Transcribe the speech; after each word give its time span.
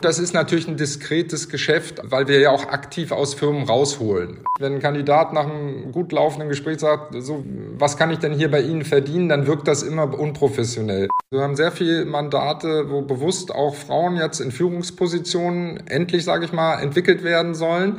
Das 0.00 0.20
ist 0.20 0.32
natürlich 0.32 0.68
ein 0.68 0.76
diskretes 0.76 1.48
Geschäft, 1.48 2.00
weil 2.04 2.28
wir 2.28 2.38
ja 2.38 2.52
auch 2.52 2.66
aktiv 2.66 3.10
aus 3.10 3.34
Firmen 3.34 3.64
rausholen. 3.64 4.44
Wenn 4.60 4.74
ein 4.74 4.80
Kandidat 4.80 5.32
nach 5.32 5.50
einem 5.50 5.90
gut 5.90 6.12
laufenden 6.12 6.48
Gespräch 6.48 6.78
sagt, 6.78 7.16
so, 7.20 7.44
was 7.76 7.96
kann 7.96 8.12
ich 8.12 8.20
denn 8.20 8.32
hier 8.32 8.48
bei 8.48 8.60
Ihnen 8.60 8.84
verdienen, 8.84 9.28
dann 9.28 9.48
wirkt 9.48 9.66
das 9.66 9.82
immer 9.82 10.16
unprofessionell. 10.16 11.08
Wir 11.32 11.40
haben 11.40 11.56
sehr 11.56 11.72
viele 11.72 12.04
Mandate, 12.04 12.88
wo 12.90 13.02
bewusst 13.02 13.52
auch 13.52 13.74
Frauen 13.74 14.14
jetzt 14.14 14.38
in 14.38 14.52
Führungspositionen 14.52 15.88
endlich, 15.88 16.22
sage 16.22 16.44
ich 16.44 16.52
mal, 16.52 16.80
entwickelt 16.80 17.24
werden 17.24 17.56
sollen. 17.56 17.98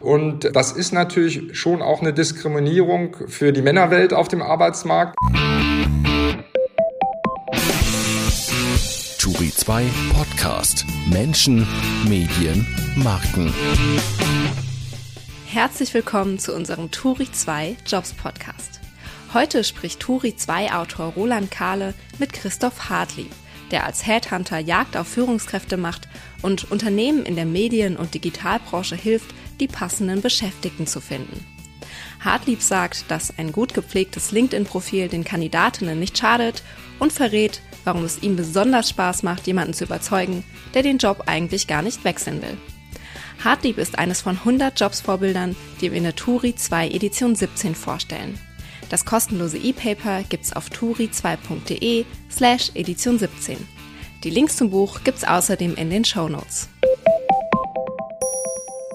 Und 0.00 0.54
das 0.54 0.72
ist 0.72 0.92
natürlich 0.92 1.58
schon 1.58 1.80
auch 1.80 2.02
eine 2.02 2.12
Diskriminierung 2.12 3.16
für 3.26 3.54
die 3.54 3.62
Männerwelt 3.62 4.12
auf 4.12 4.28
dem 4.28 4.42
Arbeitsmarkt. 4.42 5.16
Turi 9.48 9.56
2 9.56 9.90
Podcast. 10.12 10.84
Menschen, 11.06 11.66
Medien, 12.06 12.66
Marken. 12.96 13.54
Herzlich 15.46 15.94
willkommen 15.94 16.38
zu 16.38 16.54
unserem 16.54 16.90
Turi 16.90 17.32
2 17.32 17.76
Jobs 17.86 18.12
Podcast. 18.12 18.78
Heute 19.32 19.64
spricht 19.64 20.00
Turi 20.00 20.36
2 20.36 20.74
Autor 20.74 21.14
Roland 21.14 21.50
Kahle 21.50 21.94
mit 22.18 22.34
Christoph 22.34 22.90
Hartlieb, 22.90 23.30
der 23.70 23.86
als 23.86 24.06
Headhunter 24.06 24.58
Jagd 24.58 24.98
auf 24.98 25.08
Führungskräfte 25.08 25.78
macht 25.78 26.08
und 26.42 26.70
Unternehmen 26.70 27.24
in 27.24 27.34
der 27.34 27.46
Medien- 27.46 27.96
und 27.96 28.12
Digitalbranche 28.12 28.96
hilft, 28.96 29.34
die 29.60 29.68
passenden 29.68 30.20
Beschäftigten 30.20 30.86
zu 30.86 31.00
finden. 31.00 31.46
Hartlieb 32.20 32.60
sagt, 32.60 33.10
dass 33.10 33.38
ein 33.38 33.52
gut 33.52 33.72
gepflegtes 33.72 34.30
LinkedIn-Profil 34.30 35.08
den 35.08 35.24
Kandidatinnen 35.24 35.98
nicht 35.98 36.18
schadet 36.18 36.62
und 36.98 37.14
verrät, 37.14 37.62
warum 37.84 38.04
es 38.04 38.22
ihm 38.22 38.36
besonders 38.36 38.90
Spaß 38.90 39.22
macht, 39.22 39.46
jemanden 39.46 39.74
zu 39.74 39.84
überzeugen, 39.84 40.44
der 40.74 40.82
den 40.82 40.98
Job 40.98 41.24
eigentlich 41.26 41.66
gar 41.66 41.82
nicht 41.82 42.04
wechseln 42.04 42.42
will. 42.42 42.56
Hartlieb 43.44 43.78
ist 43.78 43.98
eines 43.98 44.20
von 44.20 44.36
100 44.36 44.78
Jobs-Vorbildern, 44.78 45.54
die 45.80 45.90
wir 45.90 45.98
in 45.98 46.04
der 46.04 46.16
Turi 46.16 46.54
2 46.54 46.88
Edition 46.88 47.36
17 47.36 47.74
vorstellen. 47.74 48.38
Das 48.88 49.04
kostenlose 49.04 49.58
E-Paper 49.58 50.22
gibt's 50.28 50.52
auf 50.52 50.68
turi2.de 50.68 52.04
slash 52.30 52.70
Edition 52.74 53.18
17. 53.18 53.56
Die 54.24 54.30
Links 54.30 54.56
zum 54.56 54.70
Buch 54.70 55.04
gibt's 55.04 55.24
außerdem 55.24 55.76
in 55.76 55.90
den 55.90 56.04
Show 56.04 56.28
Notes. 56.28 56.68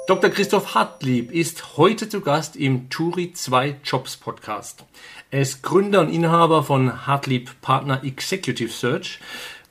Dr. 0.06 0.30
Christoph 0.32 0.76
Hartlieb 0.76 1.32
ist 1.32 1.78
heute 1.78 2.10
zu 2.10 2.20
Gast 2.20 2.58
im 2.58 2.90
Turi 2.90 3.32
2 3.32 3.78
Jobs 3.86 4.18
Podcast. 4.18 4.84
Er 5.32 5.40
ist 5.40 5.64
Gründer 5.64 6.02
und 6.02 6.10
Inhaber 6.10 6.64
von 6.64 7.08
Hartlieb 7.08 7.52
Partner 7.62 8.04
Executive 8.04 8.70
Search. 8.70 9.22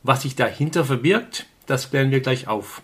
Was 0.02 0.22
sich 0.22 0.34
dahinter 0.34 0.86
verbirgt, 0.86 1.44
das 1.66 1.91
klären 1.91 2.11
wir 2.11 2.20
gleich 2.20 2.48
auf. 2.48 2.80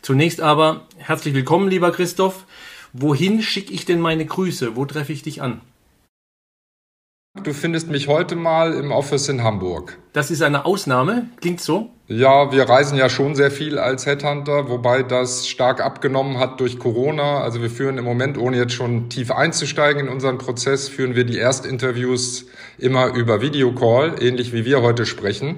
Zunächst 0.00 0.40
aber 0.40 0.86
herzlich 0.96 1.34
willkommen, 1.34 1.68
lieber 1.68 1.92
Christoph. 1.92 2.46
Wohin 2.94 3.42
schicke 3.42 3.74
ich 3.74 3.84
denn 3.84 4.00
meine 4.00 4.24
Grüße? 4.24 4.74
Wo 4.74 4.86
treffe 4.86 5.12
ich 5.12 5.22
dich 5.22 5.42
an? 5.42 5.60
Du 7.42 7.52
findest 7.52 7.88
mich 7.88 8.08
heute 8.08 8.36
mal 8.36 8.72
im 8.72 8.90
Office 8.90 9.28
in 9.28 9.42
Hamburg. 9.42 9.98
Das 10.14 10.30
ist 10.30 10.40
eine 10.40 10.64
Ausnahme, 10.64 11.28
klingt 11.42 11.60
so? 11.60 11.90
Ja, 12.08 12.52
wir 12.52 12.68
reisen 12.68 12.96
ja 12.96 13.08
schon 13.08 13.34
sehr 13.34 13.50
viel 13.50 13.80
als 13.80 14.06
Headhunter, 14.06 14.68
wobei 14.68 15.02
das 15.02 15.48
stark 15.48 15.80
abgenommen 15.80 16.38
hat 16.38 16.60
durch 16.60 16.78
Corona. 16.78 17.40
Also 17.40 17.62
wir 17.62 17.70
führen 17.70 17.98
im 17.98 18.04
Moment, 18.04 18.38
ohne 18.38 18.58
jetzt 18.58 18.74
schon 18.74 19.08
tief 19.08 19.32
einzusteigen 19.32 20.06
in 20.06 20.08
unseren 20.08 20.38
Prozess, 20.38 20.88
führen 20.88 21.16
wir 21.16 21.24
die 21.24 21.36
Erstinterviews 21.36 22.46
immer 22.78 23.12
über 23.12 23.40
Videocall, 23.40 24.22
ähnlich 24.22 24.52
wie 24.52 24.64
wir 24.64 24.82
heute 24.82 25.04
sprechen 25.04 25.56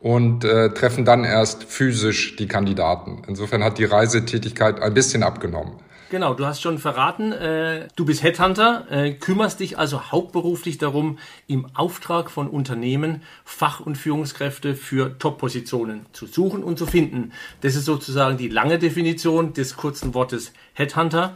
und 0.00 0.44
äh, 0.44 0.70
treffen 0.70 1.04
dann 1.04 1.24
erst 1.24 1.64
physisch 1.64 2.36
die 2.36 2.48
Kandidaten. 2.48 3.20
Insofern 3.28 3.62
hat 3.62 3.76
die 3.76 3.84
Reisetätigkeit 3.84 4.80
ein 4.80 4.94
bisschen 4.94 5.22
abgenommen. 5.22 5.74
Genau, 6.12 6.34
du 6.34 6.44
hast 6.44 6.60
schon 6.60 6.76
verraten, 6.76 7.32
äh, 7.32 7.88
du 7.96 8.04
bist 8.04 8.22
Headhunter, 8.22 8.84
äh, 8.90 9.14
kümmerst 9.14 9.60
dich 9.60 9.78
also 9.78 10.10
hauptberuflich 10.12 10.76
darum, 10.76 11.18
im 11.46 11.74
Auftrag 11.74 12.30
von 12.30 12.48
Unternehmen 12.48 13.22
Fach- 13.46 13.80
und 13.80 13.96
Führungskräfte 13.96 14.74
für 14.74 15.18
Top-Positionen 15.18 16.04
zu 16.12 16.26
suchen 16.26 16.62
und 16.64 16.78
zu 16.78 16.84
finden. 16.84 17.32
Das 17.62 17.76
ist 17.76 17.86
sozusagen 17.86 18.36
die 18.36 18.48
lange 18.48 18.78
Definition 18.78 19.54
des 19.54 19.74
kurzen 19.74 20.12
Wortes 20.12 20.52
Headhunter 20.74 21.32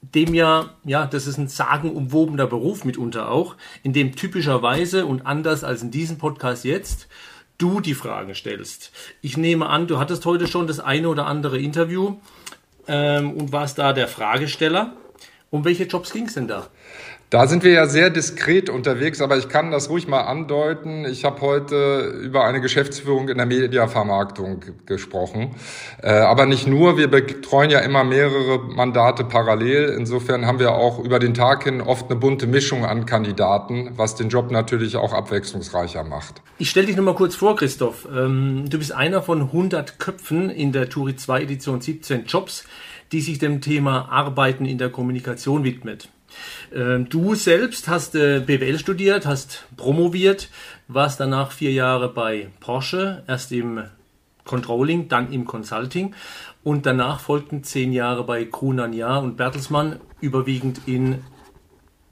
dem 0.00 0.34
ja, 0.34 0.70
ja, 0.84 1.06
das 1.06 1.28
ist 1.28 1.38
ein 1.38 1.48
sagenumwobener 1.48 2.48
Beruf 2.48 2.84
mitunter 2.84 3.30
auch, 3.30 3.56
in 3.84 3.92
dem 3.92 4.16
typischerweise 4.16 5.06
und 5.06 5.24
anders 5.24 5.62
als 5.62 5.82
in 5.82 5.92
diesem 5.92 6.18
Podcast 6.18 6.64
jetzt 6.64 7.08
du 7.58 7.80
die 7.80 7.94
Fragen 7.94 8.34
stellst. 8.34 8.92
Ich 9.20 9.36
nehme 9.36 9.66
an, 9.68 9.88
du 9.88 9.98
hattest 9.98 10.24
heute 10.24 10.46
schon 10.46 10.68
das 10.68 10.80
eine 10.80 11.08
oder 11.08 11.26
andere 11.26 11.58
Interview 11.58 12.16
ähm, 12.88 13.32
und 13.32 13.52
warst 13.52 13.78
da 13.78 13.92
der 13.92 14.08
Fragesteller. 14.08 14.92
Um 15.50 15.64
welche 15.64 15.84
Jobs 15.84 16.12
ging 16.12 16.26
es 16.26 16.34
denn 16.34 16.48
da? 16.48 16.66
Da 17.30 17.46
sind 17.46 17.62
wir 17.62 17.72
ja 17.72 17.86
sehr 17.86 18.08
diskret 18.08 18.70
unterwegs, 18.70 19.20
aber 19.20 19.36
ich 19.36 19.50
kann 19.50 19.70
das 19.70 19.90
ruhig 19.90 20.08
mal 20.08 20.22
andeuten. 20.22 21.04
Ich 21.04 21.26
habe 21.26 21.42
heute 21.42 22.14
über 22.22 22.46
eine 22.46 22.62
Geschäftsführung 22.62 23.28
in 23.28 23.36
der 23.36 23.44
Mediavermarktung 23.44 24.60
gesprochen. 24.86 25.54
Äh, 26.02 26.08
aber 26.10 26.46
nicht 26.46 26.66
nur, 26.66 26.96
wir 26.96 27.08
betreuen 27.08 27.68
ja 27.68 27.80
immer 27.80 28.02
mehrere 28.02 28.60
Mandate 28.60 29.24
parallel. 29.24 29.94
Insofern 29.98 30.46
haben 30.46 30.58
wir 30.58 30.72
auch 30.72 31.04
über 31.04 31.18
den 31.18 31.34
Tag 31.34 31.64
hin 31.64 31.82
oft 31.82 32.06
eine 32.10 32.18
bunte 32.18 32.46
Mischung 32.46 32.86
an 32.86 33.04
Kandidaten, 33.04 33.90
was 33.94 34.14
den 34.14 34.30
Job 34.30 34.50
natürlich 34.50 34.96
auch 34.96 35.12
abwechslungsreicher 35.12 36.04
macht. 36.04 36.40
Ich 36.56 36.70
stelle 36.70 36.86
dich 36.86 36.96
nochmal 36.96 37.14
kurz 37.14 37.34
vor, 37.34 37.56
Christoph. 37.56 38.08
Ähm, 38.10 38.70
du 38.70 38.78
bist 38.78 38.92
einer 38.92 39.20
von 39.20 39.42
100 39.42 39.98
Köpfen 39.98 40.48
in 40.48 40.72
der 40.72 40.88
Turi 40.88 41.14
2 41.14 41.42
Edition 41.42 41.82
17 41.82 42.24
Jobs, 42.24 42.64
die 43.12 43.20
sich 43.20 43.38
dem 43.38 43.60
Thema 43.60 44.08
Arbeiten 44.10 44.64
in 44.64 44.78
der 44.78 44.88
Kommunikation 44.88 45.62
widmet. 45.62 46.08
Ähm, 46.72 47.08
du 47.08 47.34
selbst 47.34 47.88
hast 47.88 48.14
äh, 48.14 48.40
BWL 48.40 48.78
studiert, 48.78 49.26
hast 49.26 49.66
promoviert, 49.76 50.48
warst 50.86 51.20
danach 51.20 51.52
vier 51.52 51.72
Jahre 51.72 52.08
bei 52.08 52.50
Porsche, 52.60 53.24
erst 53.26 53.52
im 53.52 53.84
Controlling, 54.44 55.08
dann 55.08 55.32
im 55.32 55.44
Consulting 55.44 56.14
und 56.64 56.86
danach 56.86 57.20
folgten 57.20 57.64
zehn 57.64 57.92
Jahre 57.92 58.24
bei 58.24 58.44
Grunan 58.44 58.92
Jahr 58.92 59.22
und 59.22 59.36
Bertelsmann, 59.36 60.00
überwiegend 60.20 60.82
in 60.86 61.24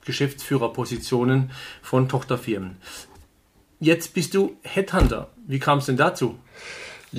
Geschäftsführerpositionen 0.05 1.51
von 1.83 2.09
Tochterfirmen. 2.09 2.77
Jetzt 3.81 4.15
bist 4.15 4.35
du 4.35 4.57
Headhunter. 4.63 5.29
Wie 5.47 5.59
kam 5.59 5.79
es 5.79 5.87
denn 5.87 5.97
dazu? 5.97 6.39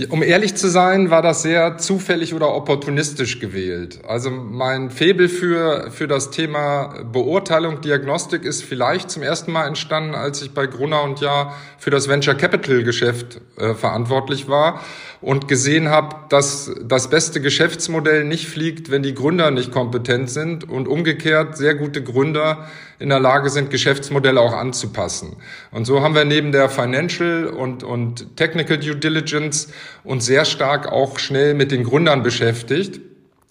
Um 0.09 0.22
ehrlich 0.22 0.56
zu 0.56 0.68
sein, 0.68 1.09
war 1.09 1.22
das 1.22 1.42
sehr 1.42 1.78
zufällig 1.78 2.34
oder 2.34 2.53
opportunistisch 2.53 3.40
gewählt. 3.40 4.00
Also 4.06 4.30
mein 4.30 4.92
Febel 4.92 5.30
für, 5.30 5.92
für 5.92 6.08
das 6.08 6.30
Thema 6.30 7.03
Beurteilung, 7.12 7.81
Diagnostik 7.81 8.44
ist 8.44 8.64
vielleicht 8.64 9.09
zum 9.09 9.24
ersten 9.24 9.52
Mal 9.52 9.66
entstanden, 9.66 10.14
als 10.14 10.42
ich 10.42 10.53
bei 10.53 10.68
Grunner 10.68 11.03
und 11.03 11.22
Ja 11.22 11.53
für 11.80 11.90
das 11.90 12.09
Venture 12.09 12.36
Capital 12.36 12.84
Geschäft 12.84 13.40
äh, 13.58 13.74
verantwortlich 13.74 14.50
war 14.50 14.81
und 15.22 15.47
gesehen 15.47 15.89
habe, 15.89 16.16
dass 16.29 16.72
das 16.83 17.09
beste 17.09 17.41
Geschäftsmodell 17.41 18.23
nicht 18.23 18.47
fliegt, 18.47 18.91
wenn 18.91 19.03
die 19.03 19.13
Gründer 19.13 19.51
nicht 19.51 19.72
kompetent 19.72 20.29
sind 20.29 20.69
und 20.69 20.88
umgekehrt 20.88 21.57
sehr 21.57 21.75
gute 21.75 22.03
Gründer 22.03 22.67
in 23.00 23.09
der 23.09 23.19
Lage 23.19 23.50
sind, 23.50 23.69
Geschäftsmodelle 23.69 24.39
auch 24.39 24.53
anzupassen. 24.53 25.35
Und 25.72 25.85
so 25.85 26.01
haben 26.01 26.16
wir 26.16 26.25
neben 26.25 26.51
der 26.51 26.69
Financial 26.69 27.47
und, 27.47 27.83
und 27.83 28.38
Technical 28.38 28.78
Due 28.78 28.95
Diligence 28.95 29.69
uns 30.03 30.25
sehr 30.25 30.45
stark 30.45 30.91
auch 30.91 31.19
schnell 31.19 31.53
mit 31.53 31.72
den 31.72 31.84
Gründern 31.84 32.23
beschäftigt. 32.23 33.01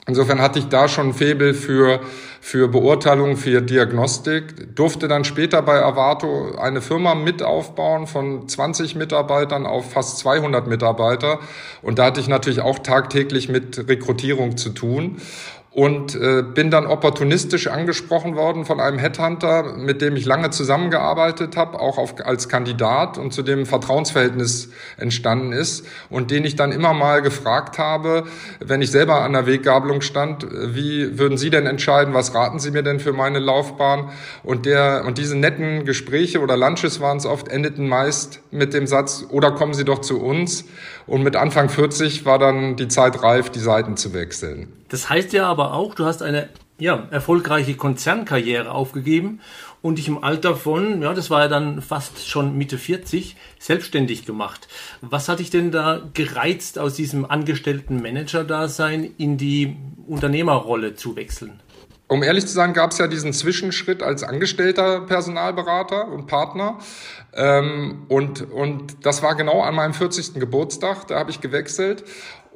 Insofern 0.08 0.40
hatte 0.40 0.60
ich 0.60 0.68
da 0.68 0.86
schon 0.86 1.14
Faible 1.14 1.52
für, 1.52 2.00
für 2.40 2.68
Beurteilung, 2.68 3.36
für 3.36 3.60
Diagnostik, 3.60 4.76
durfte 4.76 5.08
dann 5.08 5.24
später 5.24 5.62
bei 5.62 5.82
Avato 5.82 6.54
eine 6.56 6.80
Firma 6.80 7.16
mit 7.16 7.42
aufbauen 7.42 8.06
von 8.06 8.48
20 8.48 8.94
Mitarbeitern 8.94 9.66
auf 9.66 9.90
fast 9.90 10.18
200 10.18 10.68
Mitarbeiter. 10.68 11.40
Und 11.82 11.98
da 11.98 12.04
hatte 12.04 12.20
ich 12.20 12.28
natürlich 12.28 12.60
auch 12.60 12.78
tagtäglich 12.78 13.48
mit 13.48 13.88
Rekrutierung 13.88 14.56
zu 14.56 14.70
tun 14.70 15.16
und 15.76 16.14
äh, 16.14 16.42
bin 16.42 16.70
dann 16.70 16.86
opportunistisch 16.86 17.66
angesprochen 17.66 18.34
worden 18.34 18.64
von 18.64 18.80
einem 18.80 18.96
Headhunter, 18.96 19.74
mit 19.76 20.00
dem 20.00 20.16
ich 20.16 20.24
lange 20.24 20.48
zusammengearbeitet 20.48 21.54
habe, 21.58 21.78
auch 21.78 21.98
auf, 21.98 22.14
als 22.24 22.48
Kandidat 22.48 23.18
und 23.18 23.34
zu 23.34 23.42
dem 23.42 23.66
Vertrauensverhältnis 23.66 24.70
entstanden 24.96 25.52
ist 25.52 25.86
und 26.08 26.30
den 26.30 26.46
ich 26.46 26.56
dann 26.56 26.72
immer 26.72 26.94
mal 26.94 27.20
gefragt 27.20 27.78
habe, 27.78 28.24
wenn 28.58 28.80
ich 28.80 28.90
selber 28.90 29.20
an 29.20 29.34
der 29.34 29.46
Weggabelung 29.46 30.00
stand, 30.00 30.46
wie 30.50 31.18
würden 31.18 31.36
Sie 31.36 31.50
denn 31.50 31.66
entscheiden, 31.66 32.14
was 32.14 32.34
raten 32.34 32.58
Sie 32.58 32.70
mir 32.70 32.82
denn 32.82 32.98
für 32.98 33.12
meine 33.12 33.38
Laufbahn? 33.38 34.08
Und 34.42 34.64
der 34.64 35.04
und 35.04 35.18
diese 35.18 35.36
netten 35.36 35.84
Gespräche 35.84 36.40
oder 36.40 36.56
Lunches 36.56 37.02
waren 37.02 37.18
es 37.18 37.26
oft 37.26 37.48
endeten 37.48 37.86
meist 37.86 38.40
mit 38.50 38.72
dem 38.72 38.86
Satz 38.86 39.26
oder 39.28 39.50
kommen 39.50 39.74
Sie 39.74 39.84
doch 39.84 40.00
zu 40.00 40.22
uns. 40.22 40.64
Und 41.06 41.22
mit 41.22 41.36
Anfang 41.36 41.68
40 41.68 42.24
war 42.24 42.38
dann 42.38 42.76
die 42.76 42.88
Zeit 42.88 43.22
reif, 43.22 43.50
die 43.50 43.60
Seiten 43.60 43.98
zu 43.98 44.14
wechseln. 44.14 44.72
Das 44.88 45.10
heißt 45.10 45.32
ja 45.32 45.46
aber 45.46 45.74
auch, 45.74 45.94
du 45.94 46.04
hast 46.04 46.22
eine 46.22 46.48
ja, 46.78 47.08
erfolgreiche 47.10 47.74
Konzernkarriere 47.74 48.70
aufgegeben 48.70 49.40
und 49.80 49.98
dich 49.98 50.08
im 50.08 50.22
Alter 50.22 50.56
von, 50.56 51.00
ja, 51.00 51.14
das 51.14 51.30
war 51.30 51.42
ja 51.42 51.48
dann 51.48 51.80
fast 51.80 52.28
schon 52.28 52.56
Mitte 52.58 52.76
40, 52.76 53.36
selbstständig 53.58 54.26
gemacht. 54.26 54.68
Was 55.00 55.28
hat 55.28 55.38
dich 55.38 55.50
denn 55.50 55.70
da 55.70 56.02
gereizt, 56.12 56.78
aus 56.78 56.94
diesem 56.94 57.24
angestellten 57.24 58.02
Manager-Dasein 58.02 59.14
in 59.16 59.38
die 59.38 59.76
Unternehmerrolle 60.06 60.94
zu 60.94 61.16
wechseln? 61.16 61.60
Um 62.08 62.22
ehrlich 62.22 62.46
zu 62.46 62.52
sein, 62.52 62.72
gab 62.72 62.92
es 62.92 62.98
ja 62.98 63.08
diesen 63.08 63.32
Zwischenschritt 63.32 64.00
als 64.00 64.22
angestellter 64.22 65.00
Personalberater 65.00 66.06
und 66.06 66.26
Partner. 66.26 66.78
Ähm, 67.34 68.04
und, 68.08 68.42
und 68.42 69.04
das 69.04 69.22
war 69.22 69.34
genau 69.34 69.62
an 69.62 69.74
meinem 69.74 69.92
40. 69.92 70.34
Geburtstag, 70.34 71.08
da 71.08 71.18
habe 71.18 71.30
ich 71.30 71.40
gewechselt 71.40 72.04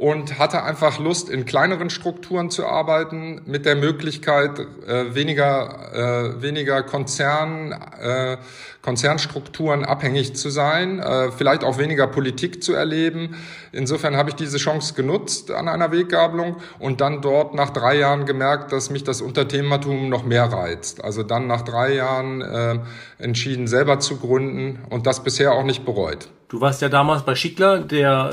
und 0.00 0.38
hatte 0.38 0.62
einfach 0.62 0.99
Lust, 0.99 1.29
in 1.29 1.44
kleineren 1.44 1.91
Strukturen 1.91 2.49
zu 2.49 2.67
arbeiten, 2.67 3.43
mit 3.44 3.67
der 3.67 3.76
Möglichkeit, 3.76 4.58
äh, 4.58 5.14
weniger, 5.14 5.93
äh, 5.93 6.43
weniger 6.43 6.82
Konzern, 6.82 7.73
äh, 8.00 8.38
Konzernstrukturen 8.81 9.85
abhängig 9.85 10.35
zu 10.37 10.49
sein, 10.49 11.00
äh, 11.00 11.31
vielleicht 11.32 11.64
auch 11.64 11.76
weniger 11.76 12.06
Politik 12.06 12.62
zu 12.62 12.73
erleben. 12.73 13.37
Insofern 13.73 14.17
habe 14.17 14.31
ich 14.31 14.37
diese 14.37 14.56
Chance 14.56 14.94
genutzt 14.94 15.50
an 15.50 15.69
einer 15.69 15.93
Weggabelung 15.93 16.56
und 16.79 17.02
dann 17.02 17.20
dort 17.20 17.55
nach 17.55 17.69
drei 17.69 17.99
Jahren 17.99 18.25
gemerkt, 18.25 18.73
dass 18.73 18.88
mich 18.88 19.05
das 19.05 19.20
Unternehmertum 19.20 20.08
noch 20.08 20.25
mehr 20.25 20.44
reizt. 20.44 21.05
Also 21.05 21.25
dann 21.25 21.47
nach 21.47 21.61
drei 21.61 21.93
Jahren 21.93 22.41
äh, 22.41 22.79
entschieden, 23.19 23.67
selber 23.67 24.00
zu 24.00 24.17
gründen 24.17 24.79
und 24.88 25.06
das 25.06 25.23
bisher 25.23 25.52
auch 25.52 25.64
nicht 25.64 25.85
bereut. 25.85 26.31
Du 26.50 26.61
warst 26.61 26.82
ja 26.82 26.88
damals 26.88 27.23
bei 27.23 27.37
Schickler, 27.37 27.79
der 27.79 28.32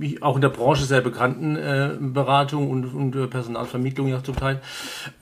äh, 0.00 0.22
auch 0.22 0.36
in 0.36 0.40
der 0.40 0.48
Branche 0.48 0.84
sehr 0.84 1.02
bekannten 1.02 1.54
äh, 1.54 1.90
Beratung 2.00 2.70
und, 2.70 2.94
und 2.94 3.14
äh, 3.14 3.26
Personalvermittlung 3.26 4.08
ja 4.08 4.24
zum 4.24 4.36
Teil. 4.36 4.62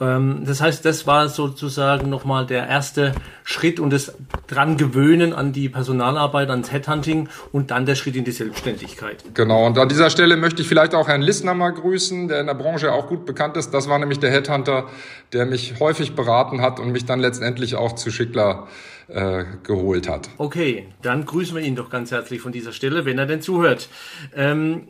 Ähm, 0.01 0.45
das 0.47 0.61
heißt, 0.61 0.85
das 0.85 1.09
war 1.09 1.29
sozusagen 1.29 2.09
nochmal 2.09 2.47
der 2.47 2.69
erste 2.69 3.17
Schritt 3.43 3.81
und 3.81 3.93
das 3.93 4.15
dran 4.47 4.77
gewöhnen 4.77 5.33
an 5.33 5.53
die 5.53 5.69
Personalarbeit, 5.69 6.49
ans 6.49 6.71
Headhunting 6.71 7.29
und 7.51 7.73
dann 7.73 7.85
der 7.85 7.97
Schritt 7.97 8.15
in 8.15 8.23
die 8.23 8.31
Selbstständigkeit. 8.31 9.25
Genau, 9.35 9.67
und 9.67 9.77
an 9.77 9.89
dieser 9.89 10.09
Stelle 10.09 10.37
möchte 10.37 10.63
ich 10.63 10.69
vielleicht 10.69 10.95
auch 10.95 11.09
Herrn 11.09 11.23
Lissner 11.23 11.55
mal 11.55 11.71
grüßen, 11.71 12.29
der 12.29 12.41
in 12.41 12.47
der 12.47 12.55
Branche 12.55 12.93
auch 12.93 13.09
gut 13.09 13.27
bekannt 13.27 13.57
ist. 13.57 13.75
Das 13.75 13.89
war 13.89 13.99
nämlich 13.99 14.21
der 14.21 14.31
Headhunter, 14.31 14.87
der 15.33 15.47
mich 15.47 15.81
häufig 15.81 16.15
beraten 16.15 16.63
hat 16.63 16.79
und 16.79 16.93
mich 16.93 17.07
dann 17.07 17.19
letztendlich 17.19 17.75
auch 17.75 17.97
zu 17.97 18.13
Schickler 18.13 18.69
äh, 19.09 19.45
geholt 19.63 20.09
hat. 20.09 20.31
Okay, 20.39 20.89
dann 21.03 21.25
grüßen 21.25 21.55
wir 21.57 21.63
ihn 21.63 21.77
doch 21.77 21.91
ganz 21.91 22.11
herzlich 22.11 22.41
von 22.41 22.53
dieser 22.53 22.73
Stelle, 22.73 23.05
wenn 23.05 23.19
er 23.19 23.27
denn 23.27 23.41
zuhört. 23.41 23.89
Ähm, 24.35 24.89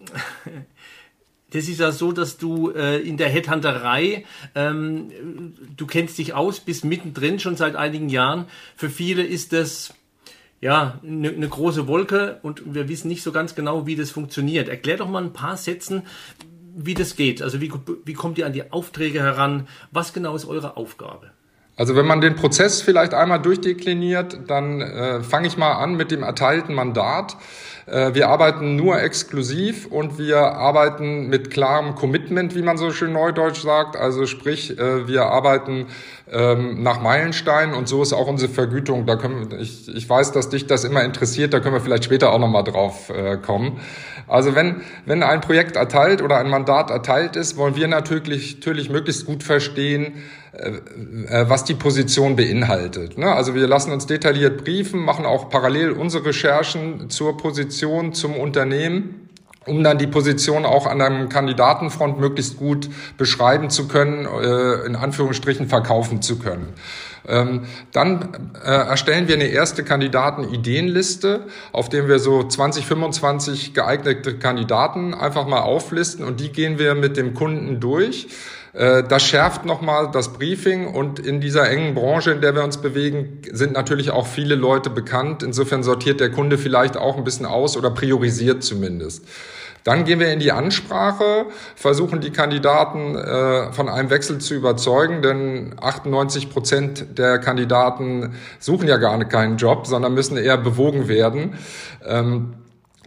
das 1.51 1.69
ist 1.69 1.81
ja 1.81 1.93
so, 1.93 2.13
dass 2.13 2.39
du 2.39 2.71
äh, 2.71 2.99
in 2.99 3.17
der 3.17 3.29
Headhunterei, 3.29 4.25
ähm, 4.55 5.55
du 5.77 5.87
kennst 5.87 6.19
dich 6.19 6.35
aus, 6.35 6.61
bist 6.61 6.85
mittendrin 6.85 7.39
schon 7.39 7.57
seit 7.57 7.77
einigen 7.77 8.09
Jahren. 8.09 8.47
Für 8.77 8.91
viele 8.91 9.23
ist 9.23 9.53
das 9.53 9.95
ja 10.61 10.99
eine 11.03 11.33
ne 11.33 11.49
große 11.49 11.87
Wolke 11.87 12.41
und 12.43 12.75
wir 12.75 12.89
wissen 12.89 13.09
nicht 13.09 13.23
so 13.23 13.33
ganz 13.33 13.55
genau, 13.55 13.87
wie 13.87 13.97
das 13.97 14.11
funktioniert. 14.11 14.69
Erklär 14.69 14.97
doch 14.97 15.09
mal 15.09 15.23
ein 15.23 15.33
paar 15.33 15.57
Sätzen, 15.57 16.03
wie 16.75 16.95
das 16.95 17.17
geht. 17.17 17.43
Also 17.43 17.61
wie, 17.61 17.73
wie 18.05 18.15
kommt 18.15 18.39
ihr 18.39 18.47
an 18.47 18.53
die 18.53 18.71
Aufträge 18.73 19.21
heran? 19.21 19.69
Was 19.91 20.13
genau 20.13 20.35
ist 20.37 20.47
eure 20.47 20.77
Aufgabe? 20.77 21.33
Also 21.77 21.95
wenn 21.95 22.07
man 22.07 22.23
den 22.23 22.37
Prozess 22.37 22.81
vielleicht 22.81 23.13
einmal 23.13 23.41
durchdekliniert, 23.41 24.39
dann 24.49 24.81
äh, 24.81 25.23
fange 25.23 25.47
ich 25.47 25.59
mal 25.59 25.73
an 25.73 25.95
mit 25.95 26.11
dem 26.11 26.23
erteilten 26.23 26.75
Mandat. 26.75 27.37
Äh, 27.85 28.15
wir 28.15 28.29
arbeiten 28.31 28.77
nur 28.77 29.01
exklusiv 29.03 29.87
und 29.87 30.19
wir 30.19 30.39
arbeiten 30.39 31.29
mit 31.29 31.51
klarem 31.51 31.95
Commitment, 31.95 32.55
wie 32.55 32.63
man 32.63 32.79
so 32.79 32.91
schön 32.93 33.13
neudeutsch 33.13 33.61
sagt. 33.61 33.95
Also 33.95 34.25
sprich, 34.25 34.79
äh, 34.79 35.07
wir 35.07 35.27
arbeiten 35.27 35.87
ähm, 36.33 36.83
nach 36.83 37.01
Meilensteinen 37.01 37.75
und 37.75 37.89
so 37.89 38.03
ist 38.03 38.15
auch 38.15 38.27
unsere 38.27 38.51
Vergütung. 38.51 39.05
Da 39.05 39.17
können 39.17 39.55
ich, 39.61 39.95
ich 39.95 40.09
weiß, 40.09 40.33
dass 40.33 40.49
dich 40.49 40.67
das 40.67 40.85
immer 40.85 41.05
interessiert, 41.05 41.53
da 41.53 41.61
können 41.61 41.75
wir 41.75 41.83
vielleicht 41.83 42.05
später 42.05 42.33
auch 42.33 42.39
nochmal 42.39 42.65
drauf 42.65 43.11
äh, 43.11 43.37
kommen. 43.37 43.81
Also 44.29 44.57
wenn, 44.57 44.81
wenn 45.05 45.23
ein 45.23 45.41
Projekt 45.41 45.77
erteilt 45.77 46.21
oder 46.21 46.39
ein 46.39 46.51
Mandat 46.51 46.91
erteilt 46.91 47.37
ist, 47.37 47.57
wollen 47.57 47.77
wir 47.77 47.87
natürlich, 47.87 48.57
natürlich 48.57 48.91
möglichst 48.91 49.25
gut 49.25 49.45
verstehen, 49.45 50.15
was 50.57 51.65
die 51.65 51.75
Position 51.75 52.37
beinhaltet. 52.37 53.19
Ne? 53.19 53.31
Also 53.31 53.55
wir 53.55 53.67
lassen 53.67 53.93
uns 53.93 54.07
detailliert 54.07 54.65
briefen, 54.65 55.01
machen 55.01 55.27
auch 55.27 55.51
parallel 55.51 55.91
unsere 55.93 56.27
Recherchen 56.27 57.11
zur 57.11 57.37
Position, 57.37 58.15
zum 58.15 58.37
Unternehmen 58.37 59.27
um 59.67 59.83
dann 59.83 59.99
die 59.99 60.07
Position 60.07 60.65
auch 60.65 60.87
an 60.87 61.03
einem 61.03 61.29
Kandidatenfront 61.29 62.21
möglichst 62.21 62.57
gut 62.57 62.89
beschreiben 63.19 63.69
zu 63.69 63.89
können, 63.89 64.25
äh, 64.25 64.87
in 64.87 64.95
Anführungsstrichen 64.95 65.69
verkaufen 65.69 66.23
zu 66.23 66.39
können. 66.39 66.69
Ähm, 67.29 67.63
dann 67.91 68.53
erstellen 68.63 69.27
wir 69.27 69.35
eine 69.35 69.49
erste 69.49 69.83
Kandidaten-Ideenliste, 69.83 71.47
auf 71.73 71.89
dem 71.89 72.07
wir 72.07 72.21
so 72.21 72.45
20, 72.45 72.87
25 72.87 73.75
geeignete 73.75 74.39
Kandidaten 74.39 75.13
einfach 75.13 75.45
mal 75.49 75.63
auflisten 75.63 76.25
und 76.25 76.39
die 76.39 76.53
gehen 76.53 76.79
wir 76.79 76.95
mit 76.95 77.17
dem 77.17 77.35
Kunden 77.35 77.81
durch 77.81 78.27
äh, 78.27 78.66
das 78.77 79.23
schärft 79.23 79.65
nochmal 79.65 80.11
das 80.13 80.35
Briefing 80.35 80.87
und 80.87 81.19
in 81.19 81.41
dieser 81.41 81.71
engen 81.71 81.95
Branche, 81.95 82.33
in 82.33 82.43
der 82.43 82.55
wir 82.55 82.63
uns 82.63 82.77
bewegen, 82.77 83.41
sind 83.51 83.73
natürlich 83.73 84.11
auch 84.11 84.27
viele 84.27 84.55
Leute 84.55 84.91
bekannt. 84.91 85.43
Insofern 85.43 85.83
sortiert 85.83 86.21
der 86.21 86.31
Kunde 86.31 86.59
vielleicht 86.59 86.99
auch 86.99 87.17
ein 87.17 87.25
bisschen 87.25 87.47
aus 87.47 87.77
oder 87.77 87.91
priorisiert 87.91 88.63
zumindest. 88.63 89.25
Dann 89.87 90.05
gehen 90.05 90.19
wir 90.19 90.33
in 90.33 90.41
die 90.41 90.51
Ansprache, 90.51 91.47
versuchen 91.77 92.21
die 92.21 92.33
Kandidaten 92.33 93.15
äh, 93.15 93.73
von 93.73 93.89
einem 93.89 94.11
Wechsel 94.11 94.39
zu 94.39 94.55
überzeugen, 94.55 95.23
denn 95.23 95.77
98 95.81 96.51
Prozent 96.51 97.19
der 97.19 97.39
Kandidaten 97.39 98.35
suchen 98.59 98.89
ja 98.89 98.97
gar 98.97 99.17
keinen 99.27 99.59
Job, 99.59 99.87
sondern 99.87 100.13
müssen 100.13 100.37
eher 100.37 100.59
bewogen 100.59 101.07
werden. 101.07 101.55
Ähm, 102.05 102.55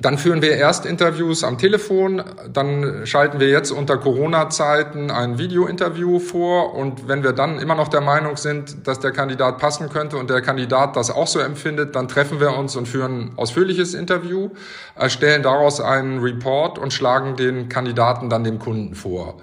dann 0.02 0.18
führen 0.18 0.42
wir 0.42 0.56
erst 0.56 0.86
Interviews 0.86 1.44
am 1.44 1.58
Telefon, 1.58 2.24
dann 2.52 3.06
schalten 3.06 3.40
wir 3.40 3.50
jetzt 3.50 3.72
unter 3.72 3.98
Corona-Zeiten 3.98 5.12
ein 5.12 5.38
Video-Interview 5.38 6.20
vor 6.20 6.74
und 6.74 7.08
wenn 7.08 7.24
wir 7.24 7.34
dann 7.34 7.60
immer 7.60 7.76
noch 7.76 7.90
der 7.90 8.02
Meinung 8.02 8.38
sind, 8.38 8.88
dass 8.88 9.00
der 9.00 9.12
Kandidat 9.12 9.58
passen 9.58 9.90
könnte 9.90 10.18
und 10.18 10.30
der 10.30 10.42
Kandidat 10.42 10.96
das 10.96 11.12
auch 11.12 11.28
so 11.28 11.40
empfindet, 11.40 11.96
dann 11.96 12.08
treffen 12.08 12.40
wir 12.40 12.56
uns 12.56 12.76
und 12.78 12.88
führen 12.88 13.20
ein 13.20 13.32
ausführliches 13.36 13.94
Interview, 13.94 14.50
erstellen 14.96 15.44
daraus 15.44 15.82
einen 15.82 16.20
Report 16.20 16.78
und 16.78 16.94
schlagen 16.94 17.36
den 17.36 17.68
Kandidaten 17.68 18.30
dann 18.30 18.44
dem 18.46 18.60
Kunden 18.60 18.96
vor. 18.96 19.36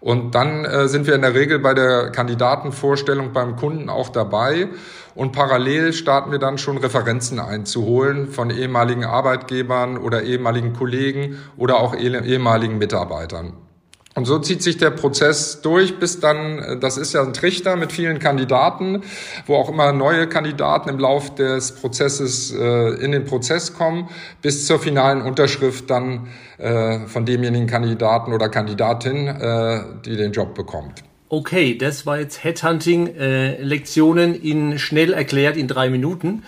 Und 0.00 0.34
dann 0.34 0.64
äh, 0.64 0.88
sind 0.88 1.06
wir 1.06 1.14
in 1.14 1.22
der 1.22 1.34
Regel 1.34 1.58
bei 1.58 1.74
der 1.74 2.10
Kandidatenvorstellung 2.10 3.32
beim 3.32 3.56
Kunden 3.56 3.90
auch 3.90 4.10
dabei 4.10 4.68
und 5.18 5.32
parallel 5.32 5.92
starten 5.92 6.30
wir 6.30 6.38
dann 6.38 6.58
schon 6.58 6.78
Referenzen 6.78 7.40
einzuholen 7.40 8.28
von 8.28 8.50
ehemaligen 8.50 9.04
Arbeitgebern 9.04 9.98
oder 9.98 10.22
ehemaligen 10.22 10.74
Kollegen 10.74 11.38
oder 11.56 11.80
auch 11.80 11.96
ehemaligen 11.96 12.78
Mitarbeitern. 12.78 13.54
Und 14.14 14.26
so 14.26 14.38
zieht 14.38 14.62
sich 14.62 14.78
der 14.78 14.90
Prozess 14.90 15.60
durch, 15.60 15.98
bis 15.98 16.20
dann, 16.20 16.78
das 16.80 16.98
ist 16.98 17.14
ja 17.14 17.22
ein 17.22 17.32
Trichter 17.32 17.74
mit 17.74 17.90
vielen 17.90 18.20
Kandidaten, 18.20 19.02
wo 19.46 19.56
auch 19.56 19.68
immer 19.68 19.92
neue 19.92 20.28
Kandidaten 20.28 20.88
im 20.88 21.00
Lauf 21.00 21.34
des 21.34 21.72
Prozesses 21.72 22.52
äh, 22.52 22.94
in 23.04 23.10
den 23.10 23.24
Prozess 23.24 23.74
kommen, 23.74 24.08
bis 24.40 24.66
zur 24.66 24.78
finalen 24.78 25.22
Unterschrift 25.22 25.90
dann 25.90 26.28
äh, 26.58 27.06
von 27.06 27.24
demjenigen 27.24 27.66
Kandidaten 27.66 28.32
oder 28.32 28.48
Kandidatin, 28.48 29.28
äh, 29.28 29.80
die 30.04 30.16
den 30.16 30.32
Job 30.32 30.54
bekommt. 30.54 31.04
Okay, 31.28 31.76
das 31.76 32.06
war 32.06 32.18
jetzt 32.18 32.42
Headhunting-Lektionen 32.42 34.34
äh, 34.34 34.38
in 34.38 34.78
schnell 34.78 35.12
erklärt 35.12 35.56
in 35.56 35.68
drei 35.68 35.90
Minuten. 35.90 36.42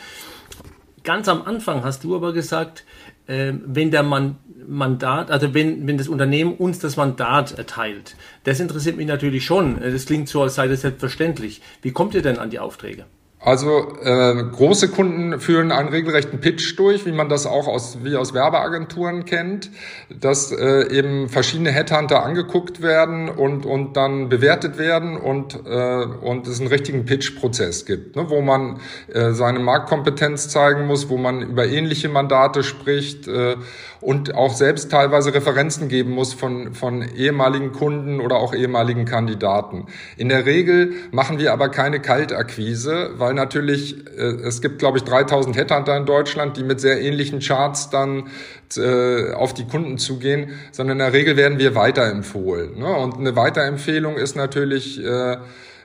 Ganz 1.04 1.28
am 1.28 1.42
Anfang 1.42 1.84
hast 1.84 2.04
du 2.04 2.16
aber 2.16 2.32
gesagt, 2.32 2.84
äh, 3.26 3.52
wenn 3.64 3.90
der 3.90 4.02
Man 4.02 4.36
Mandat, 4.66 5.30
also 5.30 5.52
wenn, 5.54 5.86
wenn 5.86 5.98
das 5.98 6.06
Unternehmen 6.06 6.54
uns 6.54 6.78
das 6.78 6.96
Mandat 6.96 7.58
erteilt, 7.58 8.14
das 8.44 8.60
interessiert 8.60 8.96
mich 8.96 9.06
natürlich 9.06 9.44
schon. 9.44 9.80
Das 9.80 10.06
klingt 10.06 10.28
so, 10.28 10.42
als 10.42 10.54
sei 10.54 10.68
das 10.68 10.82
selbstverständlich. 10.82 11.60
Wie 11.82 11.92
kommt 11.92 12.14
ihr 12.14 12.22
denn 12.22 12.38
an 12.38 12.50
die 12.50 12.58
Aufträge? 12.58 13.06
Also 13.42 13.96
äh, 14.02 14.34
große 14.52 14.88
Kunden 14.88 15.40
führen 15.40 15.72
einen 15.72 15.88
regelrechten 15.88 16.40
Pitch 16.40 16.78
durch, 16.78 17.06
wie 17.06 17.12
man 17.12 17.30
das 17.30 17.46
auch 17.46 17.68
aus 17.68 18.04
wie 18.04 18.14
aus 18.16 18.34
Werbeagenturen 18.34 19.24
kennt, 19.24 19.70
dass 20.10 20.52
äh, 20.52 20.94
eben 20.94 21.30
verschiedene 21.30 21.70
Headhunter 21.70 22.22
angeguckt 22.22 22.82
werden 22.82 23.30
und 23.30 23.64
und 23.64 23.96
dann 23.96 24.28
bewertet 24.28 24.76
werden 24.76 25.16
und 25.16 25.58
äh, 25.64 26.04
und 26.04 26.46
es 26.48 26.60
einen 26.60 26.68
richtigen 26.68 27.06
Pitch-Prozess 27.06 27.86
gibt, 27.86 28.14
ne, 28.14 28.28
wo 28.28 28.42
man 28.42 28.80
äh, 29.10 29.32
seine 29.32 29.58
Marktkompetenz 29.58 30.50
zeigen 30.50 30.86
muss, 30.86 31.08
wo 31.08 31.16
man 31.16 31.40
über 31.40 31.66
ähnliche 31.66 32.10
Mandate 32.10 32.62
spricht 32.62 33.26
äh, 33.26 33.56
und 34.02 34.34
auch 34.34 34.52
selbst 34.52 34.90
teilweise 34.90 35.32
Referenzen 35.32 35.88
geben 35.88 36.10
muss 36.10 36.34
von 36.34 36.74
von 36.74 37.00
ehemaligen 37.16 37.72
Kunden 37.72 38.20
oder 38.20 38.36
auch 38.36 38.52
ehemaligen 38.52 39.06
Kandidaten. 39.06 39.86
In 40.18 40.28
der 40.28 40.44
Regel 40.44 40.92
machen 41.10 41.38
wir 41.38 41.54
aber 41.54 41.70
keine 41.70 42.00
Kaltakquise, 42.00 43.12
weil 43.16 43.29
weil 43.30 43.34
natürlich, 43.34 43.94
äh, 44.18 44.22
es 44.42 44.60
gibt, 44.60 44.80
glaube 44.80 44.98
ich, 44.98 45.04
3000 45.04 45.56
Headhunter 45.56 45.96
in 45.96 46.04
Deutschland, 46.04 46.56
die 46.56 46.64
mit 46.64 46.80
sehr 46.80 47.00
ähnlichen 47.00 47.38
Charts 47.38 47.88
dann 47.88 48.28
äh, 48.76 49.32
auf 49.34 49.54
die 49.54 49.68
Kunden 49.68 49.98
zugehen, 49.98 50.50
sondern 50.72 50.98
in 50.98 50.98
der 50.98 51.12
Regel 51.12 51.36
werden 51.36 51.60
wir 51.60 51.76
weiterempfohlen. 51.76 52.76
Ne? 52.80 52.88
Und 52.88 53.18
eine 53.18 53.36
Weiterempfehlung 53.36 54.16
ist 54.16 54.36
natürlich... 54.36 55.02
Äh, 55.02 55.36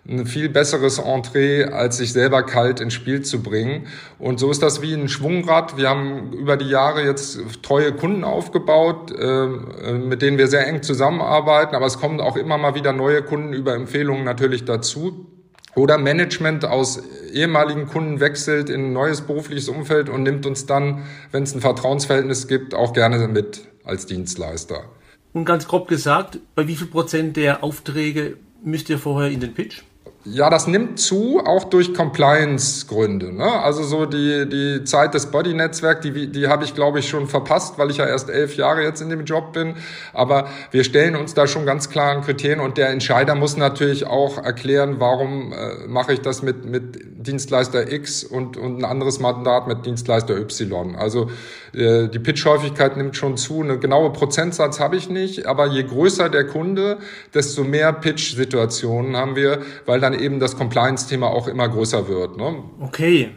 ein 0.08 0.28
viel 0.28 0.50
besseres 0.50 1.00
Entree, 1.00 1.64
als 1.64 1.98
sich 1.98 2.14
selber 2.14 2.44
kalt 2.44 2.80
ins 2.80 2.94
Spiel 2.94 3.24
zu 3.24 3.42
bringen. 3.42 3.88
Und 4.20 4.40
so 4.40 4.52
ist 4.52 4.62
das 4.62 4.84
wie 4.84 4.94
ein 4.94 5.10
Schwungrad. 5.10 5.78
Wir 5.78 5.90
haben 5.90 6.32
über 6.32 6.58
die 6.58 6.70
Jahre 6.70 7.04
jetzt 7.04 7.40
treue 7.64 7.92
Kunden 7.92 8.24
aufgebaut, 8.24 9.12
äh, 9.18 9.48
mit 9.94 10.22
denen 10.22 10.38
wir 10.38 10.46
sehr 10.46 10.68
eng 10.68 10.84
zusammenarbeiten, 10.84 11.76
aber 11.76 11.88
es 11.88 12.00
kommen 12.00 12.22
auch 12.22 12.38
immer 12.38 12.60
mal 12.60 12.76
wieder 12.76 12.94
neue 12.94 13.24
Kunden 13.24 13.52
über 13.52 13.74
Empfehlungen 13.74 14.24
natürlich 14.24 14.64
dazu. 14.64 15.35
Oder 15.76 15.98
Management 15.98 16.64
aus 16.64 17.04
ehemaligen 17.34 17.86
Kunden 17.88 18.22
wechselt 18.22 18.70
in 18.70 18.86
ein 18.86 18.94
neues 18.94 19.22
berufliches 19.22 19.68
Umfeld 19.68 20.08
und 20.08 20.24
nimmt 20.24 20.46
uns 20.46 20.66
dann, 20.66 21.04
wenn 21.32 21.44
es 21.44 21.54
ein 21.54 21.62
Vertrauensverhältnis 21.62 22.48
gibt, 22.48 22.74
auch 22.74 22.94
gerne 22.94 23.28
mit 23.28 23.68
als 23.84 24.06
Dienstleister. 24.06 24.86
Und 25.34 25.44
ganz 25.44 25.68
grob 25.68 25.90
gesagt, 25.90 26.40
bei 26.56 26.68
wie 26.68 26.78
viel 26.78 26.88
Prozent 26.88 27.36
der 27.36 27.62
Aufträge 27.62 28.38
müsst 28.64 28.90
ihr 28.90 28.98
vorher 28.98 29.30
in 29.30 29.42
den 29.42 29.54
Pitch? 29.54 29.84
Ja, 30.28 30.50
das 30.50 30.66
nimmt 30.66 31.00
zu, 31.00 31.40
auch 31.46 31.66
durch 31.66 31.94
Compliance-Gründe. 31.94 33.32
Ne? 33.32 33.62
Also 33.62 33.84
so 33.84 34.08
die, 34.08 34.50
die 34.50 34.84
Zeit 34.84 35.14
des 35.14 35.28
Body-Netzwerk, 35.28 36.02
die, 36.02 36.32
die 36.32 36.48
habe 36.48 36.64
ich, 36.64 36.74
glaube 36.74 36.98
ich, 36.98 37.08
schon 37.08 37.28
verpasst, 37.28 37.78
weil 37.78 37.92
ich 37.92 37.98
ja 37.98 38.08
erst 38.08 38.32
elf 38.32 38.58
Jahre 38.58 38.82
jetzt 38.82 39.02
in 39.02 39.10
dem 39.10 39.26
Job 39.26 39.54
bin. 39.54 39.76
Aber 40.14 40.48
wir 40.72 40.84
stellen 40.84 41.16
uns 41.16 41.36
da 41.36 41.46
schon 41.46 41.68
ganz 41.68 41.92
klaren 41.92 42.24
Kriterien 42.24 42.60
und 42.60 42.78
der 42.78 42.90
Entscheider 42.90 43.36
muss 43.36 43.56
natürlich 43.56 44.08
auch 44.08 44.40
erklären, 44.40 44.96
warum 44.98 45.54
äh, 45.54 45.86
mache 45.88 46.14
ich 46.14 46.22
das 46.22 46.42
mit, 46.42 46.66
mit 46.66 47.28
Dienstleister 47.28 47.92
X 47.92 48.24
und, 48.24 48.58
und 48.58 48.80
ein 48.80 48.86
anderes 48.86 49.20
Mandat 49.20 49.68
mit 49.68 49.86
Dienstleister 49.86 50.36
Y. 50.38 50.96
Also 50.96 51.30
die 51.76 52.20
Pitch-Häufigkeit 52.20 52.96
nimmt 52.96 53.16
schon 53.18 53.38
zu. 53.38 53.62
Eine 53.62 53.78
genaue 53.78 54.12
Prozentsatz 54.12 54.80
habe 54.80 54.96
ich 54.96 55.10
nicht, 55.10 55.46
aber 55.46 55.68
je 55.68 55.84
größer 55.84 56.30
der 56.30 56.48
Kunde, 56.48 57.00
desto 57.34 57.64
mehr 57.64 57.92
Pitch-Situationen 57.92 59.18
haben 59.18 59.36
wir, 59.36 59.62
weil 59.86 60.00
dann 60.00 60.14
eben 60.14 60.40
das 60.40 60.56
Compliance-Thema 60.56 61.28
auch 61.28 61.48
immer 61.48 61.68
größer 61.68 62.08
wird. 62.08 62.38
Ne? 62.38 62.64
Okay. 62.80 63.32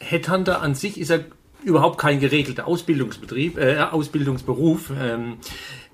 Headhunter 0.00 0.62
an 0.62 0.74
sich 0.74 0.98
ist 0.98 1.10
ja 1.10 1.18
überhaupt 1.62 1.98
kein 1.98 2.20
geregelter 2.20 2.66
Ausbildungsbetrieb, 2.66 3.58
äh, 3.58 3.78
Ausbildungsberuf. 3.78 4.90
Ähm, 5.00 5.36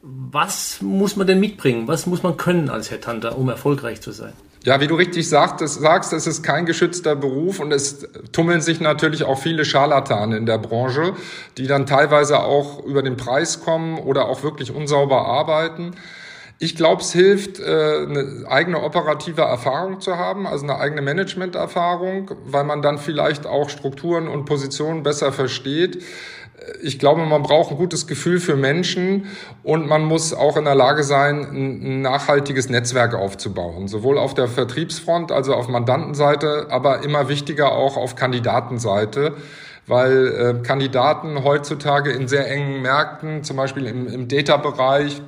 was 0.02 0.80
muss 0.80 1.16
man 1.16 1.26
denn 1.26 1.40
mitbringen? 1.40 1.86
Was 1.86 2.06
muss 2.06 2.22
man 2.22 2.36
können 2.36 2.70
als 2.70 2.90
Headhunter, 2.90 3.36
um 3.38 3.48
erfolgreich 3.48 4.00
zu 4.00 4.12
sein? 4.12 4.32
Ja, 4.62 4.78
wie 4.78 4.86
du 4.86 4.94
richtig 4.94 5.26
sagst, 5.26 5.62
es 5.62 6.26
ist 6.26 6.42
kein 6.42 6.66
geschützter 6.66 7.16
Beruf 7.16 7.60
und 7.60 7.72
es 7.72 8.06
tummeln 8.30 8.60
sich 8.60 8.78
natürlich 8.80 9.24
auch 9.24 9.38
viele 9.38 9.64
Scharlatane 9.64 10.36
in 10.36 10.44
der 10.44 10.58
Branche, 10.58 11.14
die 11.56 11.66
dann 11.66 11.86
teilweise 11.86 12.40
auch 12.40 12.84
über 12.84 13.02
den 13.02 13.16
Preis 13.16 13.60
kommen 13.60 13.98
oder 13.98 14.28
auch 14.28 14.42
wirklich 14.42 14.70
unsauber 14.70 15.24
arbeiten. 15.24 15.92
Ich 16.58 16.76
glaube, 16.76 17.00
es 17.00 17.10
hilft, 17.14 17.58
äh, 17.58 17.62
eine 17.62 18.44
eigene 18.46 18.82
operative 18.82 19.40
Erfahrung 19.40 20.02
zu 20.02 20.18
haben, 20.18 20.46
also 20.46 20.64
eine 20.64 20.76
eigene 20.76 21.00
Management-Erfahrung, 21.00 22.32
weil 22.44 22.64
man 22.64 22.82
dann 22.82 22.98
vielleicht 22.98 23.46
auch 23.46 23.70
Strukturen 23.70 24.28
und 24.28 24.44
Positionen 24.44 25.02
besser 25.02 25.32
versteht. 25.32 26.02
Ich 26.82 26.98
glaube, 26.98 27.24
man 27.24 27.42
braucht 27.42 27.70
ein 27.70 27.76
gutes 27.76 28.06
Gefühl 28.06 28.40
für 28.40 28.56
Menschen 28.56 29.26
und 29.62 29.86
man 29.86 30.04
muss 30.04 30.34
auch 30.34 30.56
in 30.56 30.64
der 30.64 30.74
Lage 30.74 31.02
sein, 31.02 31.40
ein 31.40 32.02
nachhaltiges 32.02 32.68
Netzwerk 32.68 33.14
aufzubauen, 33.14 33.88
sowohl 33.88 34.18
auf 34.18 34.34
der 34.34 34.48
Vertriebsfront, 34.48 35.32
also 35.32 35.54
auf 35.54 35.68
Mandantenseite, 35.68 36.66
aber 36.70 37.02
immer 37.02 37.28
wichtiger 37.28 37.72
auch 37.72 37.96
auf 37.96 38.16
Kandidatenseite 38.16 39.34
weil 39.86 40.28
äh, 40.28 40.62
Kandidaten 40.62 41.42
heutzutage 41.42 42.12
in 42.12 42.28
sehr 42.28 42.48
engen 42.48 42.80
Märkten, 42.80 43.42
zum 43.42 43.56
Beispiel 43.56 43.86
im, 43.86 44.06
im 44.06 44.28
Data-Bereich, 44.28 45.20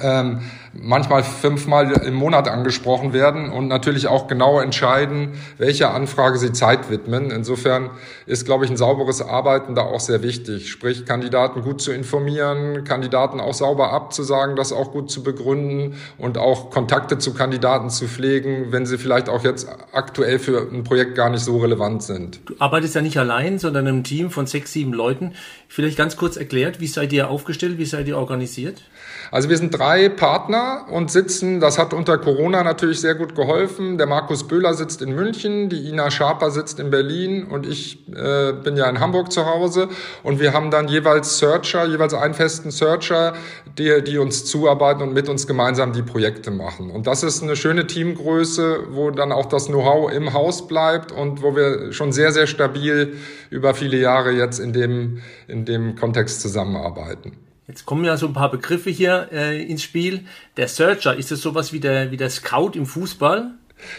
ähm, 0.00 0.42
manchmal 0.80 1.22
fünfmal 1.22 1.92
im 1.92 2.14
Monat 2.14 2.48
angesprochen 2.48 3.12
werden 3.12 3.50
und 3.50 3.68
natürlich 3.68 4.08
auch 4.08 4.26
genau 4.26 4.60
entscheiden, 4.60 5.32
welcher 5.58 5.94
Anfrage 5.94 6.38
sie 6.38 6.52
Zeit 6.52 6.90
widmen. 6.90 7.30
Insofern 7.30 7.90
ist, 8.26 8.44
glaube 8.44 8.64
ich, 8.64 8.70
ein 8.70 8.76
sauberes 8.76 9.22
Arbeiten 9.22 9.74
da 9.74 9.82
auch 9.82 10.00
sehr 10.00 10.22
wichtig. 10.22 10.70
Sprich, 10.70 11.04
Kandidaten 11.04 11.62
gut 11.62 11.80
zu 11.80 11.92
informieren, 11.92 12.84
Kandidaten 12.84 13.40
auch 13.40 13.54
sauber 13.54 13.92
abzusagen, 13.92 14.56
das 14.56 14.72
auch 14.72 14.92
gut 14.92 15.10
zu 15.10 15.22
begründen 15.22 15.94
und 16.18 16.38
auch 16.38 16.70
Kontakte 16.70 17.18
zu 17.18 17.34
Kandidaten 17.34 17.90
zu 17.90 18.06
pflegen, 18.06 18.72
wenn 18.72 18.86
sie 18.86 18.98
vielleicht 18.98 19.28
auch 19.28 19.44
jetzt 19.44 19.68
aktuell 19.92 20.38
für 20.38 20.68
ein 20.72 20.84
Projekt 20.84 21.14
gar 21.14 21.30
nicht 21.30 21.44
so 21.44 21.58
relevant 21.58 22.02
sind. 22.02 22.40
Du 22.46 22.54
arbeitest 22.58 22.94
ja 22.94 23.02
nicht 23.02 23.18
allein, 23.18 23.58
sondern 23.58 23.86
im 23.86 24.04
Team 24.04 24.30
von 24.30 24.46
sechs, 24.46 24.72
sieben 24.72 24.92
Leuten. 24.92 25.34
Vielleicht 25.68 25.96
ganz 25.96 26.16
kurz 26.16 26.36
erklärt, 26.36 26.80
wie 26.80 26.86
seid 26.86 27.12
ihr 27.12 27.28
aufgestellt, 27.28 27.78
wie 27.78 27.84
seid 27.84 28.08
ihr 28.08 28.18
organisiert? 28.18 28.82
Also 29.30 29.48
wir 29.48 29.56
sind 29.56 29.76
drei 29.76 30.08
Partner 30.08 30.63
und 30.90 31.10
sitzen, 31.10 31.60
das 31.60 31.78
hat 31.78 31.94
unter 31.94 32.18
Corona 32.18 32.62
natürlich 32.62 33.00
sehr 33.00 33.14
gut 33.14 33.34
geholfen. 33.34 33.98
Der 33.98 34.06
Markus 34.06 34.46
Böhler 34.46 34.74
sitzt 34.74 35.02
in 35.02 35.14
München, 35.14 35.68
die 35.68 35.88
Ina 35.88 36.10
Schaper 36.10 36.50
sitzt 36.50 36.80
in 36.80 36.90
Berlin 36.90 37.44
und 37.44 37.66
ich 37.66 38.06
äh, 38.08 38.52
bin 38.52 38.76
ja 38.76 38.88
in 38.88 39.00
Hamburg 39.00 39.32
zu 39.32 39.46
Hause. 39.46 39.88
Und 40.22 40.40
wir 40.40 40.52
haben 40.52 40.70
dann 40.70 40.88
jeweils 40.88 41.38
Searcher, 41.38 41.86
jeweils 41.86 42.14
einen 42.14 42.34
festen 42.34 42.70
Searcher, 42.70 43.34
die, 43.78 44.02
die 44.02 44.18
uns 44.18 44.44
zuarbeiten 44.44 45.02
und 45.02 45.12
mit 45.12 45.28
uns 45.28 45.46
gemeinsam 45.46 45.92
die 45.92 46.02
Projekte 46.02 46.50
machen. 46.50 46.90
Und 46.90 47.06
das 47.06 47.22
ist 47.22 47.42
eine 47.42 47.56
schöne 47.56 47.86
Teamgröße, 47.86 48.88
wo 48.90 49.10
dann 49.10 49.32
auch 49.32 49.46
das 49.46 49.66
Know-how 49.66 50.12
im 50.12 50.32
Haus 50.32 50.66
bleibt 50.66 51.12
und 51.12 51.42
wo 51.42 51.56
wir 51.56 51.92
schon 51.92 52.12
sehr, 52.12 52.32
sehr 52.32 52.46
stabil 52.46 53.16
über 53.50 53.74
viele 53.74 53.98
Jahre 53.98 54.32
jetzt 54.32 54.58
in 54.58 54.72
dem, 54.72 55.20
in 55.48 55.64
dem 55.64 55.96
Kontext 55.96 56.40
zusammenarbeiten. 56.40 57.43
Jetzt 57.66 57.86
kommen 57.86 58.04
ja 58.04 58.16
so 58.16 58.26
ein 58.26 58.34
paar 58.34 58.50
Begriffe 58.50 58.90
hier 58.90 59.28
äh, 59.32 59.62
ins 59.62 59.82
Spiel. 59.82 60.26
Der 60.56 60.68
Searcher, 60.68 61.16
ist 61.16 61.30
das 61.30 61.40
sowas 61.40 61.72
wie 61.72 61.80
der, 61.80 62.10
wie 62.10 62.16
der 62.16 62.30
Scout 62.30 62.72
im 62.74 62.84
Fußball? 62.84 63.52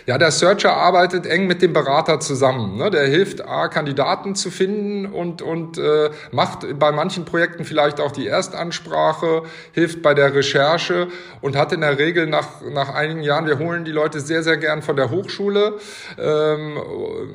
Ja, 0.05 0.17
der 0.17 0.31
Searcher 0.31 0.73
arbeitet 0.73 1.25
eng 1.25 1.47
mit 1.47 1.61
dem 1.61 1.73
Berater 1.73 2.19
zusammen. 2.19 2.77
Ne? 2.77 2.91
Der 2.91 3.05
hilft, 3.07 3.47
A, 3.47 3.67
Kandidaten 3.67 4.35
zu 4.35 4.51
finden 4.51 5.05
und, 5.05 5.41
und 5.41 5.77
äh, 5.77 6.09
macht 6.31 6.79
bei 6.79 6.91
manchen 6.91 7.25
Projekten 7.25 7.65
vielleicht 7.65 7.99
auch 7.99 8.11
die 8.11 8.27
Erstansprache, 8.27 9.43
hilft 9.73 10.01
bei 10.01 10.13
der 10.13 10.33
Recherche 10.33 11.07
und 11.41 11.55
hat 11.55 11.71
in 11.71 11.81
der 11.81 11.97
Regel 11.99 12.27
nach, 12.27 12.61
nach 12.71 12.93
einigen 12.93 13.21
Jahren, 13.21 13.47
wir 13.47 13.59
holen 13.59 13.85
die 13.85 13.91
Leute 13.91 14.19
sehr, 14.19 14.43
sehr 14.43 14.57
gern 14.57 14.81
von 14.81 14.95
der 14.95 15.09
Hochschule 15.11 15.73
ähm, 16.17 16.77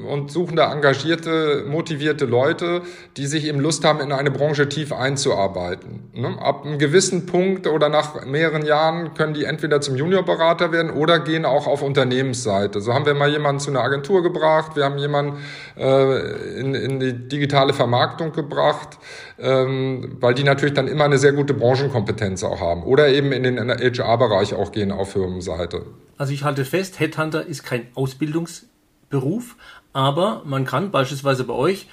und 0.09 0.31
suchen 0.31 0.57
da 0.57 0.73
engagierte, 0.73 1.65
motivierte 1.67 2.25
Leute, 2.25 2.83
die 3.17 3.27
sich 3.27 3.47
eben 3.47 3.61
Lust 3.61 3.85
haben, 3.85 4.01
in 4.01 4.13
eine 4.13 4.31
Branche 4.31 4.69
tief 4.69 4.93
einzuarbeiten. 4.93 6.11
Ne? 6.15 6.37
Ab 6.41 6.65
einem 6.65 6.79
gewissen 6.79 7.27
Punkt 7.27 7.67
oder 7.67 7.89
nach 7.89 8.25
mehreren 8.25 8.65
Jahren 8.65 9.15
können 9.15 9.35
die 9.35 9.45
entweder 9.45 9.81
zum 9.81 9.97
Juniorberater 9.97 10.73
werden 10.73 10.91
oder 10.91 11.19
gehen 11.19 11.45
auch 11.45 11.67
auf 11.67 11.83
Unternehmens 11.83 12.40
Unternehmensseite. 12.41 12.81
So 12.81 12.95
haben 12.95 13.07
wir 13.07 13.15
mal 13.15 13.31
jemanden 13.31 13.61
zu 13.61 13.71
einer 13.71 13.81
Agentur 13.81 14.23
gebracht, 14.23 14.77
wir 14.77 14.85
haben 14.85 14.99
jemanden 14.99 15.39
äh, 15.77 16.59
in, 16.59 16.75
in 16.75 17.01
die 17.01 17.29
digitale 17.29 17.73
Vermarktung 17.73 18.33
gebracht, 18.33 18.99
ähm, 19.39 20.17
weil 20.21 20.35
die 20.35 20.45
natürlich 20.45 20.75
dann 20.75 20.89
immer 20.89 21.05
eine 21.05 21.19
sehr 21.19 21.33
gute 21.33 21.55
Branchenkompetenz 21.55 22.45
auch 22.45 22.61
haben. 22.61 22.83
Oder 22.83 23.09
eben 23.09 23.33
in 23.33 23.43
den 23.43 23.71
HR-Bereich 23.71 24.55
auch 24.55 24.73
gehen 24.73 24.93
auf 24.93 25.13
Firmenseite. 25.13 25.83
Also 26.17 26.33
ich 26.33 26.45
halte 26.45 26.65
fest, 26.65 27.01
Headhunter 27.01 27.47
ist 27.47 27.65
kein 27.65 27.89
Ausbildungsberuf, 27.95 29.57
aber 29.93 30.43
man 30.45 30.65
kann 30.65 30.91
beispielsweise 30.91 31.45
bei 31.45 31.55
euch 31.55 31.89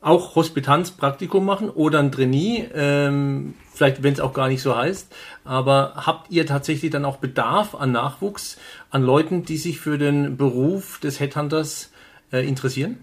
auch 0.00 0.36
Hospitanzpraktikum 0.36 1.44
machen 1.44 1.70
oder 1.70 1.98
ein 1.98 2.12
Trainee, 2.12 2.68
ähm, 2.72 3.54
vielleicht 3.72 4.02
wenn 4.02 4.12
es 4.12 4.20
auch 4.20 4.32
gar 4.32 4.48
nicht 4.48 4.62
so 4.62 4.76
heißt. 4.76 5.12
Aber 5.44 5.94
habt 5.96 6.30
ihr 6.30 6.46
tatsächlich 6.46 6.90
dann 6.90 7.04
auch 7.04 7.16
Bedarf 7.16 7.74
an 7.74 7.92
Nachwuchs, 7.92 8.58
an 8.90 9.02
Leuten, 9.02 9.44
die 9.44 9.56
sich 9.56 9.80
für 9.80 9.98
den 9.98 10.36
Beruf 10.36 11.00
des 11.00 11.18
Headhunters 11.18 11.90
äh, 12.32 12.46
interessieren? 12.46 12.98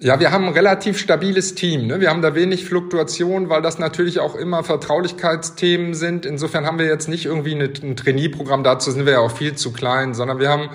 Ja, 0.00 0.18
wir 0.18 0.32
haben 0.32 0.46
ein 0.46 0.52
relativ 0.52 0.98
stabiles 0.98 1.54
Team. 1.54 1.86
Ne? 1.86 2.00
Wir 2.00 2.10
haben 2.10 2.22
da 2.22 2.34
wenig 2.34 2.64
Fluktuation, 2.64 3.48
weil 3.48 3.62
das 3.62 3.78
natürlich 3.78 4.18
auch 4.18 4.34
immer 4.34 4.64
Vertraulichkeitsthemen 4.64 5.94
sind. 5.94 6.26
Insofern 6.26 6.66
haben 6.66 6.80
wir 6.80 6.86
jetzt 6.86 7.08
nicht 7.08 7.24
irgendwie 7.24 7.54
ein 7.54 7.94
Trainee-Programm, 7.94 8.64
dazu 8.64 8.90
sind 8.90 9.06
wir 9.06 9.12
ja 9.12 9.18
auch 9.20 9.30
viel 9.30 9.54
zu 9.54 9.72
klein, 9.72 10.12
sondern 10.14 10.40
wir 10.40 10.48
haben 10.48 10.70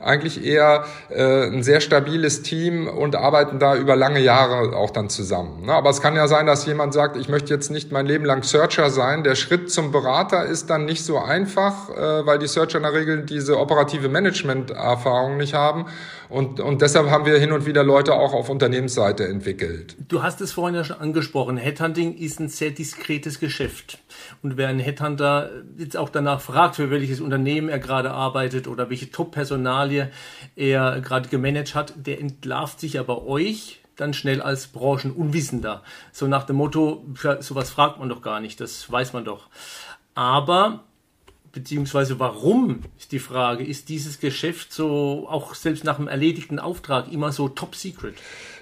eigentlich 0.00 0.44
eher 0.44 0.84
äh, 1.10 1.46
ein 1.46 1.64
sehr 1.64 1.80
stabiles 1.80 2.42
Team 2.42 2.86
und 2.86 3.16
arbeiten 3.16 3.58
da 3.58 3.76
über 3.76 3.96
lange 3.96 4.20
Jahre 4.20 4.76
auch 4.76 4.90
dann 4.90 5.08
zusammen. 5.08 5.66
Ne? 5.66 5.72
Aber 5.72 5.90
es 5.90 6.00
kann 6.00 6.14
ja 6.14 6.28
sein, 6.28 6.46
dass 6.46 6.66
jemand 6.66 6.94
sagt, 6.94 7.16
ich 7.16 7.28
möchte 7.28 7.52
jetzt 7.52 7.70
nicht 7.70 7.90
mein 7.90 8.06
Leben 8.06 8.24
lang 8.24 8.44
Searcher 8.44 8.90
sein. 8.90 9.24
Der 9.24 9.34
Schritt 9.34 9.72
zum 9.72 9.90
Berater 9.90 10.44
ist 10.44 10.70
dann 10.70 10.84
nicht 10.84 11.04
so 11.04 11.18
einfach, 11.18 11.90
äh, 11.90 12.26
weil 12.26 12.38
die 12.38 12.46
Searcher 12.46 12.78
in 12.78 12.84
der 12.84 12.92
Regel 12.92 13.24
diese 13.24 13.58
operative 13.58 14.08
Management-Erfahrung 14.08 15.36
nicht 15.36 15.54
haben. 15.54 15.86
Und, 16.28 16.60
und 16.60 16.80
deshalb 16.82 17.10
haben 17.10 17.26
wir 17.26 17.38
hin 17.38 17.52
und 17.52 17.66
wieder 17.66 17.82
Leute 17.82 18.14
auch 18.14 18.34
auf 18.34 18.50
Unternehmensseite 18.50 19.26
entwickelt. 19.26 19.96
Du 20.08 20.22
hast 20.22 20.40
es 20.40 20.52
vorhin 20.52 20.76
ja 20.76 20.84
schon 20.84 21.00
angesprochen. 21.00 21.56
Headhunting 21.56 22.16
ist 22.16 22.38
ein 22.38 22.48
sehr 22.48 22.70
diskretes 22.70 23.40
Geschäft. 23.40 23.98
Und 24.42 24.56
wer 24.56 24.68
einen 24.68 24.80
Headhunter 24.80 25.50
jetzt 25.76 25.96
auch 25.96 26.08
danach 26.08 26.40
fragt, 26.40 26.76
für 26.76 26.90
welches 26.90 27.20
Unternehmen 27.20 27.68
er 27.68 27.78
gerade 27.78 28.10
arbeitet 28.12 28.68
oder 28.68 28.88
welche 28.90 29.10
Top-Personal 29.10 29.68
Personalie 29.68 30.10
er 30.56 31.00
gerade 31.00 31.28
gemanagt 31.28 31.74
hat, 31.74 31.94
der 31.96 32.20
entlarvt 32.20 32.80
sich 32.80 32.94
ja 32.94 33.02
bei 33.02 33.16
euch 33.16 33.80
dann 33.96 34.14
schnell 34.14 34.40
als 34.40 34.68
Branchenunwissender. 34.68 35.82
So 36.12 36.28
nach 36.28 36.44
dem 36.44 36.56
Motto, 36.56 37.04
sowas 37.40 37.70
fragt 37.70 37.98
man 37.98 38.08
doch 38.08 38.22
gar 38.22 38.40
nicht, 38.40 38.60
das 38.60 38.90
weiß 38.90 39.12
man 39.12 39.24
doch. 39.24 39.48
Aber 40.14 40.84
beziehungsweise 41.58 42.20
warum 42.20 42.84
ist 42.98 43.10
die 43.10 43.18
Frage, 43.18 43.64
ist 43.64 43.88
dieses 43.88 44.20
Geschäft 44.20 44.72
so 44.72 45.26
auch 45.28 45.54
selbst 45.54 45.82
nach 45.82 45.98
einem 45.98 46.06
erledigten 46.06 46.60
Auftrag 46.60 47.12
immer 47.12 47.32
so 47.32 47.48
top 47.48 47.74
secret? 47.74 48.14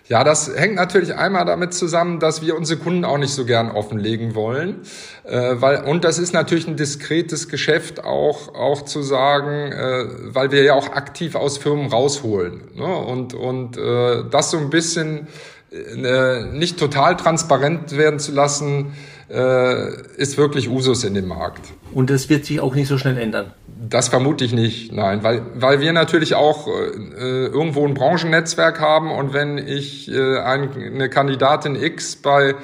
Ja, 0.08 0.24
das 0.24 0.48
hängt 0.56 0.76
natürlich 0.76 1.14
einmal 1.14 1.44
damit 1.44 1.74
zusammen, 1.74 2.20
dass 2.20 2.40
wir 2.40 2.56
unsere 2.56 2.80
Kunden 2.80 3.04
auch 3.04 3.18
nicht 3.18 3.32
so 3.32 3.44
gern 3.44 3.70
offenlegen 3.70 4.34
wollen, 4.34 4.82
äh, 5.24 5.56
weil 5.56 5.82
und 5.84 6.04
das 6.04 6.18
ist 6.18 6.32
natürlich 6.32 6.66
ein 6.68 6.76
diskretes 6.76 7.48
Geschäft 7.48 8.02
auch 8.02 8.54
auch 8.54 8.82
zu 8.82 9.02
sagen, 9.02 9.72
äh, 9.72 10.34
weil 10.34 10.52
wir 10.52 10.62
ja 10.62 10.74
auch 10.74 10.88
aktiv 10.92 11.34
aus 11.34 11.58
Firmen 11.58 11.88
rausholen 11.88 12.62
ne? 12.76 12.96
und 12.96 13.34
und 13.34 13.76
äh, 13.76 14.22
das 14.30 14.52
so 14.52 14.58
ein 14.58 14.70
bisschen 14.70 15.26
äh, 15.72 16.44
nicht 16.52 16.78
total 16.78 17.16
transparent 17.16 17.96
werden 17.96 18.20
zu 18.20 18.32
lassen, 18.32 18.94
ist 19.28 20.38
wirklich 20.38 20.68
Usus 20.68 21.02
in 21.02 21.14
dem 21.14 21.26
Markt. 21.26 21.72
Und 21.92 22.10
das 22.10 22.28
wird 22.28 22.44
sich 22.44 22.60
auch 22.60 22.74
nicht 22.74 22.88
so 22.88 22.96
schnell 22.96 23.18
ändern. 23.18 23.52
Das 23.88 24.08
vermute 24.08 24.44
ich 24.44 24.52
nicht, 24.52 24.92
nein, 24.92 25.22
weil, 25.22 25.42
weil 25.54 25.80
wir 25.80 25.92
natürlich 25.92 26.34
auch 26.34 26.68
äh, 26.68 26.70
irgendwo 27.46 27.86
ein 27.86 27.94
Branchennetzwerk 27.94 28.80
haben 28.80 29.10
und 29.10 29.32
wenn 29.32 29.58
ich 29.58 30.10
äh, 30.10 30.38
ein, 30.38 30.70
eine 30.74 31.08
Kandidatin 31.08 31.76
X 31.76 32.16
bei 32.16 32.54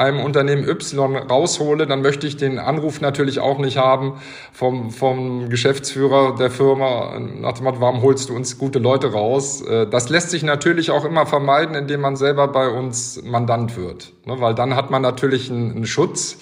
einem 0.00 0.20
Unternehmen 0.20 0.66
Y 0.66 1.16
raushole, 1.16 1.86
dann 1.86 2.00
möchte 2.00 2.26
ich 2.26 2.38
den 2.38 2.58
Anruf 2.58 3.02
natürlich 3.02 3.38
auch 3.38 3.58
nicht 3.58 3.76
haben 3.76 4.14
vom, 4.52 4.90
vom 4.90 5.50
Geschäftsführer 5.50 6.36
der 6.36 6.50
Firma 6.50 7.18
nach 7.18 7.52
dem 7.52 7.64
Motto, 7.64 7.80
warum 7.80 8.00
holst 8.00 8.30
du 8.30 8.34
uns 8.34 8.56
gute 8.56 8.78
Leute 8.78 9.12
raus? 9.12 9.60
Äh, 9.60 9.86
das 9.86 10.08
lässt 10.08 10.30
sich 10.30 10.42
natürlich 10.42 10.90
auch 10.90 11.04
immer 11.04 11.26
vermeiden, 11.26 11.74
indem 11.74 12.00
man 12.00 12.16
selber 12.16 12.48
bei 12.48 12.68
uns 12.68 13.22
Mandant 13.22 13.76
wird, 13.76 14.12
ne? 14.24 14.40
weil 14.40 14.54
dann 14.54 14.74
hat 14.74 14.90
man 14.90 15.02
natürlich 15.02 15.50
einen, 15.50 15.72
einen 15.72 15.86
Schutz 15.86 16.38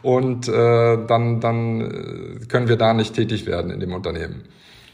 und 0.00 0.48
äh, 0.48 0.52
dann, 1.06 1.40
dann 1.40 1.80
äh, 1.80 2.46
können 2.46 2.68
wir 2.68 2.76
da 2.76 2.94
nicht 2.94 3.14
tätig 3.14 3.44
werden 3.46 3.70
in 3.70 3.80
dem 3.80 3.92
Unternehmen. 3.92 4.42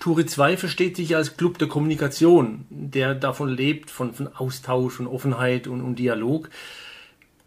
Turi 0.01 0.27
2 0.27 0.57
versteht 0.57 0.97
sich 0.97 1.15
als 1.15 1.37
Club 1.37 1.59
der 1.59 1.69
Kommunikation, 1.69 2.67
der 2.71 3.15
davon 3.15 3.49
lebt, 3.49 3.91
von, 3.91 4.13
von 4.13 4.29
Austausch, 4.29 4.95
von 4.95 5.07
Offenheit 5.07 5.67
und, 5.67 5.83
und 5.83 5.99
Dialog. 5.99 6.51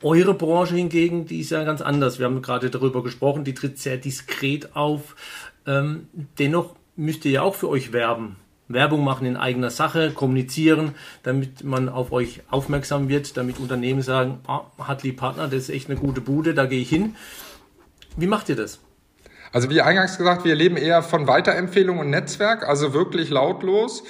Eure 0.03 0.33
Branche 0.33 0.75
hingegen, 0.75 1.25
die 1.25 1.41
ist 1.41 1.51
ja 1.51 1.63
ganz 1.63 1.81
anders. 1.81 2.17
Wir 2.17 2.25
haben 2.25 2.41
gerade 2.41 2.69
darüber 2.69 3.03
gesprochen, 3.03 3.43
die 3.43 3.53
tritt 3.53 3.77
sehr 3.77 3.97
diskret 3.97 4.75
auf. 4.75 5.15
Ähm, 5.67 6.07
dennoch 6.39 6.75
müsst 6.95 7.25
ihr 7.25 7.31
ja 7.31 7.41
auch 7.43 7.55
für 7.55 7.69
euch 7.69 7.93
werben. 7.93 8.37
Werbung 8.67 9.03
machen 9.03 9.27
in 9.27 9.37
eigener 9.37 9.69
Sache, 9.69 10.11
kommunizieren, 10.11 10.95
damit 11.23 11.63
man 11.63 11.89
auf 11.89 12.11
euch 12.11 12.41
aufmerksam 12.49 13.09
wird, 13.09 13.35
damit 13.37 13.59
Unternehmen 13.59 14.01
sagen, 14.01 14.39
ah, 14.47 14.61
Hartley 14.79 15.11
Partner, 15.11 15.45
das 15.47 15.63
ist 15.63 15.69
echt 15.69 15.89
eine 15.89 15.99
gute 15.99 16.21
Bude, 16.21 16.53
da 16.53 16.65
gehe 16.65 16.81
ich 16.81 16.89
hin. 16.89 17.15
Wie 18.15 18.27
macht 18.27 18.49
ihr 18.49 18.55
das? 18.55 18.79
Also 19.53 19.69
wie 19.69 19.81
eingangs 19.81 20.17
gesagt, 20.17 20.45
wir 20.45 20.55
leben 20.55 20.77
eher 20.77 21.03
von 21.03 21.27
Weiterempfehlung 21.27 21.99
und 21.99 22.09
Netzwerk, 22.09 22.67
also 22.67 22.93
wirklich 22.93 23.29
lautlos. 23.29 24.03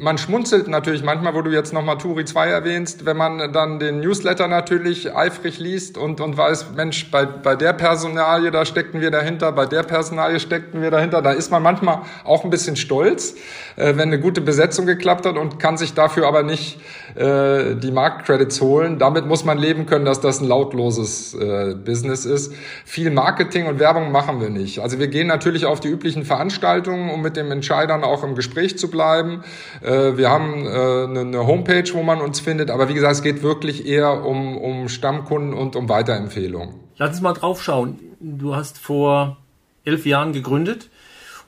Man 0.00 0.18
schmunzelt 0.18 0.68
natürlich 0.68 1.02
manchmal, 1.02 1.34
wo 1.34 1.40
du 1.40 1.50
jetzt 1.50 1.72
nochmal 1.72 1.96
Turi 1.96 2.26
2 2.26 2.48
erwähnst, 2.48 3.06
wenn 3.06 3.16
man 3.16 3.50
dann 3.52 3.78
den 3.78 4.00
Newsletter 4.00 4.46
natürlich 4.46 5.14
eifrig 5.16 5.58
liest 5.58 5.96
und, 5.96 6.20
und 6.20 6.36
weiß, 6.36 6.72
Mensch, 6.76 7.10
bei, 7.10 7.24
bei 7.24 7.56
der 7.56 7.72
Personalie, 7.72 8.50
da 8.50 8.66
steckten 8.66 9.00
wir 9.00 9.10
dahinter, 9.10 9.52
bei 9.52 9.64
der 9.64 9.82
Personalie 9.82 10.38
steckten 10.38 10.82
wir 10.82 10.90
dahinter. 10.90 11.22
Da 11.22 11.32
ist 11.32 11.50
man 11.50 11.62
manchmal 11.62 12.02
auch 12.24 12.44
ein 12.44 12.50
bisschen 12.50 12.76
stolz, 12.76 13.36
äh, 13.76 13.96
wenn 13.96 14.08
eine 14.08 14.20
gute 14.20 14.42
Besetzung 14.42 14.84
geklappt 14.84 15.24
hat 15.24 15.38
und 15.38 15.58
kann 15.58 15.78
sich 15.78 15.94
dafür 15.94 16.28
aber 16.28 16.42
nicht 16.42 16.78
äh, 17.14 17.74
die 17.74 17.90
Marktcredits 17.90 18.60
holen. 18.60 18.98
Damit 18.98 19.24
muss 19.24 19.46
man 19.46 19.56
leben 19.56 19.86
können, 19.86 20.04
dass 20.04 20.20
das 20.20 20.42
ein 20.42 20.48
lautloses 20.48 21.32
äh, 21.32 21.74
Business 21.74 22.26
ist. 22.26 22.52
Viel 22.84 23.10
Marketing 23.10 23.66
und 23.66 23.78
Werbung 23.78 24.12
machen 24.12 24.42
wir 24.42 24.50
nicht. 24.50 24.80
Also 24.80 24.98
wir 24.98 25.08
gehen 25.08 25.26
natürlich 25.26 25.64
auf 25.64 25.80
die 25.80 25.88
üblichen 25.88 26.24
Veranstaltungen, 26.24 27.08
um 27.08 27.22
mit 27.22 27.36
den 27.36 27.50
Entscheidern 27.50 28.04
auch 28.04 28.22
im 28.24 28.34
Gespräch 28.34 28.76
zu 28.76 28.90
bleiben. 28.90 29.42
Äh, 29.82 30.16
wir 30.16 30.30
haben 30.30 30.66
äh, 30.66 31.20
eine 31.20 31.46
Homepage, 31.46 31.88
wo 31.92 32.02
man 32.02 32.20
uns 32.20 32.40
findet, 32.40 32.70
aber 32.70 32.88
wie 32.88 32.94
gesagt, 32.94 33.14
es 33.14 33.22
geht 33.22 33.42
wirklich 33.42 33.86
eher 33.86 34.24
um, 34.24 34.56
um 34.56 34.88
Stammkunden 34.88 35.54
und 35.54 35.76
um 35.76 35.88
Weiterempfehlungen. 35.88 36.74
Lass 36.96 37.10
uns 37.10 37.20
mal 37.20 37.32
drauf 37.32 37.62
schauen. 37.62 37.98
Du 38.20 38.54
hast 38.54 38.78
vor 38.78 39.38
elf 39.84 40.06
Jahren 40.06 40.32
gegründet 40.32 40.90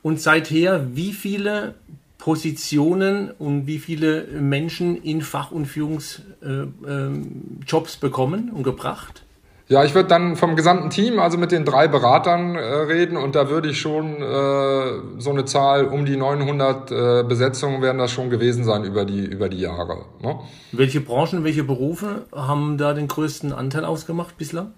und 0.03 0.21
seither 0.21 0.97
wie 0.97 1.13
viele 1.13 1.75
Positionen 2.19 3.31
und 3.33 3.67
wie 3.67 3.79
viele 3.79 4.25
Menschen 4.29 5.03
in 5.03 5.23
Fach- 5.23 5.51
und 5.51 5.67
Führungsjobs 5.67 6.37
äh, 6.45 7.99
bekommen 8.01 8.51
und 8.51 8.63
gebracht? 8.63 9.23
Ja, 9.69 9.85
ich 9.85 9.95
würde 9.95 10.09
dann 10.09 10.37
vom 10.37 10.57
gesamten 10.57 10.91
Team, 10.91 11.19
also 11.19 11.39
mit 11.39 11.53
den 11.53 11.65
drei 11.65 11.89
Beratern 11.89 12.57
äh, 12.57 12.61
reden 12.61 13.17
und 13.17 13.35
da 13.35 13.49
würde 13.49 13.71
ich 13.71 13.81
schon 13.81 14.21
äh, 14.21 15.21
so 15.21 15.31
eine 15.31 15.45
Zahl 15.45 15.87
um 15.87 16.05
die 16.05 16.17
900 16.17 16.91
äh, 16.91 17.25
Besetzungen 17.27 17.81
werden 17.81 17.99
das 17.99 18.11
schon 18.11 18.29
gewesen 18.29 18.65
sein 18.65 18.85
über 18.85 19.05
die 19.05 19.25
über 19.25 19.49
die 19.49 19.61
Jahre. 19.61 20.05
Ne? 20.21 20.39
Welche 20.73 21.01
Branchen, 21.01 21.45
welche 21.45 21.65
Berufe 21.65 22.27
haben 22.35 22.77
da 22.77 22.93
den 22.93 23.09
größten 23.09 23.53
Anteil 23.53 23.85
ausgemacht 23.85 24.37
bislang? 24.37 24.73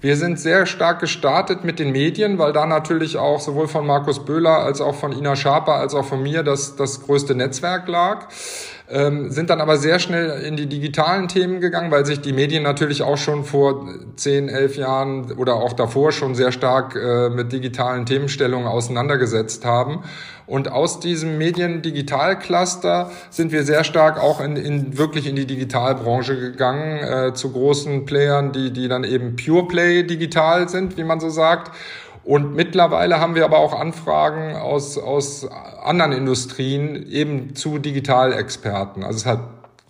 Wir 0.00 0.14
sind 0.14 0.38
sehr 0.38 0.66
stark 0.66 1.00
gestartet 1.00 1.64
mit 1.64 1.80
den 1.80 1.90
Medien, 1.90 2.38
weil 2.38 2.52
da 2.52 2.66
natürlich 2.66 3.16
auch 3.16 3.40
sowohl 3.40 3.66
von 3.66 3.84
Markus 3.84 4.24
Böhler 4.24 4.58
als 4.58 4.80
auch 4.80 4.94
von 4.94 5.10
Ina 5.10 5.34
Schaper 5.34 5.74
als 5.74 5.92
auch 5.92 6.04
von 6.04 6.22
mir 6.22 6.44
das, 6.44 6.76
das 6.76 7.02
größte 7.02 7.34
Netzwerk 7.34 7.88
lag 7.88 8.28
ähm, 8.90 9.30
sind 9.30 9.50
dann 9.50 9.60
aber 9.60 9.76
sehr 9.76 9.98
schnell 9.98 10.40
in 10.42 10.56
die 10.56 10.66
digitalen 10.66 11.28
Themen 11.28 11.60
gegangen, 11.60 11.90
weil 11.90 12.06
sich 12.06 12.20
die 12.20 12.32
Medien 12.32 12.62
natürlich 12.62 13.02
auch 13.02 13.18
schon 13.18 13.44
vor 13.44 13.86
zehn, 14.16 14.48
elf 14.48 14.76
Jahren 14.76 15.32
oder 15.32 15.54
auch 15.54 15.74
davor 15.74 16.12
schon 16.12 16.34
sehr 16.34 16.52
stark 16.52 16.96
äh, 16.96 17.28
mit 17.28 17.52
digitalen 17.52 18.06
Themenstellungen 18.06 18.66
auseinandergesetzt 18.66 19.64
haben. 19.64 20.04
Und 20.46 20.72
aus 20.72 21.00
diesem 21.00 21.36
Medien-Digital-Cluster 21.36 23.10
sind 23.28 23.52
wir 23.52 23.64
sehr 23.64 23.84
stark 23.84 24.18
auch 24.18 24.40
in, 24.40 24.56
in 24.56 24.96
wirklich 24.96 25.26
in 25.26 25.36
die 25.36 25.46
Digitalbranche 25.46 26.40
gegangen, 26.40 27.04
äh, 27.04 27.34
zu 27.34 27.52
großen 27.52 28.06
Playern, 28.06 28.52
die, 28.52 28.72
die 28.72 28.88
dann 28.88 29.04
eben 29.04 29.36
Pure 29.36 29.68
Play 29.68 30.04
digital 30.04 30.70
sind, 30.70 30.96
wie 30.96 31.04
man 31.04 31.20
so 31.20 31.28
sagt. 31.28 31.70
Und 32.28 32.54
mittlerweile 32.54 33.20
haben 33.20 33.34
wir 33.36 33.46
aber 33.46 33.56
auch 33.56 33.72
Anfragen 33.72 34.54
aus, 34.54 34.98
aus 34.98 35.48
anderen 35.82 36.12
Industrien 36.12 37.10
eben 37.10 37.54
zu 37.54 37.78
Digitalexperten. 37.78 39.02
Also 39.02 39.16
es 39.16 39.24
hat 39.24 39.40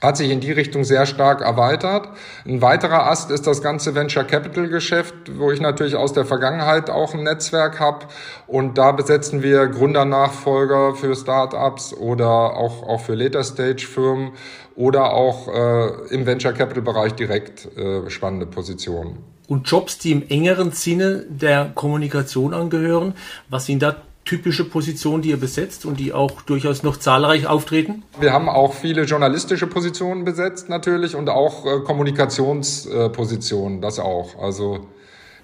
hat 0.01 0.17
sich 0.17 0.31
in 0.31 0.39
die 0.39 0.53
Richtung 0.53 0.85
sehr 0.85 1.07
stark 1.07 1.41
erweitert. 1.41 2.09
Ein 2.47 2.63
weiterer 2.63 3.11
Ast 3.11 3.33
ist 3.33 3.49
das 3.49 3.63
ganze 3.63 3.97
Venture 3.97 4.23
Capital 4.23 4.69
Geschäft, 4.69 5.13
wo 5.37 5.51
ich 5.51 5.61
natürlich 5.61 5.97
aus 5.97 6.13
der 6.13 6.25
Vergangenheit 6.25 6.89
auch 6.89 7.15
ein 7.15 7.25
Netzwerk 7.25 7.81
habe. 7.81 8.07
Und 8.47 8.79
da 8.79 8.93
besetzen 8.93 9.43
wir 9.43 9.67
Gründernachfolger 9.67 10.95
für 10.95 11.17
Startups 11.17 11.93
oder 11.93 12.29
auch, 12.29 12.85
auch 12.85 13.01
für 13.01 13.17
Later 13.17 13.43
Stage 13.43 13.85
Firmen 13.85 14.35
oder 14.77 15.13
auch 15.13 15.49
äh, 15.49 16.15
im 16.15 16.27
Venture 16.27 16.53
Capital 16.53 16.85
Bereich 16.85 17.15
direkt 17.15 17.67
äh, 17.77 18.09
spannende 18.09 18.47
Positionen 18.47 19.38
und 19.49 19.69
Jobs, 19.69 19.99
die 19.99 20.13
im 20.13 20.29
engeren 20.29 20.71
Sinne 20.73 21.25
der 21.29 21.73
Kommunikation 21.75 22.55
angehören. 22.55 23.15
Was 23.49 23.67
sind 23.67 23.83
da 23.83 23.97
typische 24.25 24.65
Positionen, 24.65 25.23
die 25.23 25.31
ihr 25.31 25.39
besetzt 25.39 25.87
und 25.87 25.99
die 25.99 26.13
auch 26.13 26.43
durchaus 26.43 26.83
noch 26.83 26.99
zahlreich 26.99 27.47
auftreten? 27.47 28.03
Wir 28.21 28.35
haben 28.35 28.51
auch 28.51 28.75
viele 28.75 29.05
journalistische 29.05 29.67
Positionen 29.67 30.27
besetzt 30.27 30.69
natürlich 30.69 31.17
und 31.17 31.31
auch 31.31 31.65
äh, 31.65 31.81
Kommunikationspositionen, 31.81 33.81
das 33.81 33.99
auch. 33.99 34.39
Also 34.39 34.87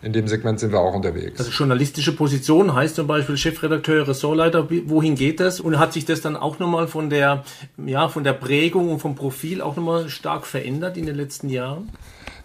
in 0.02 0.12
dem 0.12 0.28
Segment 0.28 0.60
sind 0.60 0.72
wir 0.72 0.80
auch 0.80 0.92
unterwegs. 0.92 1.38
Also 1.38 1.50
journalistische 1.50 2.14
Position 2.14 2.74
heißt 2.74 2.96
zum 2.96 3.06
Beispiel 3.06 3.38
Chefredakteur, 3.38 4.06
Ressortleiter. 4.06 4.68
Wohin 4.84 5.14
geht 5.14 5.40
das? 5.40 5.60
Und 5.60 5.78
hat 5.78 5.94
sich 5.94 6.04
das 6.04 6.20
dann 6.20 6.36
auch 6.36 6.58
nochmal 6.58 6.88
von 6.88 7.08
der, 7.08 7.44
ja, 7.86 8.10
von 8.10 8.22
der 8.22 8.34
Prägung 8.34 8.90
und 8.90 8.98
vom 8.98 9.14
Profil 9.14 9.62
auch 9.62 9.76
nochmal 9.76 10.10
stark 10.10 10.46
verändert 10.46 10.98
in 10.98 11.06
den 11.06 11.16
letzten 11.16 11.48
Jahren? 11.48 11.88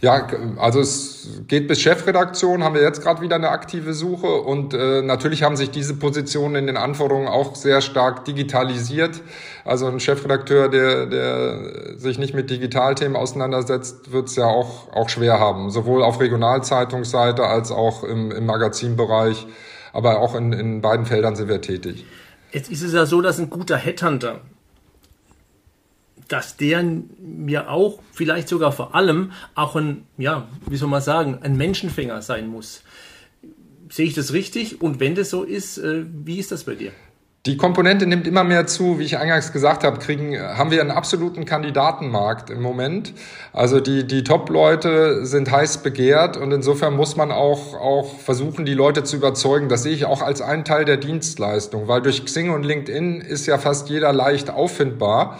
Ja, 0.02 0.28
also 0.58 0.80
es 0.80 1.42
geht 1.50 1.68
bis 1.68 1.82
Chefredaktion, 1.82 2.64
haben 2.64 2.74
wir 2.74 2.82
jetzt 2.82 3.02
gerade 3.02 3.22
wieder 3.22 3.36
eine 3.36 3.50
aktive 3.50 3.94
Suche 3.94 4.28
und 4.28 4.74
äh, 4.74 5.02
natürlich 5.02 5.44
haben 5.44 5.58
sich 5.58 5.72
diese 5.72 5.94
Positionen 5.94 6.56
in 6.56 6.68
den 6.68 6.78
Anforderungen 6.78 7.28
auch 7.28 7.56
sehr 7.56 7.82
stark 7.82 8.24
digitalisiert. 8.24 9.22
Also 9.66 9.88
ein 9.88 10.00
Chefredakteur, 10.00 10.70
der, 10.70 11.06
der 11.06 12.00
sich 12.00 12.18
nicht 12.18 12.34
mit 12.34 12.50
Digitalthemen 12.50 13.18
auseinandersetzt, 13.18 14.14
wird 14.14 14.30
es 14.30 14.38
ja 14.38 14.46
auch, 14.46 14.94
auch 14.94 15.10
schwer 15.10 15.38
haben, 15.38 15.70
sowohl 15.70 16.02
auf 16.02 16.22
Regionalzeitungsseite 16.22 17.44
als 17.44 17.70
auch 17.70 18.06
im, 18.06 18.32
im 18.32 18.46
Magazinbereich, 18.46 19.48
aber 19.92 20.20
auch 20.20 20.34
in, 20.34 20.54
in 20.54 20.80
beiden 20.80 21.08
Feldern 21.08 21.36
sind 21.36 21.50
wir 21.50 21.60
tätig. 21.60 22.06
Jetzt 22.54 22.72
ist 22.72 22.84
es 22.84 22.94
ja 22.94 23.06
so, 23.06 23.22
dass 23.22 23.38
ein 23.38 23.50
guter 23.50 23.76
Headhunter 23.76 24.40
dass 26.30 26.56
der 26.56 26.84
mir 27.20 27.70
auch, 27.70 28.00
vielleicht 28.13 28.48
sogar 28.48 28.72
vor 28.72 28.96
allem, 28.96 29.32
auch 29.56 29.76
ein, 29.76 30.06
ja, 30.18 30.48
wie 30.70 30.78
soll 30.78 30.89
man 30.89 31.02
sagen, 31.02 31.39
ein 31.42 31.58
Menschenfänger 31.58 32.22
sein 32.22 32.48
muss. 32.48 32.84
Sehe 33.89 34.06
ich 34.06 34.13
das 34.13 34.34
richtig? 34.34 34.82
Und 34.82 35.00
wenn 35.00 35.15
das 35.15 35.30
so 35.30 35.44
ist, 35.44 35.80
äh, 35.80 36.06
wie 36.24 36.39
ist 36.39 36.52
das 36.52 36.63
bei 36.63 36.76
dir? 36.76 36.92
Die 37.46 37.56
Komponente 37.56 38.06
nimmt 38.06 38.28
immer 38.28 38.44
mehr 38.44 38.68
zu. 38.68 39.00
Wie 39.00 39.06
ich 39.06 39.18
eingangs 39.18 39.54
gesagt 39.54 39.86
habe, 39.86 39.98
kriegen, 40.00 40.38
haben 40.38 40.72
wir 40.72 40.82
einen 40.82 40.92
absoluten 40.92 41.46
Kandidatenmarkt 41.46 42.50
im 42.50 42.62
Moment. 42.62 43.13
Also 43.54 43.80
die, 43.80 44.06
die 44.06 44.26
Top-Leute 44.26 45.26
sind 45.26 45.50
heiß 45.50 45.78
begehrt 45.78 46.36
und 46.36 46.52
insofern 46.52 46.98
muss 46.98 47.15
man 47.15 47.32
auch, 47.32 47.76
auch 47.76 48.20
versuchen, 48.20 48.65
die 48.65 48.74
Leute 48.74 49.06
zu 49.06 49.15
überzeugen. 49.15 49.70
Das 49.70 49.84
sehe 49.84 49.94
ich 49.94 50.04
auch 50.04 50.22
als 50.22 50.42
einen 50.42 50.65
Teil 50.65 50.84
der 50.84 50.98
Dienstleistung, 50.98 51.88
weil 51.88 52.02
durch 52.02 52.26
Xing 52.26 52.50
und 52.50 52.63
LinkedIn 52.63 53.22
ist 53.22 53.48
ja 53.48 53.58
fast 53.58 53.89
jeder 53.89 54.12
leicht 54.12 54.50
auffindbar. 54.50 55.39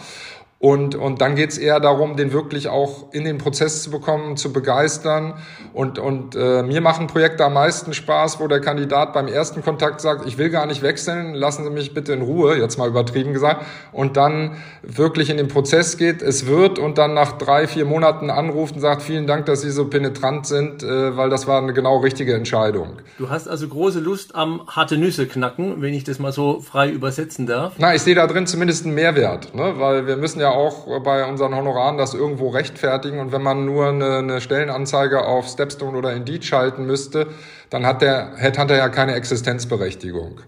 Und, 0.62 0.94
und 0.94 1.22
dann 1.22 1.36
geht's 1.36 1.56
eher 1.56 1.80
darum, 1.80 2.16
den 2.16 2.34
wirklich 2.34 2.68
auch 2.68 3.14
in 3.14 3.24
den 3.24 3.38
Prozess 3.38 3.82
zu 3.82 3.90
bekommen, 3.90 4.36
zu 4.36 4.52
begeistern. 4.52 5.38
Und, 5.72 5.98
und 5.98 6.36
äh, 6.36 6.62
mir 6.62 6.82
machen 6.82 7.06
Projekte 7.06 7.46
am 7.46 7.54
meisten 7.54 7.94
Spaß, 7.94 8.40
wo 8.40 8.46
der 8.46 8.60
Kandidat 8.60 9.14
beim 9.14 9.26
ersten 9.26 9.62
Kontakt 9.62 10.02
sagt, 10.02 10.26
ich 10.26 10.36
will 10.36 10.50
gar 10.50 10.66
nicht 10.66 10.82
wechseln, 10.82 11.32
lassen 11.32 11.64
Sie 11.64 11.70
mich 11.70 11.94
bitte 11.94 12.12
in 12.12 12.20
Ruhe, 12.20 12.58
jetzt 12.58 12.76
mal 12.76 12.88
übertrieben 12.88 13.32
gesagt. 13.32 13.64
Und 13.90 14.18
dann 14.18 14.58
wirklich 14.82 15.30
in 15.30 15.38
den 15.38 15.48
Prozess 15.48 15.96
geht, 15.96 16.20
es 16.20 16.46
wird 16.46 16.78
und 16.78 16.98
dann 16.98 17.14
nach 17.14 17.38
drei, 17.38 17.66
vier 17.66 17.86
Monaten 17.86 18.28
anruft 18.28 18.74
und 18.74 18.82
sagt, 18.82 19.00
vielen 19.00 19.26
Dank, 19.26 19.46
dass 19.46 19.62
Sie 19.62 19.70
so 19.70 19.86
penetrant 19.88 20.46
sind, 20.46 20.82
äh, 20.82 21.16
weil 21.16 21.30
das 21.30 21.46
war 21.46 21.62
eine 21.62 21.72
genau 21.72 22.00
richtige 22.00 22.34
Entscheidung. 22.34 22.98
Du 23.16 23.30
hast 23.30 23.48
also 23.48 23.66
große 23.66 24.00
Lust 24.00 24.34
am 24.34 24.66
harte 24.66 24.98
Nüsse 24.98 25.26
knacken, 25.26 25.80
wenn 25.80 25.94
ich 25.94 26.04
das 26.04 26.18
mal 26.18 26.32
so 26.32 26.60
frei 26.60 26.90
übersetzen 26.90 27.46
darf. 27.46 27.72
Na, 27.78 27.94
ich 27.94 28.02
sehe 28.02 28.14
da 28.14 28.26
drin 28.26 28.46
zumindest 28.46 28.84
einen 28.84 28.94
Mehrwert, 28.94 29.54
ne? 29.54 29.76
weil 29.78 30.06
wir 30.06 30.18
müssen 30.18 30.38
ja 30.38 30.49
auch 30.52 31.00
bei 31.02 31.26
unseren 31.26 31.54
Honoraren 31.54 31.98
das 31.98 32.14
irgendwo 32.14 32.48
rechtfertigen. 32.48 33.18
Und 33.18 33.32
wenn 33.32 33.42
man 33.42 33.64
nur 33.64 33.88
eine, 33.88 34.18
eine 34.18 34.40
Stellenanzeige 34.40 35.24
auf 35.24 35.48
Stepstone 35.48 35.96
oder 35.96 36.12
Indeed 36.12 36.44
schalten 36.44 36.86
müsste, 36.86 37.28
dann 37.70 37.86
hat 37.86 38.02
der 38.02 38.36
Headhunter 38.36 38.76
ja 38.76 38.88
keine 38.88 39.14
Existenzberechtigung. 39.14 40.40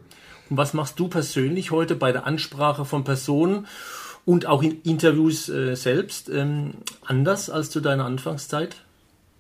Und 0.51 0.57
was 0.57 0.75
machst 0.75 0.99
du 0.99 1.09
persönlich 1.09 1.71
heute 1.71 1.97
bei 1.97 2.13
der 2.13 2.27
Ansprache 2.27 2.85
von 2.85 3.05
Personen 3.05 3.67
und 4.25 4.47
auch 4.47 4.63
in 4.63 4.81
Interviews 4.83 5.49
äh, 5.49 5.75
selbst 5.75 6.29
ähm, 6.29 6.75
anders 7.05 7.51
als 7.51 7.71
zu 7.71 7.81
deiner 7.81 8.05
Anfangszeit? 8.05 8.77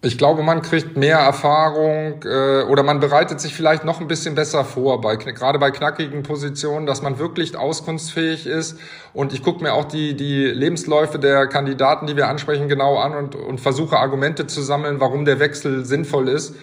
Ich 0.05 0.19
glaube, 0.19 0.43
man 0.43 0.62
kriegt 0.62 0.97
mehr 0.97 1.19
Erfahrung 1.19 2.25
äh, 2.25 2.65
oder 2.65 2.83
man 2.83 2.99
bereitet 2.99 3.41
sich 3.41 3.55
vielleicht 3.55 3.85
noch 3.85 4.01
ein 4.01 4.09
bisschen 4.09 4.35
besser 4.35 4.65
vor, 4.65 5.01
bei, 5.01 5.15
gerade 5.15 5.61
bei 5.61 5.71
knackigen 5.71 6.25
Positionen, 6.25 6.87
dass 6.87 7.03
man 7.03 7.21
wirklich 7.21 7.57
auskunftsfähig 7.57 8.47
ist. 8.47 8.81
Und 9.15 9.33
ich 9.33 9.45
gucke 9.45 9.62
mir 9.62 9.75
auch 9.75 9.85
die, 9.85 10.17
die 10.17 10.47
Lebensläufe 10.47 11.21
der 11.21 11.47
Kandidaten, 11.47 12.09
die 12.09 12.17
wir 12.17 12.27
ansprechen, 12.27 12.69
genau 12.69 12.97
an 12.99 13.15
und, 13.15 13.37
und 13.37 13.61
versuche 13.61 13.97
Argumente 13.97 14.49
zu 14.49 14.61
sammeln, 14.61 14.99
warum 14.99 15.25
der 15.25 15.38
Wechsel 15.38 15.85
sinnvoll 15.85 16.29
ist 16.29 16.57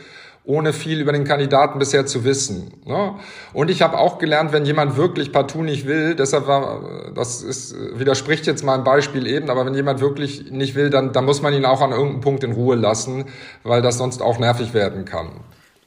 ohne 0.43 0.73
viel 0.73 0.99
über 0.99 1.12
den 1.12 1.25
Kandidaten 1.25 1.80
bisher 1.80 2.06
zu 2.06 2.23
wissen. 2.23 2.73
Ne? 2.86 3.15
Und 3.54 3.69
ich 3.69 3.82
habe 3.82 3.97
auch 3.97 4.17
gelernt, 4.17 4.52
wenn 4.52 4.65
jemand 4.65 4.97
wirklich 4.97 5.32
partout 5.32 5.62
nicht 5.62 5.86
will, 5.86 6.15
deshalb 6.15 6.47
war, 6.47 7.12
das 7.13 7.43
ist, 7.43 7.75
widerspricht 7.97 8.47
jetzt 8.47 8.63
meinem 8.63 8.84
Beispiel 8.84 9.28
eben, 9.28 9.49
aber 9.49 9.65
wenn 9.65 9.75
jemand 9.75 10.02
wirklich 10.02 10.49
nicht 10.52 10.75
will, 10.75 10.89
dann, 10.89 11.13
dann 11.13 11.25
muss 11.25 11.41
man 11.41 11.54
ihn 11.54 11.65
auch 11.65 11.82
an 11.82 11.91
irgendeinem 11.91 12.21
Punkt 12.21 12.43
in 12.43 12.54
Ruhe 12.54 12.75
lassen, 12.75 13.25
weil 13.63 13.82
das 13.82 13.97
sonst 13.97 14.21
auch 14.21 14.39
nervig 14.39 14.73
werden 14.73 15.06
kann. 15.06 15.30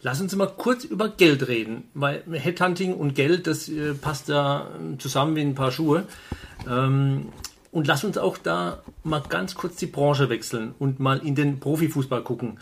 Lass 0.04 0.20
uns 0.20 0.34
mal 0.34 0.50
kurz 0.56 0.84
über 0.84 1.08
Geld 1.08 1.46
reden, 1.46 1.84
weil 1.94 2.24
Headhunting 2.30 2.94
und 2.94 3.14
Geld, 3.14 3.46
das 3.46 3.68
äh, 3.68 3.94
passt 3.94 4.28
da 4.28 4.68
zusammen 4.98 5.36
wie 5.36 5.42
ein 5.42 5.54
paar 5.54 5.70
Schuhe. 5.70 6.04
Ähm, 6.68 7.28
und 7.72 7.86
lass 7.86 8.04
uns 8.04 8.18
auch 8.18 8.36
da 8.36 8.82
mal 9.02 9.22
ganz 9.26 9.54
kurz 9.54 9.76
die 9.76 9.86
Branche 9.86 10.28
wechseln 10.28 10.74
und 10.78 11.00
mal 11.00 11.18
in 11.24 11.34
den 11.34 11.58
Profifußball 11.58 12.22
gucken. 12.22 12.58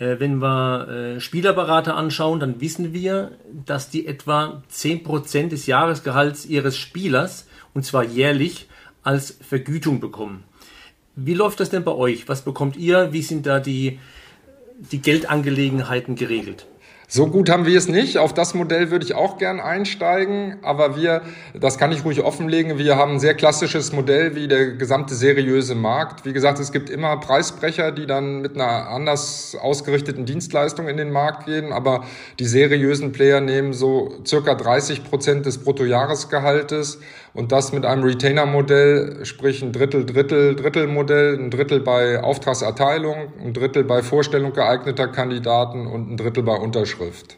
Äh, 0.00 0.18
wenn 0.18 0.38
wir 0.38 0.88
äh, 0.88 1.20
Spielerberater 1.20 1.94
anschauen, 1.94 2.40
dann 2.40 2.60
wissen 2.60 2.92
wir, 2.92 3.32
dass 3.66 3.90
die 3.90 4.06
etwa 4.06 4.62
10% 4.72 5.48
des 5.48 5.66
Jahresgehalts 5.66 6.46
ihres 6.46 6.76
Spielers, 6.76 7.46
und 7.74 7.84
zwar 7.84 8.02
jährlich, 8.02 8.68
als 9.04 9.38
Vergütung 9.46 10.00
bekommen. 10.00 10.42
Wie 11.16 11.34
läuft 11.34 11.60
das 11.60 11.70
denn 11.70 11.84
bei 11.84 11.92
euch? 11.92 12.28
Was 12.28 12.42
bekommt 12.42 12.76
ihr? 12.76 13.12
Wie 13.12 13.22
sind 13.22 13.46
da 13.46 13.60
die, 13.60 13.98
die 14.90 15.00
Geldangelegenheiten 15.00 16.16
geregelt? 16.16 16.66
So 17.12 17.26
gut 17.26 17.50
haben 17.50 17.66
wir 17.66 17.76
es 17.76 17.88
nicht. 17.88 18.18
Auf 18.18 18.34
das 18.34 18.54
Modell 18.54 18.92
würde 18.92 19.04
ich 19.04 19.16
auch 19.16 19.36
gern 19.36 19.58
einsteigen. 19.58 20.58
Aber 20.62 20.94
wir, 20.94 21.22
das 21.58 21.76
kann 21.76 21.90
ich 21.90 22.04
ruhig 22.04 22.22
offenlegen, 22.22 22.78
wir 22.78 22.94
haben 22.94 23.14
ein 23.14 23.18
sehr 23.18 23.34
klassisches 23.34 23.92
Modell 23.92 24.36
wie 24.36 24.46
der 24.46 24.76
gesamte 24.76 25.16
seriöse 25.16 25.74
Markt. 25.74 26.24
Wie 26.24 26.32
gesagt, 26.32 26.60
es 26.60 26.70
gibt 26.70 26.88
immer 26.88 27.16
Preisbrecher, 27.16 27.90
die 27.90 28.06
dann 28.06 28.42
mit 28.42 28.54
einer 28.54 28.88
anders 28.90 29.56
ausgerichteten 29.60 30.24
Dienstleistung 30.24 30.86
in 30.86 30.98
den 30.98 31.10
Markt 31.10 31.46
gehen. 31.46 31.72
Aber 31.72 32.04
die 32.38 32.46
seriösen 32.46 33.10
Player 33.10 33.40
nehmen 33.40 33.72
so 33.72 34.14
circa 34.24 34.54
30 34.54 35.02
Prozent 35.02 35.46
des 35.46 35.58
Bruttojahresgehaltes 35.58 37.00
und 37.34 37.52
das 37.52 37.72
mit 37.72 37.84
einem 37.84 38.02
Retainer-Modell, 38.02 39.24
sprich 39.24 39.62
ein 39.62 39.72
Drittel, 39.72 40.04
Drittel, 40.04 40.56
Drittel-Modell, 40.56 41.38
ein 41.38 41.50
Drittel 41.50 41.80
bei 41.80 42.22
Auftragserteilung, 42.22 43.32
ein 43.44 43.52
Drittel 43.52 43.84
bei 43.84 44.02
Vorstellung 44.02 44.52
geeigneter 44.52 45.08
Kandidaten 45.08 45.86
und 45.86 46.10
ein 46.10 46.16
Drittel 46.16 46.42
bei 46.42 46.56
Unterschrift. 46.56 47.36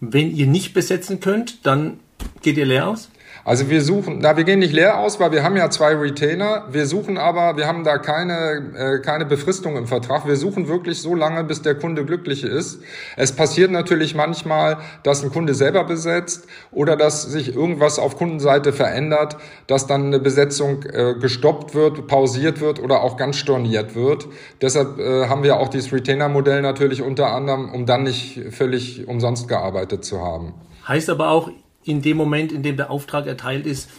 Wenn 0.00 0.34
ihr 0.34 0.46
nicht 0.46 0.74
besetzen 0.74 1.20
könnt, 1.20 1.66
dann 1.66 2.00
geht 2.42 2.56
ihr 2.56 2.66
leer 2.66 2.88
aus? 2.88 3.10
Also 3.44 3.68
wir 3.68 3.82
suchen, 3.82 4.18
na, 4.20 4.36
wir 4.36 4.44
gehen 4.44 4.60
nicht 4.60 4.72
leer 4.72 4.98
aus, 4.98 5.18
weil 5.18 5.32
wir 5.32 5.42
haben 5.42 5.56
ja 5.56 5.68
zwei 5.68 5.94
Retainer. 5.94 6.64
Wir 6.70 6.86
suchen 6.86 7.18
aber, 7.18 7.56
wir 7.56 7.66
haben 7.66 7.82
da 7.82 7.98
keine, 7.98 8.72
äh, 8.76 8.98
keine 9.00 9.26
Befristung 9.26 9.76
im 9.76 9.88
Vertrag. 9.88 10.28
Wir 10.28 10.36
suchen 10.36 10.68
wirklich 10.68 11.02
so 11.02 11.16
lange, 11.16 11.42
bis 11.42 11.60
der 11.60 11.74
Kunde 11.74 12.04
glücklich 12.04 12.44
ist. 12.44 12.82
Es 13.16 13.32
passiert 13.32 13.72
natürlich 13.72 14.14
manchmal, 14.14 14.78
dass 15.02 15.24
ein 15.24 15.32
Kunde 15.32 15.54
selber 15.54 15.82
besetzt 15.82 16.46
oder 16.70 16.96
dass 16.96 17.22
sich 17.22 17.54
irgendwas 17.54 17.98
auf 17.98 18.16
Kundenseite 18.16 18.72
verändert, 18.72 19.36
dass 19.66 19.88
dann 19.88 20.06
eine 20.06 20.20
Besetzung 20.20 20.84
äh, 20.84 21.14
gestoppt 21.14 21.74
wird, 21.74 22.06
pausiert 22.06 22.60
wird 22.60 22.78
oder 22.78 23.02
auch 23.02 23.16
ganz 23.16 23.36
storniert 23.36 23.96
wird. 23.96 24.28
Deshalb 24.60 25.00
äh, 25.00 25.26
haben 25.26 25.42
wir 25.42 25.56
auch 25.56 25.68
dieses 25.68 25.92
Retainer-Modell 25.92 26.62
natürlich 26.62 27.02
unter 27.02 27.32
anderem, 27.32 27.72
um 27.72 27.86
dann 27.86 28.04
nicht 28.04 28.40
völlig 28.50 29.08
umsonst 29.08 29.48
gearbeitet 29.48 30.04
zu 30.04 30.20
haben. 30.20 30.54
Heißt 30.86 31.10
aber 31.10 31.30
auch, 31.30 31.50
in 31.84 32.02
dem 32.02 32.16
Moment, 32.16 32.52
in 32.52 32.62
dem 32.62 32.76
der 32.76 32.90
Auftrag 32.90 33.26
erteilt 33.26 33.66
ist, 33.66 33.90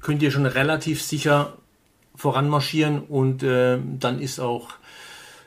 könnt 0.00 0.22
ihr 0.22 0.30
schon 0.30 0.46
relativ 0.46 1.02
sicher 1.02 1.54
voranmarschieren 2.14 3.00
und 3.00 3.42
äh, 3.42 3.78
dann 3.98 4.20
ist 4.20 4.40
auch, 4.40 4.68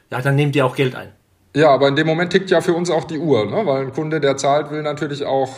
ja, 0.10 0.22
dann 0.22 0.36
nehmt 0.36 0.56
ihr 0.56 0.66
auch 0.66 0.76
Geld 0.76 0.96
ein. 0.96 1.10
Ja, 1.56 1.70
aber 1.70 1.88
in 1.88 1.96
dem 1.96 2.08
Moment 2.08 2.32
tickt 2.32 2.50
ja 2.50 2.62
für 2.62 2.74
uns 2.74 2.90
auch 2.90 3.04
die 3.04 3.20
Uhr, 3.20 3.46
ne? 3.46 3.66
weil 3.66 3.86
ein 3.86 3.94
Kunde, 3.94 4.20
der 4.20 4.38
zahlt, 4.38 4.72
will 4.72 4.82
natürlich 4.82 5.24
auch 5.24 5.52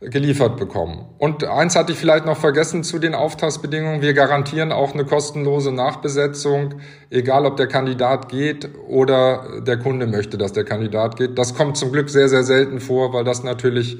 geliefert 0.00 0.56
bekommen. 0.56 1.06
Und 1.18 1.42
eins 1.44 1.74
hatte 1.74 1.92
ich 1.92 1.98
vielleicht 1.98 2.24
noch 2.24 2.36
vergessen 2.36 2.84
zu 2.84 2.98
den 3.00 3.14
Auftragsbedingungen. 3.14 4.00
Wir 4.00 4.14
garantieren 4.14 4.70
auch 4.70 4.94
eine 4.94 5.04
kostenlose 5.04 5.72
Nachbesetzung, 5.72 6.76
egal 7.10 7.44
ob 7.46 7.56
der 7.56 7.66
Kandidat 7.66 8.28
geht 8.28 8.68
oder 8.86 9.60
der 9.60 9.76
Kunde 9.78 10.06
möchte, 10.06 10.38
dass 10.38 10.52
der 10.52 10.64
Kandidat 10.64 11.16
geht. 11.16 11.36
Das 11.36 11.54
kommt 11.54 11.76
zum 11.76 11.90
Glück 11.90 12.10
sehr, 12.10 12.28
sehr 12.28 12.44
selten 12.44 12.78
vor, 12.78 13.12
weil 13.12 13.24
das 13.24 13.42
natürlich 13.42 13.98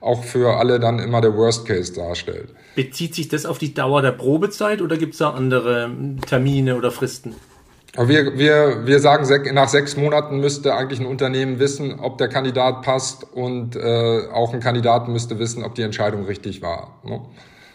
auch 0.00 0.24
für 0.24 0.56
alle 0.56 0.78
dann 0.78 0.98
immer 0.98 1.20
der 1.20 1.34
Worst 1.36 1.66
Case 1.66 1.92
darstellt. 1.92 2.50
Bezieht 2.74 3.14
sich 3.14 3.28
das 3.28 3.46
auf 3.46 3.58
die 3.58 3.74
Dauer 3.74 4.02
der 4.02 4.12
Probezeit 4.12 4.80
oder 4.80 4.96
gibt 4.96 5.14
es 5.14 5.18
da 5.18 5.30
andere 5.30 5.90
Termine 6.26 6.76
oder 6.76 6.90
Fristen? 6.90 7.34
Wir, 7.96 8.38
wir, 8.38 8.86
wir 8.86 9.00
sagen, 9.00 9.26
nach 9.54 9.68
sechs 9.68 9.96
Monaten 9.96 10.38
müsste 10.38 10.74
eigentlich 10.74 11.00
ein 11.00 11.06
Unternehmen 11.06 11.58
wissen, 11.58 11.98
ob 11.98 12.18
der 12.18 12.28
Kandidat 12.28 12.82
passt 12.82 13.24
und 13.24 13.74
äh, 13.74 14.28
auch 14.32 14.54
ein 14.54 14.60
Kandidat 14.60 15.08
müsste 15.08 15.38
wissen, 15.38 15.64
ob 15.64 15.74
die 15.74 15.82
Entscheidung 15.82 16.26
richtig 16.26 16.62
war. 16.62 17.00
Ne? 17.04 17.20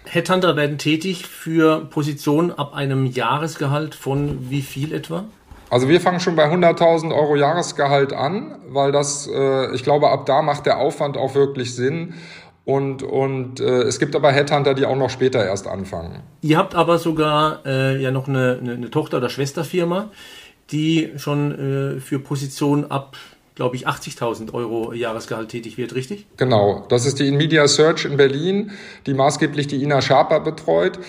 Headhunter 0.06 0.56
werden 0.56 0.78
tätig 0.78 1.26
für 1.26 1.86
Positionen 1.86 2.52
ab 2.52 2.74
einem 2.74 3.06
Jahresgehalt 3.06 3.96
von 3.96 4.50
wie 4.50 4.62
viel 4.62 4.94
etwa? 4.94 5.26
Also 5.74 5.90
wir 5.90 6.00
fangen 6.00 6.20
schon 6.20 6.36
bei 6.36 6.46
100.000 6.46 7.12
Euro 7.16 7.36
Jahresgehalt 7.36 8.14
an, 8.14 8.60
weil 8.68 8.92
das, 8.92 9.28
äh, 9.28 9.74
ich 9.74 9.82
glaube, 9.82 10.12
ab 10.12 10.28
da 10.28 10.44
macht 10.44 10.68
der 10.68 10.78
Aufwand 10.78 11.18
auch 11.18 11.34
wirklich 11.34 11.74
Sinn. 11.74 12.14
Und, 12.64 13.02
und 13.02 13.60
äh, 13.60 13.82
es 13.82 13.98
gibt 13.98 14.16
aber 14.16 14.32
Headhunter, 14.32 14.76
die 14.76 14.86
auch 14.86 14.96
noch 14.96 15.10
später 15.10 15.44
erst 15.44 15.66
anfangen. 15.68 16.22
Ihr 16.42 16.60
habt 16.60 16.76
aber 16.76 17.00
sogar 17.00 17.66
äh, 17.66 18.00
ja 18.00 18.12
noch 18.12 18.28
eine, 18.28 18.60
eine, 18.62 18.74
eine 18.74 18.92
Tochter- 18.92 19.18
oder 19.18 19.30
Schwesterfirma, 19.30 20.12
die 20.70 21.14
schon 21.18 21.96
äh, 21.98 22.00
für 22.00 22.20
Positionen 22.20 22.92
ab, 22.92 23.18
glaube 23.56 23.76
ich, 23.76 23.88
80.000 23.88 24.54
Euro 24.54 24.94
Jahresgehalt 24.94 25.50
tätig 25.50 25.80
wird, 25.80 25.96
richtig? 25.96 26.28
Genau, 26.38 26.86
das 26.88 27.08
ist 27.08 27.20
die 27.20 27.28
Inmedia 27.28 27.68
Search 27.68 28.06
in 28.06 28.16
Berlin, 28.16 28.74
die 29.08 29.16
maßgeblich 29.16 29.66
die 29.66 29.82
Ina 29.82 30.04
Schaper 30.04 30.40
betreut. 30.40 31.00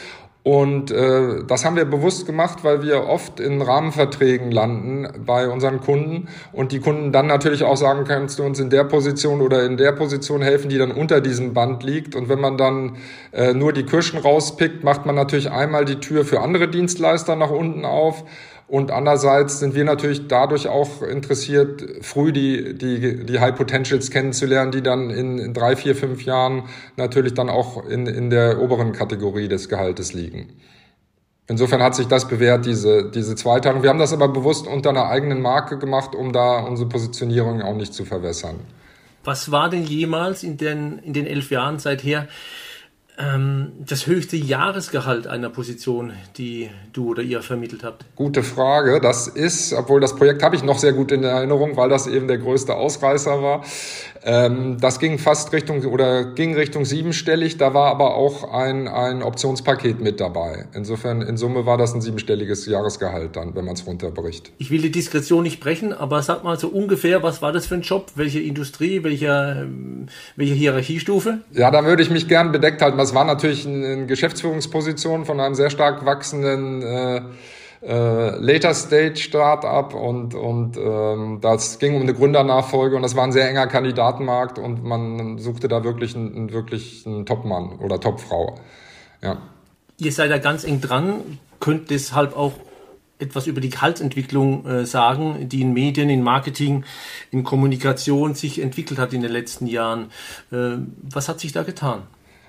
Und 0.44 0.90
äh, 0.90 1.42
das 1.46 1.64
haben 1.64 1.74
wir 1.74 1.86
bewusst 1.86 2.26
gemacht, 2.26 2.64
weil 2.64 2.82
wir 2.82 3.08
oft 3.08 3.40
in 3.40 3.62
Rahmenverträgen 3.62 4.50
landen 4.50 5.08
bei 5.24 5.48
unseren 5.48 5.80
Kunden 5.80 6.28
und 6.52 6.70
die 6.70 6.80
Kunden 6.80 7.12
dann 7.12 7.26
natürlich 7.26 7.64
auch 7.64 7.78
sagen, 7.78 8.04
kannst 8.04 8.38
du 8.38 8.42
uns 8.42 8.60
in 8.60 8.68
der 8.68 8.84
Position 8.84 9.40
oder 9.40 9.64
in 9.64 9.78
der 9.78 9.92
Position 9.92 10.42
helfen, 10.42 10.68
die 10.68 10.76
dann 10.76 10.92
unter 10.92 11.22
diesem 11.22 11.54
Band 11.54 11.82
liegt. 11.82 12.14
Und 12.14 12.28
wenn 12.28 12.40
man 12.40 12.58
dann 12.58 12.98
äh, 13.32 13.54
nur 13.54 13.72
die 13.72 13.84
Kirschen 13.84 14.18
rauspickt, 14.18 14.84
macht 14.84 15.06
man 15.06 15.14
natürlich 15.14 15.50
einmal 15.50 15.86
die 15.86 15.98
Tür 16.00 16.26
für 16.26 16.42
andere 16.42 16.68
Dienstleister 16.68 17.36
nach 17.36 17.50
unten 17.50 17.86
auf 17.86 18.24
Und 18.66 18.90
andererseits 18.90 19.58
sind 19.58 19.74
wir 19.74 19.84
natürlich 19.84 20.26
dadurch 20.26 20.68
auch 20.68 21.02
interessiert, 21.02 21.84
früh 22.00 22.32
die, 22.32 22.74
die, 22.76 23.26
die 23.26 23.40
High 23.40 23.54
Potentials 23.54 24.10
kennenzulernen, 24.10 24.72
die 24.72 24.82
dann 24.82 25.10
in, 25.10 25.38
in 25.38 25.52
drei, 25.52 25.76
vier, 25.76 25.94
fünf 25.94 26.24
Jahren 26.24 26.64
natürlich 26.96 27.34
dann 27.34 27.50
auch 27.50 27.84
in, 27.86 28.06
in 28.06 28.30
der 28.30 28.60
oberen 28.60 28.92
Kategorie 28.92 29.48
des 29.48 29.68
Gehaltes 29.68 30.14
liegen. 30.14 30.48
Insofern 31.46 31.82
hat 31.82 31.94
sich 31.94 32.06
das 32.06 32.26
bewährt, 32.26 32.64
diese, 32.64 33.10
diese 33.10 33.36
Zweiteilung. 33.36 33.82
Wir 33.82 33.90
haben 33.90 33.98
das 33.98 34.14
aber 34.14 34.28
bewusst 34.28 34.66
unter 34.66 34.90
einer 34.90 35.08
eigenen 35.08 35.42
Marke 35.42 35.78
gemacht, 35.78 36.14
um 36.14 36.32
da 36.32 36.60
unsere 36.60 36.88
Positionierung 36.88 37.60
auch 37.60 37.74
nicht 37.74 37.92
zu 37.92 38.06
verwässern. 38.06 38.60
Was 39.24 39.50
war 39.50 39.68
denn 39.68 39.84
jemals 39.84 40.42
in 40.42 40.56
den, 40.56 40.98
in 41.00 41.12
den 41.12 41.26
elf 41.26 41.50
Jahren 41.50 41.78
seither 41.78 42.28
ähm, 43.16 43.72
das 43.78 44.06
höchste 44.06 44.36
Jahresgehalt 44.36 45.26
einer 45.26 45.48
Position, 45.48 46.12
die 46.36 46.70
du 46.92 47.10
oder 47.10 47.22
ihr 47.22 47.42
vermittelt 47.42 47.84
habt? 47.84 48.04
Gute 48.16 48.42
Frage. 48.42 49.00
Das 49.00 49.28
ist, 49.28 49.72
obwohl 49.72 50.00
das 50.00 50.16
Projekt 50.16 50.42
habe 50.42 50.56
ich 50.56 50.64
noch 50.64 50.78
sehr 50.78 50.92
gut 50.92 51.12
in 51.12 51.22
Erinnerung, 51.22 51.76
weil 51.76 51.88
das 51.88 52.06
eben 52.06 52.26
der 52.26 52.38
größte 52.38 52.74
Ausreißer 52.74 53.42
war. 53.42 53.64
Ähm, 54.26 54.78
das 54.80 54.98
ging 55.00 55.18
fast 55.18 55.52
Richtung 55.52 55.84
oder 55.84 56.24
ging 56.24 56.54
Richtung 56.54 56.86
siebenstellig. 56.86 57.58
Da 57.58 57.74
war 57.74 57.90
aber 57.90 58.14
auch 58.14 58.52
ein, 58.52 58.88
ein 58.88 59.22
Optionspaket 59.22 60.00
mit 60.00 60.18
dabei. 60.18 60.64
Insofern, 60.72 61.20
in 61.20 61.36
Summe 61.36 61.66
war 61.66 61.76
das 61.76 61.94
ein 61.94 62.00
siebenstelliges 62.00 62.64
Jahresgehalt 62.66 63.36
dann, 63.36 63.54
wenn 63.54 63.66
man 63.66 63.74
es 63.74 63.86
runterbricht. 63.86 64.52
Ich 64.56 64.70
will 64.70 64.80
die 64.80 64.90
Diskretion 64.90 65.42
nicht 65.42 65.60
brechen, 65.60 65.92
aber 65.92 66.22
sag 66.22 66.42
mal 66.42 66.58
so 66.58 66.68
ungefähr, 66.68 67.22
was 67.22 67.42
war 67.42 67.52
das 67.52 67.66
für 67.66 67.74
ein 67.74 67.82
Job? 67.82 68.12
Welche 68.14 68.40
Industrie? 68.40 69.04
Welche, 69.04 69.68
welche 70.36 70.54
Hierarchiestufe? 70.54 71.40
Ja, 71.52 71.70
da 71.70 71.84
würde 71.84 72.02
ich 72.02 72.10
mich 72.10 72.26
gern 72.26 72.50
bedeckt 72.50 72.80
halten. 72.80 72.96
Das 72.96 73.14
war 73.14 73.26
natürlich 73.26 73.66
eine 73.66 74.06
Geschäftsführungsposition 74.06 75.26
von 75.26 75.38
einem 75.38 75.54
sehr 75.54 75.68
stark 75.68 76.06
wachsenden 76.06 76.82
äh, 76.82 77.20
äh, 77.86 78.36
Later 78.38 78.74
Stage 78.74 79.16
Startup 79.16 79.92
und, 79.94 80.34
und 80.34 80.76
ähm, 80.76 81.38
das 81.40 81.78
ging 81.78 81.96
um 81.96 82.02
eine 82.02 82.14
Gründernachfolge 82.14 82.96
und 82.96 83.02
das 83.02 83.14
war 83.16 83.24
ein 83.24 83.32
sehr 83.32 83.48
enger 83.48 83.66
Kandidatenmarkt 83.66 84.58
und 84.58 84.84
man 84.84 85.38
suchte 85.38 85.68
da 85.68 85.84
wirklich 85.84 86.16
einen, 86.16 86.34
einen 86.34 86.52
wirklich 86.52 87.06
einen 87.06 87.26
Topmann 87.26 87.78
oder 87.78 88.00
Topfrau. 88.00 88.58
Ja. 89.22 89.38
Ihr 89.98 90.12
seid 90.12 90.30
da 90.30 90.38
ganz 90.38 90.64
eng 90.64 90.80
dran, 90.80 91.38
könnt 91.60 91.90
deshalb 91.90 92.36
auch 92.36 92.52
etwas 93.18 93.46
über 93.46 93.60
die 93.60 93.70
Gehaltsentwicklung 93.70 94.66
äh, 94.66 94.86
sagen, 94.86 95.48
die 95.48 95.60
in 95.60 95.72
Medien, 95.72 96.10
in 96.10 96.22
Marketing, 96.22 96.84
in 97.30 97.44
Kommunikation 97.44 98.34
sich 98.34 98.60
entwickelt 98.60 98.98
hat 98.98 99.12
in 99.12 99.22
den 99.22 99.30
letzten 99.30 99.66
Jahren. 99.66 100.10
Äh, 100.50 100.78
was 101.02 101.28
hat 101.28 101.40
sich 101.40 101.52
da 101.52 101.62
getan? 101.62 102.02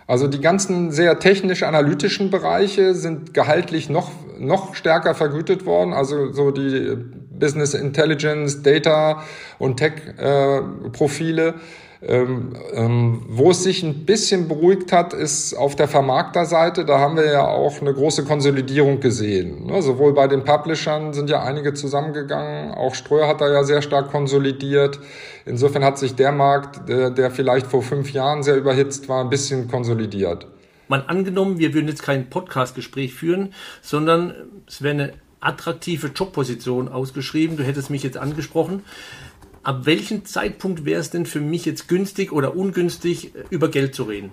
Also 0.07 0.27
die 0.27 0.39
ganzen 0.39 0.91
sehr 0.91 1.19
technisch-analytischen 1.19 2.29
Bereiche 2.29 2.93
sind 2.93 3.33
gehaltlich 3.33 3.89
noch, 3.89 4.11
noch 4.37 4.75
stärker 4.75 5.15
vergütet 5.15 5.65
worden. 5.65 5.93
Also 5.93 6.31
so 6.31 6.51
die 6.51 6.95
Business 7.39 7.73
Intelligence, 7.73 8.61
Data 8.61 9.23
und 9.57 9.77
Tech-Profile. 9.77 11.47
Äh, 11.47 11.53
ähm, 12.01 12.53
ähm, 12.73 13.21
wo 13.29 13.51
es 13.51 13.63
sich 13.63 13.83
ein 13.83 14.05
bisschen 14.05 14.47
beruhigt 14.47 14.91
hat, 14.91 15.13
ist 15.13 15.53
auf 15.53 15.75
der 15.75 15.87
Vermarkterseite. 15.87 16.85
Da 16.85 16.99
haben 16.99 17.15
wir 17.15 17.25
ja 17.25 17.47
auch 17.47 17.81
eine 17.81 17.93
große 17.93 18.25
Konsolidierung 18.25 18.99
gesehen. 18.99 19.65
Ne? 19.65 19.81
Sowohl 19.81 20.13
bei 20.13 20.27
den 20.27 20.43
Publishern 20.43 21.13
sind 21.13 21.29
ja 21.29 21.41
einige 21.43 21.73
zusammengegangen, 21.73 22.73
auch 22.73 22.95
Ströer 22.95 23.27
hat 23.27 23.41
da 23.41 23.51
ja 23.51 23.63
sehr 23.63 23.81
stark 23.81 24.11
konsolidiert. 24.11 24.99
Insofern 25.45 25.83
hat 25.83 25.97
sich 25.97 26.15
der 26.15 26.31
Markt, 26.31 26.89
der, 26.89 27.09
der 27.09 27.31
vielleicht 27.31 27.67
vor 27.67 27.81
fünf 27.81 28.11
Jahren 28.11 28.43
sehr 28.43 28.57
überhitzt 28.57 29.07
war, 29.07 29.23
ein 29.23 29.29
bisschen 29.29 29.67
konsolidiert. 29.67 30.47
Mal 30.87 31.03
angenommen, 31.07 31.57
wir 31.57 31.73
würden 31.73 31.87
jetzt 31.87 32.03
kein 32.03 32.29
Podcast-Gespräch 32.29 33.13
führen, 33.13 33.53
sondern 33.81 34.33
es 34.67 34.81
wäre 34.81 34.93
eine 34.93 35.13
attraktive 35.39 36.07
Jobposition 36.07 36.87
ausgeschrieben. 36.87 37.57
Du 37.57 37.63
hättest 37.63 37.89
mich 37.89 38.03
jetzt 38.03 38.17
angesprochen 38.17 38.83
ab 39.65 39.85
welchem 39.85 40.25
Zeitpunkt 40.25 40.85
wäre 40.85 41.01
es 41.01 41.09
denn 41.09 41.25
für 41.25 41.41
mich 41.41 41.65
jetzt 41.65 41.87
günstig 41.87 42.31
oder 42.31 42.55
ungünstig, 42.55 43.33
über 43.49 43.69
Geld 43.69 43.95
zu 43.95 44.03
reden? 44.03 44.31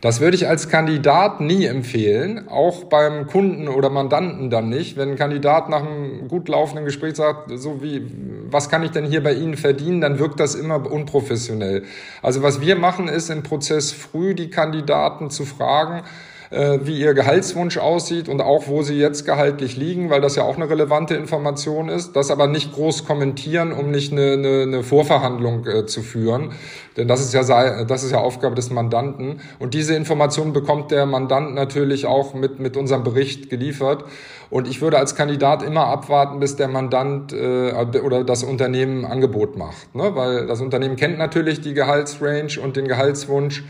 Das 0.00 0.20
würde 0.20 0.36
ich 0.36 0.48
als 0.48 0.68
Kandidat 0.68 1.40
nie 1.40 1.66
empfehlen, 1.66 2.48
auch 2.48 2.84
beim 2.84 3.26
Kunden 3.26 3.68
oder 3.68 3.90
Mandanten 3.90 4.50
dann 4.50 4.68
nicht. 4.68 4.96
Wenn 4.96 5.10
ein 5.10 5.16
Kandidat 5.16 5.68
nach 5.68 5.84
einem 5.84 6.28
gut 6.28 6.48
laufenden 6.48 6.84
Gespräch 6.84 7.16
sagt, 7.16 7.50
so 7.58 7.82
wie, 7.82 8.02
was 8.50 8.68
kann 8.68 8.82
ich 8.82 8.90
denn 8.90 9.04
hier 9.04 9.22
bei 9.22 9.34
Ihnen 9.34 9.56
verdienen, 9.56 10.00
dann 10.00 10.18
wirkt 10.18 10.40
das 10.40 10.54
immer 10.54 10.90
unprofessionell. 10.90 11.84
Also 12.22 12.42
was 12.42 12.60
wir 12.60 12.76
machen, 12.76 13.08
ist 13.08 13.30
im 13.30 13.42
Prozess 13.42 13.92
früh 13.92 14.34
die 14.34 14.50
Kandidaten 14.50 15.30
zu 15.30 15.44
fragen, 15.44 16.02
äh, 16.50 16.78
wie 16.82 16.98
ihr 16.98 17.14
Gehaltswunsch 17.14 17.78
aussieht 17.78 18.28
und 18.28 18.40
auch 18.40 18.68
wo 18.68 18.82
sie 18.82 18.98
jetzt 18.98 19.24
gehaltlich 19.24 19.76
liegen, 19.76 20.10
weil 20.10 20.20
das 20.20 20.36
ja 20.36 20.42
auch 20.42 20.56
eine 20.56 20.68
relevante 20.68 21.14
Information 21.14 21.88
ist. 21.88 22.14
Das 22.16 22.30
aber 22.30 22.46
nicht 22.46 22.72
groß 22.72 23.04
kommentieren, 23.04 23.72
um 23.72 23.90
nicht 23.90 24.12
eine, 24.12 24.32
eine, 24.32 24.62
eine 24.62 24.82
Vorverhandlung 24.82 25.66
äh, 25.66 25.86
zu 25.86 26.02
führen. 26.02 26.52
Denn 26.96 27.08
das 27.08 27.20
ist 27.20 27.34
ja 27.34 27.84
das 27.84 28.04
ist 28.04 28.12
ja 28.12 28.18
Aufgabe 28.18 28.54
des 28.54 28.70
Mandanten. 28.70 29.40
Und 29.58 29.74
diese 29.74 29.94
Informationen 29.94 30.52
bekommt 30.52 30.90
der 30.90 31.06
Mandant 31.06 31.54
natürlich 31.54 32.06
auch 32.06 32.34
mit, 32.34 32.60
mit 32.60 32.76
unserem 32.76 33.02
Bericht 33.02 33.50
geliefert. 33.50 34.04
Und 34.50 34.68
ich 34.68 34.80
würde 34.80 34.98
als 34.98 35.16
Kandidat 35.16 35.62
immer 35.62 35.86
abwarten, 35.86 36.38
bis 36.38 36.56
der 36.56 36.68
Mandant 36.68 37.32
äh, 37.32 37.72
oder 37.72 38.22
das 38.22 38.44
Unternehmen 38.44 39.04
Angebot 39.04 39.56
macht. 39.56 39.94
Ne? 39.94 40.14
Weil 40.14 40.46
das 40.46 40.60
Unternehmen 40.60 40.96
kennt 40.96 41.18
natürlich 41.18 41.60
die 41.60 41.74
Gehaltsrange 41.74 42.60
und 42.62 42.76
den 42.76 42.86
Gehaltswunsch. 42.86 43.64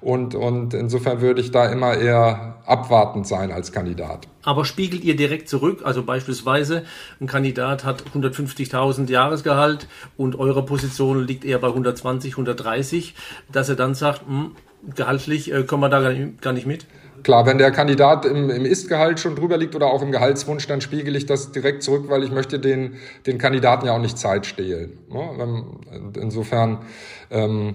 Und, 0.00 0.34
und 0.34 0.74
insofern 0.74 1.20
würde 1.20 1.40
ich 1.40 1.50
da 1.50 1.66
immer 1.66 1.94
eher 1.94 2.56
abwartend 2.66 3.26
sein 3.26 3.50
als 3.50 3.72
Kandidat. 3.72 4.28
Aber 4.44 4.64
spiegelt 4.64 5.02
ihr 5.02 5.16
direkt 5.16 5.48
zurück? 5.48 5.80
Also 5.84 6.04
beispielsweise 6.04 6.84
ein 7.20 7.26
Kandidat 7.26 7.84
hat 7.84 8.04
150.000 8.14 9.10
Jahresgehalt 9.10 9.88
und 10.16 10.38
eure 10.38 10.64
Position 10.64 11.26
liegt 11.26 11.44
eher 11.44 11.58
bei 11.58 11.68
120, 11.68 12.32
130, 12.34 13.14
dass 13.50 13.68
er 13.68 13.76
dann 13.76 13.94
sagt, 13.94 14.22
hm, 14.26 14.52
gehaltlich 14.94 15.52
äh, 15.52 15.64
kommen 15.64 15.82
wir 15.82 15.88
da 15.88 16.14
gar 16.40 16.52
nicht 16.52 16.66
mit? 16.66 16.86
Klar, 17.22 17.46
wenn 17.46 17.58
der 17.58 17.72
Kandidat 17.72 18.24
im, 18.24 18.48
im 18.48 18.64
Ist-Gehalt 18.64 19.18
schon 19.18 19.34
drüber 19.34 19.56
liegt 19.56 19.74
oder 19.74 19.86
auch 19.86 20.02
im 20.02 20.12
Gehaltswunsch, 20.12 20.66
dann 20.68 20.80
spiegele 20.80 21.18
ich 21.18 21.26
das 21.26 21.50
direkt 21.50 21.82
zurück, 21.82 22.04
weil 22.08 22.22
ich 22.22 22.30
möchte 22.30 22.60
den, 22.60 22.94
den 23.26 23.38
Kandidaten 23.38 23.86
ja 23.86 23.92
auch 23.92 24.00
nicht 24.00 24.18
Zeit 24.18 24.46
stehlen. 24.46 24.98
Ne? 25.10 25.64
Insofern 26.20 26.78
ähm, 27.30 27.74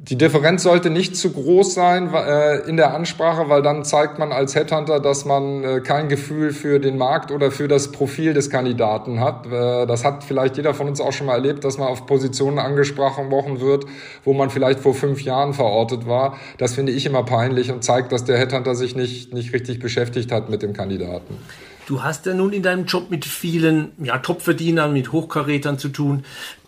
die 0.00 0.16
Differenz 0.16 0.62
sollte 0.62 0.90
nicht 0.90 1.16
zu 1.16 1.32
groß 1.32 1.74
sein 1.74 2.14
äh, 2.14 2.58
in 2.68 2.76
der 2.76 2.94
Ansprache, 2.94 3.48
weil 3.48 3.62
dann 3.62 3.84
zeigt 3.84 4.20
man 4.20 4.30
als 4.30 4.54
Headhunter, 4.54 5.00
dass 5.00 5.24
man 5.24 5.64
äh, 5.64 5.80
kein 5.80 6.08
Gefühl 6.08 6.52
für 6.52 6.78
den 6.78 6.96
Markt 6.96 7.32
oder 7.32 7.50
für 7.50 7.66
das 7.66 7.90
Profil 7.90 8.32
des 8.32 8.48
Kandidaten 8.48 9.18
hat. 9.18 9.46
Äh, 9.46 9.86
das 9.86 10.04
hat 10.04 10.22
vielleicht 10.22 10.56
jeder 10.56 10.72
von 10.72 10.86
uns 10.86 11.00
auch 11.00 11.12
schon 11.12 11.26
mal 11.26 11.34
erlebt, 11.34 11.64
dass 11.64 11.78
man 11.78 11.88
auf 11.88 12.06
Positionen 12.06 12.60
angesprochen 12.60 13.60
wird, 13.60 13.86
wo 14.22 14.34
man 14.34 14.50
vielleicht 14.50 14.78
vor 14.78 14.94
fünf 14.94 15.20
Jahren 15.22 15.52
verortet 15.52 16.06
war. 16.06 16.38
Das 16.58 16.74
finde 16.74 16.92
ich 16.92 17.04
immer 17.04 17.24
peinlich 17.24 17.72
und 17.72 17.82
zeigt, 17.82 18.12
dass 18.12 18.24
der 18.24 18.38
Headhunter 18.38 18.76
sich 18.76 18.94
nicht, 18.94 19.34
nicht 19.34 19.52
richtig 19.52 19.80
beschäftigt 19.80 20.30
hat 20.30 20.48
mit 20.48 20.62
dem 20.62 20.74
Kandidaten. 20.74 21.38
Du 21.86 22.04
hast 22.04 22.24
ja 22.24 22.34
nun 22.34 22.52
in 22.52 22.62
deinem 22.62 22.84
Job 22.84 23.10
mit 23.10 23.24
vielen 23.24 23.90
ja, 23.98 24.18
Topverdienern, 24.18 24.92
mit 24.92 25.10
Hochkarätern 25.10 25.76
zu 25.76 25.88
tun. 25.88 26.24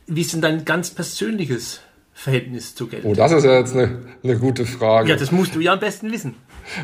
Wie 0.09 0.23
ist 0.23 0.33
denn 0.33 0.41
dein 0.41 0.65
ganz 0.65 0.91
persönliches 0.91 1.81
Verhältnis 2.21 2.75
zu 2.75 2.87
Geld? 2.87 3.03
Oh, 3.07 3.15
das 3.15 3.33
ist 3.33 3.45
ja 3.45 3.59
jetzt 3.59 3.75
eine, 3.75 3.99
eine 4.23 4.37
gute 4.37 4.67
Frage. 4.67 5.09
Ja, 5.09 5.17
das 5.17 5.33
musst 5.33 5.55
du 5.55 5.61
ja 5.61 5.73
am 5.73 5.81
besten 5.81 6.13
wissen. 6.13 6.35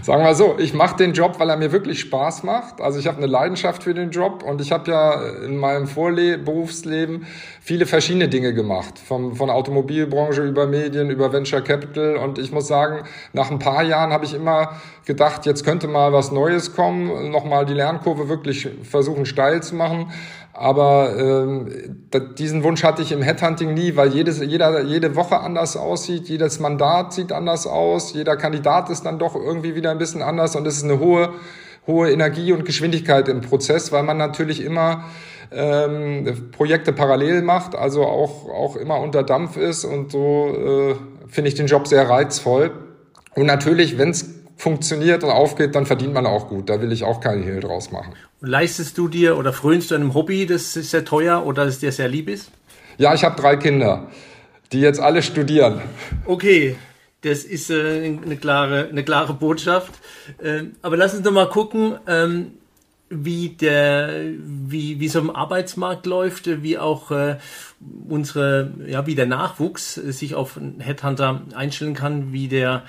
Sagen 0.02 0.24
wir 0.24 0.34
so, 0.34 0.56
ich 0.58 0.72
mache 0.72 0.96
den 0.96 1.12
Job, 1.12 1.38
weil 1.38 1.50
er 1.50 1.58
mir 1.58 1.72
wirklich 1.72 2.00
Spaß 2.00 2.42
macht. 2.42 2.80
Also 2.80 2.98
ich 2.98 3.06
habe 3.06 3.18
eine 3.18 3.26
Leidenschaft 3.26 3.82
für 3.82 3.92
den 3.92 4.10
Job 4.10 4.42
und 4.42 4.62
ich 4.62 4.72
habe 4.72 4.90
ja 4.90 5.22
in 5.44 5.58
meinem 5.58 5.88
Vorle 5.88 6.38
Berufsleben 6.38 7.26
viele 7.60 7.84
verschiedene 7.84 8.28
Dinge 8.28 8.54
gemacht. 8.54 8.98
Vom, 8.98 9.36
von 9.36 9.50
Automobilbranche 9.50 10.42
über 10.42 10.66
Medien, 10.66 11.10
über 11.10 11.30
Venture 11.32 11.60
Capital. 11.60 12.16
Und 12.16 12.38
ich 12.38 12.50
muss 12.50 12.66
sagen, 12.66 13.06
nach 13.34 13.50
ein 13.50 13.58
paar 13.58 13.82
Jahren 13.82 14.12
habe 14.12 14.24
ich 14.24 14.32
immer 14.32 14.80
gedacht, 15.04 15.44
jetzt 15.44 15.64
könnte 15.64 15.86
mal 15.86 16.14
was 16.14 16.32
Neues 16.32 16.74
kommen, 16.74 17.30
nochmal 17.30 17.66
die 17.66 17.74
Lernkurve 17.74 18.30
wirklich 18.30 18.68
versuchen 18.82 19.26
steil 19.26 19.62
zu 19.62 19.74
machen. 19.74 20.10
Aber 20.58 21.14
ähm, 21.18 21.68
diesen 22.38 22.64
Wunsch 22.64 22.82
hatte 22.82 23.02
ich 23.02 23.12
im 23.12 23.20
Headhunting 23.20 23.74
nie, 23.74 23.94
weil 23.94 24.14
jedes, 24.14 24.40
jeder, 24.40 24.80
jede 24.84 25.14
Woche 25.14 25.38
anders 25.40 25.76
aussieht, 25.76 26.30
jedes 26.30 26.60
Mandat 26.60 27.12
sieht 27.12 27.30
anders 27.30 27.66
aus, 27.66 28.14
jeder 28.14 28.38
Kandidat 28.38 28.88
ist 28.88 29.04
dann 29.04 29.18
doch 29.18 29.34
irgendwie 29.34 29.74
wieder 29.74 29.90
ein 29.90 29.98
bisschen 29.98 30.22
anders 30.22 30.56
und 30.56 30.66
es 30.66 30.78
ist 30.78 30.84
eine 30.84 30.98
hohe, 30.98 31.34
hohe 31.86 32.10
Energie 32.10 32.52
und 32.52 32.64
Geschwindigkeit 32.64 33.28
im 33.28 33.42
Prozess, 33.42 33.92
weil 33.92 34.02
man 34.02 34.16
natürlich 34.16 34.64
immer 34.64 35.04
ähm, 35.52 36.50
Projekte 36.52 36.94
parallel 36.94 37.42
macht, 37.42 37.74
also 37.74 38.04
auch, 38.04 38.48
auch 38.48 38.76
immer 38.76 38.98
unter 39.00 39.24
Dampf 39.24 39.58
ist 39.58 39.84
und 39.84 40.10
so 40.10 40.54
äh, 40.56 40.94
finde 41.28 41.48
ich 41.48 41.54
den 41.54 41.66
Job 41.66 41.86
sehr 41.86 42.08
reizvoll. 42.08 42.70
Und 43.34 43.44
natürlich, 43.44 43.98
wenn 43.98 44.08
es 44.08 44.35
funktioniert 44.56 45.22
und 45.22 45.30
aufgeht, 45.30 45.74
dann 45.74 45.86
verdient 45.86 46.14
man 46.14 46.26
auch 46.26 46.48
gut. 46.48 46.68
Da 46.70 46.80
will 46.80 46.90
ich 46.92 47.04
auch 47.04 47.20
keinen 47.20 47.42
Hehl 47.42 47.60
draus 47.60 47.92
machen. 47.92 48.14
Leistest 48.40 48.96
du 48.98 49.08
dir 49.08 49.36
oder 49.36 49.52
frönst 49.52 49.90
du 49.90 49.94
einem 49.94 50.14
Hobby, 50.14 50.46
das 50.46 50.72
sehr 50.72 51.04
teuer 51.04 51.44
oder 51.46 51.66
das 51.66 51.78
dir 51.78 51.92
sehr 51.92 52.08
lieb 52.08 52.28
ist? 52.28 52.50
Ja, 52.98 53.14
ich 53.14 53.24
habe 53.24 53.40
drei 53.40 53.56
Kinder, 53.56 54.08
die 54.72 54.80
jetzt 54.80 55.00
alle 55.00 55.22
studieren. 55.22 55.82
Okay, 56.24 56.76
das 57.20 57.44
ist 57.44 57.70
äh, 57.70 58.04
eine, 58.24 58.36
klare, 58.36 58.88
eine 58.88 59.04
klare 59.04 59.34
Botschaft. 59.34 59.92
Ähm, 60.42 60.76
aber 60.82 60.96
lass 60.96 61.14
uns 61.14 61.22
doch 61.22 61.32
mal 61.32 61.48
gucken, 61.48 61.98
ähm, 62.06 62.52
wie 63.08 63.50
der, 63.50 64.32
wie, 64.38 64.98
wie 64.98 65.08
so 65.08 65.20
ein 65.20 65.30
Arbeitsmarkt 65.30 66.06
läuft, 66.06 66.62
wie 66.62 66.78
auch 66.78 67.10
äh, 67.10 67.36
unsere, 68.08 68.72
ja, 68.86 69.06
wie 69.06 69.14
der 69.14 69.26
Nachwuchs 69.26 69.94
sich 69.94 70.34
auf 70.34 70.56
einen 70.56 70.80
Headhunter 70.80 71.42
einstellen 71.54 71.94
kann, 71.94 72.32
wie 72.32 72.48
der 72.48 72.82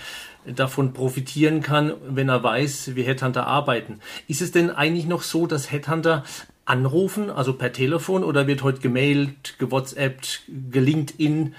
davon 0.56 0.94
profitieren 0.94 1.62
kann, 1.62 1.94
wenn 2.08 2.30
er 2.30 2.44
weiß, 2.44 2.96
wie 2.96 3.04
Headhunter 3.04 3.48
arbeiten. 3.48 4.00
Ist 4.28 4.42
es 4.42 4.52
denn 4.52 4.70
eigentlich 4.70 5.08
noch 5.08 5.24
so, 5.24 5.48
dass 5.48 5.72
Headhunter 5.72 6.24
anrufen, 6.66 7.30
also 7.30 7.54
per 7.54 7.74
Telefon, 7.74 8.24
oder 8.24 8.48
wird 8.48 8.64
heute 8.64 8.80
gemailt, 8.80 9.58
gewhatsappt, 9.60 10.44
gelinkedin, 10.72 11.56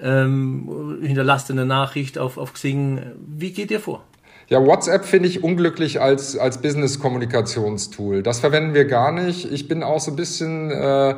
ähm, 0.00 0.98
hinterlasst 1.02 1.50
eine 1.50 1.66
Nachricht 1.66 2.18
auf, 2.18 2.38
auf 2.38 2.52
Xing? 2.52 3.00
Wie 3.26 3.52
geht 3.52 3.70
ihr 3.70 3.80
vor? 3.80 4.04
Ja, 4.48 4.62
WhatsApp 4.66 5.06
finde 5.06 5.28
ich 5.28 5.42
unglücklich 5.42 6.00
als, 6.02 6.36
als 6.36 6.60
Business-Kommunikationstool. 6.60 8.22
Das 8.22 8.40
verwenden 8.40 8.74
wir 8.74 8.84
gar 8.84 9.10
nicht. 9.10 9.50
Ich 9.50 9.66
bin 9.66 9.82
auch 9.82 10.00
so 10.00 10.10
ein 10.10 10.16
bisschen 10.16 10.70
äh, 10.70 11.14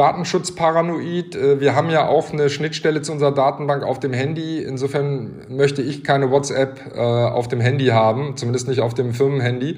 datenschutzparanoid. 0.00 1.36
Äh, 1.36 1.60
wir 1.60 1.76
haben 1.76 1.90
ja 1.90 2.08
auch 2.08 2.32
eine 2.32 2.48
Schnittstelle 2.48 3.02
zu 3.02 3.12
unserer 3.12 3.32
Datenbank 3.32 3.82
auf 3.82 4.00
dem 4.00 4.14
Handy. 4.14 4.62
Insofern 4.62 5.46
möchte 5.48 5.82
ich 5.82 6.02
keine 6.02 6.30
WhatsApp 6.30 6.94
äh, 6.94 6.98
auf 6.98 7.48
dem 7.48 7.60
Handy 7.60 7.88
haben, 7.88 8.36
zumindest 8.36 8.66
nicht 8.66 8.80
auf 8.80 8.94
dem 8.94 9.12
Firmenhandy. 9.12 9.76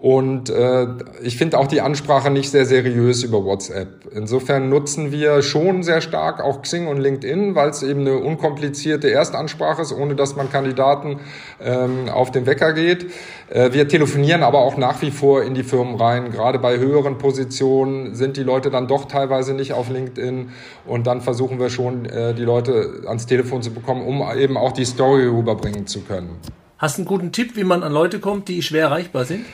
Und 0.00 0.48
äh, 0.48 0.86
ich 1.22 1.36
finde 1.36 1.58
auch 1.58 1.66
die 1.66 1.82
Ansprache 1.82 2.30
nicht 2.30 2.50
sehr 2.50 2.64
seriös 2.64 3.22
über 3.22 3.44
WhatsApp. 3.44 4.06
Insofern 4.12 4.70
nutzen 4.70 5.12
wir 5.12 5.42
schon 5.42 5.82
sehr 5.82 6.00
stark 6.00 6.42
auch 6.42 6.62
Xing 6.62 6.86
und 6.86 6.98
LinkedIn, 6.98 7.54
weil 7.54 7.68
es 7.68 7.82
eben 7.82 8.00
eine 8.00 8.16
unkomplizierte 8.16 9.10
Erstansprache 9.10 9.82
ist, 9.82 9.92
ohne 9.92 10.16
dass 10.16 10.36
man 10.36 10.50
Kandidaten 10.50 11.20
ähm, 11.62 12.08
auf 12.08 12.30
den 12.30 12.46
Wecker 12.46 12.72
geht. 12.72 13.12
Äh, 13.50 13.72
wir 13.72 13.88
telefonieren 13.88 14.42
aber 14.42 14.60
auch 14.60 14.76
nach 14.76 15.02
wie 15.02 15.10
vor 15.10 15.42
in 15.42 15.54
die 15.54 15.64
Firmen 15.64 15.96
rein. 15.96 16.30
Gerade 16.30 16.58
bei 16.58 16.78
höheren 16.78 17.18
Positionen 17.18 18.14
sind 18.14 18.36
die 18.36 18.42
Leute 18.42 18.70
dann 18.70 18.86
doch 18.86 19.06
teilweise 19.06 19.54
nicht 19.54 19.72
auf 19.72 19.90
LinkedIn 19.90 20.50
und 20.86 21.06
dann 21.06 21.20
versuchen 21.20 21.58
wir 21.58 21.68
schon, 21.68 22.06
äh, 22.06 22.32
die 22.32 22.44
Leute 22.44 23.02
ans 23.06 23.26
Telefon 23.26 23.62
zu 23.62 23.72
bekommen, 23.72 24.06
um 24.06 24.22
eben 24.38 24.56
auch 24.56 24.72
die 24.72 24.84
Story 24.84 25.26
rüberbringen 25.26 25.86
zu 25.86 26.00
können. 26.02 26.38
Hast 26.78 26.96
du 26.96 27.02
einen 27.02 27.08
guten 27.08 27.32
Tipp, 27.32 27.56
wie 27.56 27.64
man 27.64 27.82
an 27.82 27.92
Leute 27.92 28.20
kommt, 28.20 28.48
die 28.48 28.62
schwer 28.62 28.84
erreichbar 28.84 29.24
sind? 29.24 29.44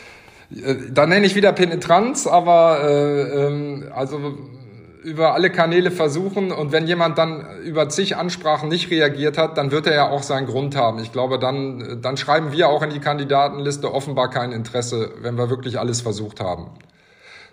Äh, 0.55 0.75
da 0.93 1.07
nenne 1.07 1.27
ich 1.27 1.35
wieder 1.35 1.53
Penetranz, 1.53 2.27
aber 2.27 2.81
äh, 2.85 3.47
ähm, 3.47 3.85
also 3.95 4.19
über 5.07 5.35
alle 5.35 5.51
Kanäle 5.51 5.93
versuchen 5.93 6.51
und 6.51 6.73
wenn 6.73 6.89
jemand 6.89 7.17
dann 7.17 7.63
über 7.63 7.89
zig 7.89 8.17
Ansprachen 8.17 8.69
nicht 8.69 8.91
reagiert 8.91 9.39
hat, 9.39 9.57
dann 9.57 9.71
wird 9.71 9.87
er 9.87 9.95
ja 9.95 10.11
auch 10.11 10.25
seinen 10.25 10.49
Grund 10.49 10.75
haben. 10.75 10.99
Ich 10.99 11.13
glaube, 11.13 11.39
dann, 11.39 12.01
dann 12.03 12.17
schreiben 12.17 12.51
wir 12.51 12.69
auch 12.69 12.83
in 12.83 12.91
die 12.91 12.99
Kandidatenliste 12.99 13.95
offenbar 13.95 14.31
kein 14.31 14.51
Interesse, 14.51 15.13
wenn 15.21 15.39
wir 15.39 15.49
wirklich 15.49 15.79
alles 15.79 16.01
versucht 16.01 16.41
haben. 16.41 16.71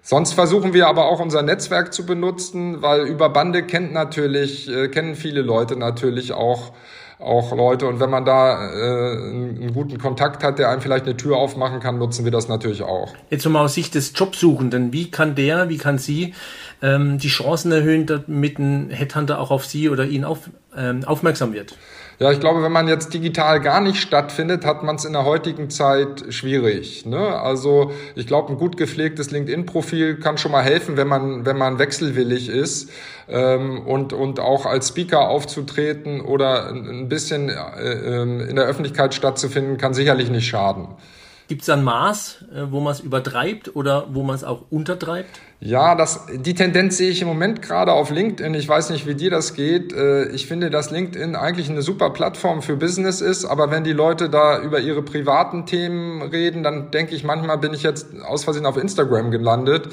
Sonst 0.01 0.33
versuchen 0.33 0.73
wir 0.73 0.87
aber 0.87 1.05
auch 1.05 1.19
unser 1.19 1.43
Netzwerk 1.43 1.93
zu 1.93 2.07
benutzen, 2.07 2.81
weil 2.81 3.01
über 3.01 3.29
Bande 3.29 3.61
kennt 3.61 3.93
natürlich, 3.93 4.67
äh, 4.67 4.87
kennen 4.87 5.13
viele 5.13 5.43
Leute 5.43 5.75
natürlich 5.75 6.33
auch 6.33 6.73
auch 7.23 7.55
Leute. 7.55 7.87
Und 7.87 7.99
wenn 7.99 8.09
man 8.09 8.25
da 8.25 8.69
äh, 8.71 9.17
einen 9.17 9.73
guten 9.73 9.97
Kontakt 9.97 10.43
hat, 10.43 10.59
der 10.59 10.69
einem 10.69 10.81
vielleicht 10.81 11.05
eine 11.05 11.17
Tür 11.17 11.37
aufmachen 11.37 11.79
kann, 11.79 11.97
nutzen 11.97 12.25
wir 12.25 12.31
das 12.31 12.47
natürlich 12.47 12.81
auch. 12.81 13.13
Jetzt 13.29 13.47
mal 13.47 13.63
aus 13.63 13.73
Sicht 13.73 13.95
des 13.95 14.13
Jobsuchenden, 14.15 14.93
wie 14.93 15.09
kann 15.09 15.35
der, 15.35 15.69
wie 15.69 15.77
kann 15.77 15.97
sie 15.97 16.33
ähm, 16.81 17.17
die 17.17 17.29
Chancen 17.29 17.71
erhöhen, 17.71 18.05
damit 18.05 18.59
ein 18.59 18.89
Headhunter 18.89 19.39
auch 19.39 19.51
auf 19.51 19.65
sie 19.65 19.89
oder 19.89 20.05
ihn 20.05 20.23
auf, 20.23 20.49
ähm, 20.77 21.03
aufmerksam 21.05 21.53
wird? 21.53 21.77
Ja, 22.19 22.31
ich 22.31 22.39
glaube, 22.39 22.61
wenn 22.61 22.71
man 22.71 22.87
jetzt 22.87 23.13
digital 23.13 23.59
gar 23.59 23.81
nicht 23.81 23.99
stattfindet, 23.99 24.65
hat 24.65 24.83
man 24.83 24.97
es 24.97 25.05
in 25.05 25.13
der 25.13 25.25
heutigen 25.25 25.69
Zeit 25.69 26.25
schwierig. 26.29 27.05
Ne? 27.05 27.17
Also 27.17 27.91
ich 28.15 28.27
glaube, 28.27 28.53
ein 28.53 28.57
gut 28.57 28.77
gepflegtes 28.77 29.31
LinkedIn-Profil 29.31 30.19
kann 30.19 30.37
schon 30.37 30.51
mal 30.51 30.61
helfen, 30.61 30.95
wenn 30.95 31.07
man, 31.07 31.45
wenn 31.45 31.57
man 31.57 31.79
wechselwillig 31.79 32.49
ist 32.49 32.91
ähm, 33.27 33.79
und, 33.79 34.13
und 34.13 34.39
auch 34.39 34.65
als 34.65 34.89
Speaker 34.89 35.27
aufzutreten 35.27 36.21
oder 36.21 36.69
ein 36.69 37.09
bisschen 37.09 37.49
äh, 37.49 37.53
ähm, 37.53 38.41
in 38.41 38.55
der 38.55 38.65
Öffentlichkeit 38.65 39.13
stattzufinden, 39.13 39.77
kann 39.77 39.93
sicherlich 39.93 40.29
nicht 40.29 40.47
schaden. 40.47 40.87
Gibt 41.53 41.61
es 41.61 41.69
ein 41.69 41.83
Maß, 41.83 42.45
äh, 42.51 42.71
wo 42.71 42.79
man 42.79 42.93
es 42.93 42.99
übertreibt 42.99 43.75
oder 43.75 44.07
wo 44.11 44.23
man 44.23 44.35
es 44.35 44.43
auch 44.43 44.63
untertreibt? 44.71 45.29
Ja, 45.59 45.93
das, 45.93 46.25
die 46.33 46.55
Tendenz 46.55 46.97
sehe 46.97 47.11
ich 47.11 47.21
im 47.21 47.27
Moment 47.27 47.61
gerade 47.61 47.93
auf 47.93 48.09
LinkedIn. 48.09 48.55
Ich 48.55 48.67
weiß 48.67 48.89
nicht, 48.89 49.05
wie 49.05 49.13
dir 49.13 49.29
das 49.29 49.53
geht. 49.53 49.93
Äh, 49.93 50.29
ich 50.29 50.47
finde, 50.47 50.71
dass 50.71 50.89
LinkedIn 50.89 51.35
eigentlich 51.35 51.69
eine 51.69 51.83
super 51.83 52.09
Plattform 52.09 52.63
für 52.63 52.75
Business 52.75 53.21
ist, 53.21 53.45
aber 53.45 53.69
wenn 53.69 53.83
die 53.83 53.93
Leute 53.93 54.31
da 54.31 54.59
über 54.63 54.79
ihre 54.79 55.03
privaten 55.03 55.67
Themen 55.67 56.23
reden, 56.23 56.63
dann 56.63 56.89
denke 56.89 57.13
ich, 57.13 57.23
manchmal 57.23 57.59
bin 57.59 57.71
ich 57.71 57.83
jetzt 57.83 58.07
aus 58.23 58.45
Versehen 58.45 58.65
auf 58.65 58.75
Instagram 58.75 59.29
gelandet. 59.29 59.89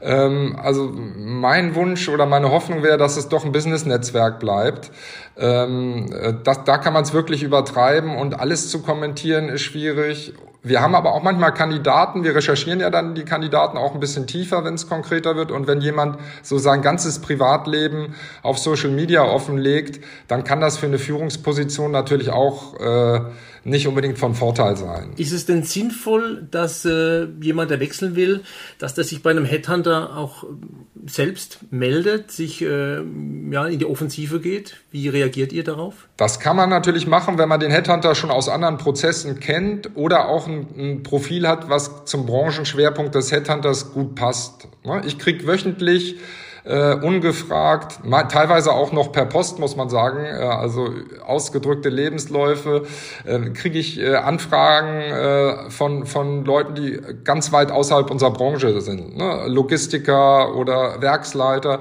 Ähm, 0.00 0.58
also 0.60 0.92
mein 0.92 1.76
Wunsch 1.76 2.08
oder 2.08 2.26
meine 2.26 2.50
Hoffnung 2.50 2.82
wäre, 2.82 2.98
dass 2.98 3.16
es 3.16 3.28
doch 3.28 3.44
ein 3.44 3.52
Business-Netzwerk 3.52 4.40
bleibt. 4.40 4.90
Ähm, 5.36 6.12
äh, 6.12 6.34
das, 6.42 6.64
da 6.64 6.78
kann 6.78 6.92
man 6.92 7.04
es 7.04 7.12
wirklich 7.12 7.44
übertreiben 7.44 8.16
und 8.16 8.40
alles 8.40 8.70
zu 8.70 8.82
kommentieren 8.82 9.48
ist 9.48 9.62
schwierig. 9.62 10.34
Wir 10.66 10.80
haben 10.80 10.96
aber 10.96 11.12
auch 11.12 11.22
manchmal 11.22 11.54
Kandidaten, 11.54 12.24
wir 12.24 12.34
recherchieren 12.34 12.80
ja 12.80 12.90
dann 12.90 13.14
die 13.14 13.24
Kandidaten 13.24 13.78
auch 13.78 13.94
ein 13.94 14.00
bisschen 14.00 14.26
tiefer, 14.26 14.64
wenn 14.64 14.74
es 14.74 14.88
konkreter 14.88 15.36
wird. 15.36 15.52
Und 15.52 15.68
wenn 15.68 15.80
jemand 15.80 16.18
so 16.42 16.58
sein 16.58 16.82
ganzes 16.82 17.20
Privatleben 17.20 18.16
auf 18.42 18.58
Social 18.58 18.90
Media 18.90 19.22
offenlegt, 19.22 20.04
dann 20.26 20.42
kann 20.42 20.60
das 20.60 20.76
für 20.76 20.86
eine 20.86 20.98
Führungsposition 20.98 21.92
natürlich 21.92 22.30
auch 22.30 22.80
äh, 22.80 23.20
nicht 23.66 23.88
unbedingt 23.88 24.18
von 24.18 24.34
Vorteil 24.34 24.76
sein. 24.76 25.12
Ist 25.16 25.32
es 25.32 25.44
denn 25.44 25.64
sinnvoll, 25.64 26.46
dass 26.50 26.84
äh, 26.84 27.26
jemand, 27.40 27.70
der 27.70 27.80
wechseln 27.80 28.14
will, 28.14 28.42
dass 28.78 28.94
der 28.94 29.04
sich 29.04 29.22
bei 29.22 29.30
einem 29.30 29.44
Headhunter 29.44 30.16
auch 30.16 30.44
selbst 31.04 31.58
meldet, 31.70 32.30
sich 32.30 32.62
äh, 32.62 33.00
ja, 33.50 33.66
in 33.66 33.78
die 33.78 33.84
Offensive 33.84 34.40
geht? 34.40 34.76
Wie 34.92 35.08
reagiert 35.08 35.52
ihr 35.52 35.64
darauf? 35.64 36.08
Das 36.16 36.38
kann 36.38 36.56
man 36.56 36.70
natürlich 36.70 37.06
machen, 37.06 37.38
wenn 37.38 37.48
man 37.48 37.58
den 37.58 37.72
Headhunter 37.72 38.14
schon 38.14 38.30
aus 38.30 38.48
anderen 38.48 38.78
Prozessen 38.78 39.40
kennt 39.40 39.96
oder 39.96 40.28
auch 40.28 40.46
ein, 40.46 40.68
ein 40.78 41.02
Profil 41.02 41.48
hat, 41.48 41.68
was 41.68 42.04
zum 42.04 42.24
Branchenschwerpunkt 42.24 43.14
des 43.14 43.32
Headhunters 43.32 43.92
gut 43.92 44.14
passt. 44.14 44.68
Ne? 44.84 45.02
Ich 45.06 45.18
krieg 45.18 45.46
wöchentlich 45.46 46.16
äh, 46.66 46.94
ungefragt, 46.94 48.00
teilweise 48.28 48.72
auch 48.72 48.92
noch 48.92 49.12
per 49.12 49.24
Post, 49.24 49.58
muss 49.58 49.76
man 49.76 49.88
sagen, 49.88 50.24
äh, 50.24 50.42
also 50.42 50.90
ausgedrückte 51.24 51.88
Lebensläufe, 51.88 52.86
äh, 53.24 53.50
kriege 53.50 53.78
ich 53.78 54.00
äh, 54.00 54.16
Anfragen 54.16 55.00
äh, 55.00 55.70
von, 55.70 56.06
von 56.06 56.44
Leuten, 56.44 56.74
die 56.74 57.00
ganz 57.24 57.52
weit 57.52 57.70
außerhalb 57.70 58.10
unserer 58.10 58.32
Branche 58.32 58.80
sind, 58.80 59.16
ne? 59.16 59.44
Logistiker 59.46 60.54
oder 60.56 61.00
Werksleiter 61.00 61.80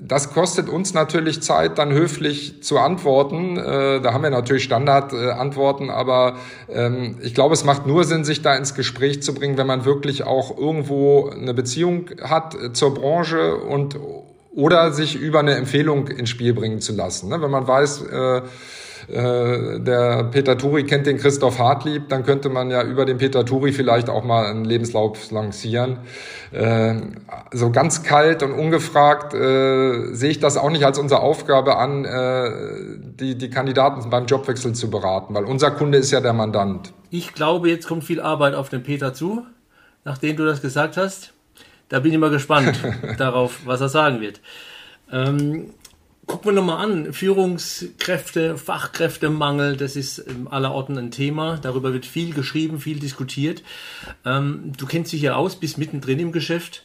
das 0.00 0.32
kostet 0.32 0.70
uns 0.70 0.94
natürlich 0.94 1.42
Zeit, 1.42 1.76
dann 1.76 1.92
höflich 1.92 2.62
zu 2.62 2.78
antworten. 2.78 3.58
Äh, 3.58 4.00
da 4.00 4.14
haben 4.14 4.22
wir 4.22 4.30
natürlich 4.30 4.64
Standardantworten, 4.64 5.90
aber 5.90 6.36
ähm, 6.70 7.18
ich 7.20 7.34
glaube, 7.34 7.52
es 7.52 7.62
macht 7.64 7.86
nur 7.86 8.04
Sinn, 8.04 8.24
sich 8.24 8.40
da 8.40 8.56
ins 8.56 8.74
Gespräch 8.74 9.22
zu 9.22 9.34
bringen, 9.34 9.58
wenn 9.58 9.66
man 9.66 9.84
wirklich 9.84 10.24
auch 10.24 10.56
irgendwo 10.56 11.28
eine 11.28 11.52
Beziehung 11.52 12.08
hat 12.22 12.54
äh, 12.54 12.72
zur 12.72 12.94
Branche 12.94 13.56
und 13.56 13.98
oder 14.54 14.92
sich 14.92 15.16
über 15.16 15.40
eine 15.40 15.54
Empfehlung 15.54 16.08
ins 16.08 16.30
Spiel 16.30 16.54
bringen 16.54 16.80
zu 16.80 16.94
lassen. 16.94 17.28
Ne? 17.28 17.40
Wenn 17.40 17.50
man 17.50 17.66
weiß, 17.66 18.04
äh, 19.08 19.80
der 19.80 20.24
Peter 20.24 20.56
Turi 20.56 20.84
kennt 20.84 21.06
den 21.06 21.18
Christoph 21.18 21.58
Hartlieb, 21.58 22.08
dann 22.08 22.24
könnte 22.24 22.48
man 22.48 22.70
ja 22.70 22.82
über 22.82 23.04
den 23.04 23.18
Peter 23.18 23.44
Turi 23.44 23.72
vielleicht 23.72 24.08
auch 24.08 24.24
mal 24.24 24.46
einen 24.46 24.64
Lebenslauf 24.64 25.30
lancieren. 25.30 25.98
Äh, 26.52 26.94
so 27.52 27.70
ganz 27.70 28.02
kalt 28.02 28.42
und 28.42 28.52
ungefragt 28.52 29.34
äh, 29.34 30.12
sehe 30.14 30.30
ich 30.30 30.40
das 30.40 30.56
auch 30.56 30.70
nicht 30.70 30.84
als 30.84 30.98
unsere 30.98 31.20
Aufgabe 31.20 31.76
an, 31.76 32.02
die, 32.02 33.36
die 33.36 33.50
Kandidaten 33.50 34.08
beim 34.10 34.26
Jobwechsel 34.26 34.74
zu 34.74 34.90
beraten, 34.90 35.34
weil 35.34 35.44
unser 35.44 35.70
Kunde 35.70 35.98
ist 35.98 36.10
ja 36.10 36.20
der 36.20 36.32
Mandant. 36.32 36.92
Ich 37.10 37.34
glaube, 37.34 37.68
jetzt 37.68 37.86
kommt 37.86 38.04
viel 38.04 38.20
Arbeit 38.20 38.54
auf 38.54 38.68
den 38.68 38.82
Peter 38.82 39.14
zu, 39.14 39.46
nachdem 40.04 40.36
du 40.36 40.44
das 40.44 40.62
gesagt 40.62 40.96
hast. 40.96 41.32
Da 41.88 42.00
bin 42.00 42.12
ich 42.12 42.18
mal 42.18 42.30
gespannt 42.30 42.78
darauf, 43.18 43.60
was 43.66 43.80
er 43.80 43.88
sagen 43.88 44.20
wird. 44.20 44.40
Ähm, 45.12 45.74
gucken 46.26 46.46
wir 46.46 46.52
nochmal 46.52 46.84
an. 46.84 47.12
Führungskräfte, 47.12 48.56
Fachkräftemangel, 48.56 49.76
das 49.76 49.96
ist 49.96 50.18
in 50.18 50.46
aller 50.48 50.72
Orten 50.72 50.98
ein 50.98 51.10
Thema. 51.10 51.58
Darüber 51.58 51.92
wird 51.92 52.06
viel 52.06 52.32
geschrieben, 52.32 52.78
viel 52.78 52.98
diskutiert. 52.98 53.62
Ähm, 54.24 54.72
du 54.76 54.86
kennst 54.86 55.12
dich 55.12 55.22
ja 55.22 55.34
aus, 55.34 55.56
bist 55.56 55.78
mittendrin 55.78 56.18
im 56.18 56.32
Geschäft 56.32 56.84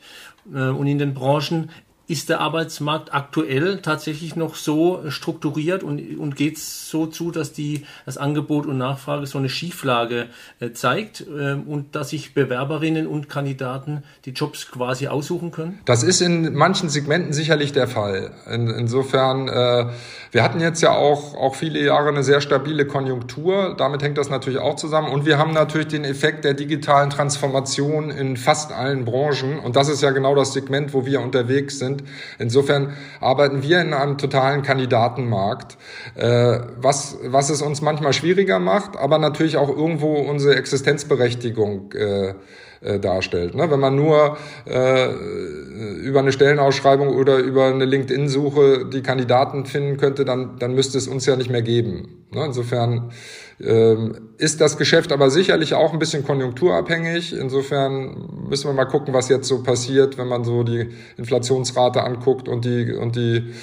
äh, 0.53 0.69
und 0.69 0.87
in 0.87 0.99
den 0.99 1.13
Branchen. 1.13 1.69
Ist 2.07 2.29
der 2.29 2.39
Arbeitsmarkt 2.39 3.13
aktuell 3.13 3.81
tatsächlich 3.81 4.35
noch 4.37 4.55
so 4.55 5.03
strukturiert 5.09 5.83
und, 5.83 6.17
und 6.17 6.37
geht 6.37 6.55
es 6.55 6.89
so 6.89 7.05
zu, 7.05 7.31
dass 7.31 7.51
die, 7.51 7.85
das 8.05 8.17
Angebot 8.17 8.65
und 8.65 8.77
Nachfrage 8.77 9.25
so 9.25 9.37
eine 9.37 9.49
Schieflage 9.49 10.27
äh, 10.61 10.71
zeigt 10.71 11.21
äh, 11.21 11.53
und 11.53 11.95
dass 11.95 12.09
sich 12.09 12.33
Bewerberinnen 12.33 13.07
und 13.07 13.27
Kandidaten 13.27 14.03
die 14.23 14.31
Jobs 14.31 14.71
quasi 14.71 15.07
aussuchen 15.07 15.51
können? 15.51 15.79
Das 15.83 16.03
ist 16.03 16.21
in 16.21 16.53
manchen 16.53 16.87
Segmenten 16.87 17.33
sicherlich 17.33 17.73
der 17.73 17.89
Fall. 17.89 18.31
In, 18.49 18.69
insofern, 18.69 19.49
äh, 19.49 19.87
wir 20.31 20.43
hatten 20.43 20.61
jetzt 20.61 20.81
ja 20.81 20.91
auch, 20.91 21.35
auch 21.35 21.55
viele 21.55 21.83
Jahre 21.83 22.07
eine 22.07 22.23
sehr 22.23 22.39
stabile 22.39 22.87
Konjunktur. 22.87 23.75
Damit 23.77 24.01
hängt 24.01 24.17
das 24.17 24.29
natürlich 24.29 24.59
auch 24.59 24.77
zusammen. 24.77 25.09
Und 25.09 25.25
wir 25.25 25.37
haben 25.37 25.51
natürlich 25.51 25.87
den 25.87 26.05
Effekt 26.05 26.45
der 26.45 26.53
digitalen 26.53 27.09
Transformation 27.09 28.11
in 28.11 28.37
fast 28.37 28.71
allen 28.71 29.03
Branchen. 29.03 29.59
Und 29.59 29.75
das 29.75 29.89
ist 29.89 30.01
ja 30.01 30.11
genau 30.11 30.35
das 30.35 30.53
Segment, 30.53 30.93
wo 30.93 31.05
wir 31.05 31.19
unterwegs 31.19 31.79
sind. 31.79 31.96
Insofern 32.39 32.93
arbeiten 33.19 33.63
wir 33.63 33.81
in 33.81 33.93
einem 33.93 34.17
totalen 34.17 34.61
Kandidatenmarkt, 34.61 35.77
äh, 36.15 36.59
was, 36.77 37.17
was 37.23 37.49
es 37.49 37.61
uns 37.61 37.81
manchmal 37.81 38.13
schwieriger 38.13 38.59
macht, 38.59 38.97
aber 38.97 39.17
natürlich 39.17 39.57
auch 39.57 39.69
irgendwo 39.69 40.15
unsere 40.15 40.55
Existenzberechtigung 40.55 41.91
äh, 41.93 42.33
äh, 42.81 42.99
darstellt. 42.99 43.55
Ne? 43.55 43.71
Wenn 43.71 43.79
man 43.79 43.95
nur 43.95 44.37
äh, 44.65 45.11
über 45.11 46.19
eine 46.19 46.31
Stellenausschreibung 46.31 47.09
oder 47.09 47.37
über 47.37 47.65
eine 47.65 47.85
LinkedIn-Suche 47.85 48.85
die 48.85 49.01
Kandidaten 49.01 49.65
finden 49.65 49.97
könnte, 49.97 50.25
dann, 50.25 50.59
dann 50.59 50.75
müsste 50.75 50.99
es 50.99 51.07
uns 51.07 51.25
ja 51.25 51.35
nicht 51.35 51.49
mehr 51.49 51.63
geben. 51.63 52.25
Ne? 52.31 52.45
Insofern 52.45 53.11
ähm, 53.59 54.29
ist 54.37 54.61
das 54.61 54.77
Geschäft 54.77 55.11
aber 55.11 55.31
sicherlich 55.31 55.73
auch 55.73 55.91
ein 55.91 55.97
bisschen 55.97 56.23
konjunkturabhängig. 56.23 57.33
Insofern 57.33 58.45
müssen 58.47 58.69
wir 58.69 58.73
mal 58.73 58.85
gucken, 58.85 59.15
was 59.15 59.29
jetzt 59.29 59.47
so 59.47 59.63
passiert, 59.63 60.19
wenn 60.19 60.27
man 60.27 60.43
so 60.43 60.61
die 60.61 60.89
Inflationsrate 61.17 62.03
anguckt 62.03 62.47
und 62.47 62.65
die, 62.65 62.93
und 62.93 63.15
die 63.15 63.53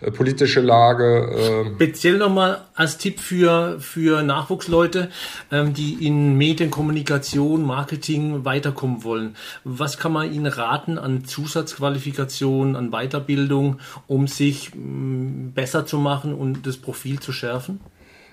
äh, 0.00 0.10
politische 0.10 0.62
Lage. 0.62 1.30
Ähm. 1.36 1.74
Speziell 1.74 2.16
nochmal 2.16 2.62
als 2.74 2.96
Tipp 2.96 3.20
für, 3.20 3.78
für 3.78 4.22
Nachwuchsleute, 4.22 5.10
ähm, 5.50 5.74
die 5.74 6.06
in 6.06 6.38
Medienkommunikation, 6.38 7.62
Marketing 7.62 8.46
weiterkommen 8.46 9.04
wollen. 9.04 9.36
Was 9.64 9.98
kann 9.98 10.12
man 10.12 10.32
ihnen 10.32 10.46
raten 10.46 10.96
an 10.96 11.26
Zusatzqualifikation, 11.26 12.74
an 12.74 12.90
Weiterbildung, 12.90 13.80
um 14.06 14.28
sich 14.28 14.70
besser 14.74 15.84
zu 15.84 15.98
machen 15.98 16.32
und 16.32 16.66
das 16.66 16.78
Profil 16.78 17.20
zu 17.20 17.32
schärfen? 17.32 17.80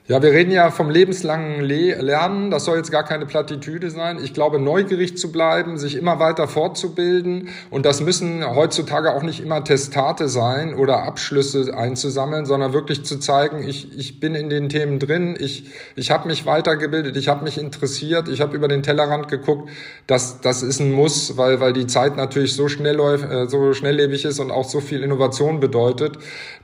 Ja, 0.10 0.24
wir 0.24 0.32
reden 0.32 0.50
ja 0.50 0.72
vom 0.72 0.90
lebenslangen 0.90 1.62
Le 1.62 2.02
Lernen. 2.02 2.50
Das 2.50 2.66
soll 2.66 2.78
jetzt 2.78 2.90
gar 2.90 3.04
keine 3.04 3.28
Plattitüde 3.28 3.92
sein. 3.92 4.18
Ich 4.24 4.34
glaube, 4.34 4.58
neugierig 4.58 5.20
zu 5.20 5.32
bleiben, 5.32 5.78
sich 5.78 5.96
immer 5.96 6.20
weiter 6.20 6.48
fortzubilden. 6.48 7.50
Und 7.70 7.86
das 7.86 8.02
müssen 8.02 8.44
heutzutage 8.44 9.14
auch 9.14 9.22
nicht 9.22 9.40
immer 9.40 9.64
Testate 9.64 10.28
sein 10.28 10.74
oder 10.74 11.04
Abschlüsse 11.04 11.78
einzusammeln, 11.78 12.48
sondern 12.48 12.74
wirklich 12.74 13.06
zu 13.06 13.20
zeigen, 13.20 13.62
ich, 13.62 13.96
ich 14.00 14.20
bin 14.20 14.34
in 14.34 14.50
den 14.50 14.70
Themen 14.70 14.98
drin, 14.98 15.38
ich, 15.40 15.70
ich 15.96 16.10
habe 16.10 16.28
mich 16.28 16.48
weitergebildet, 16.48 17.16
ich 17.16 17.28
habe 17.28 17.44
mich 17.44 17.60
interessiert, 17.60 18.30
ich 18.30 18.42
habe 18.42 18.56
über 18.56 18.68
den 18.68 18.82
Tellerrand 18.82 19.28
geguckt. 19.28 19.70
Das, 20.08 20.42
das 20.42 20.64
ist 20.64 20.80
ein 20.80 20.92
Muss, 20.92 21.38
weil, 21.38 21.60
weil 21.60 21.74
die 21.74 21.86
Zeit 21.86 22.18
natürlich 22.18 22.56
so 22.56 22.68
schnell 22.68 22.96
läuft, 22.96 23.30
äh, 23.30 23.48
so 23.48 23.76
schnelllebig 23.76 24.26
ist 24.26 24.40
und 24.40 24.50
auch 24.50 24.66
so 24.66 24.80
viel 24.80 25.04
Innovation 25.04 25.60
bedeutet, 25.60 26.18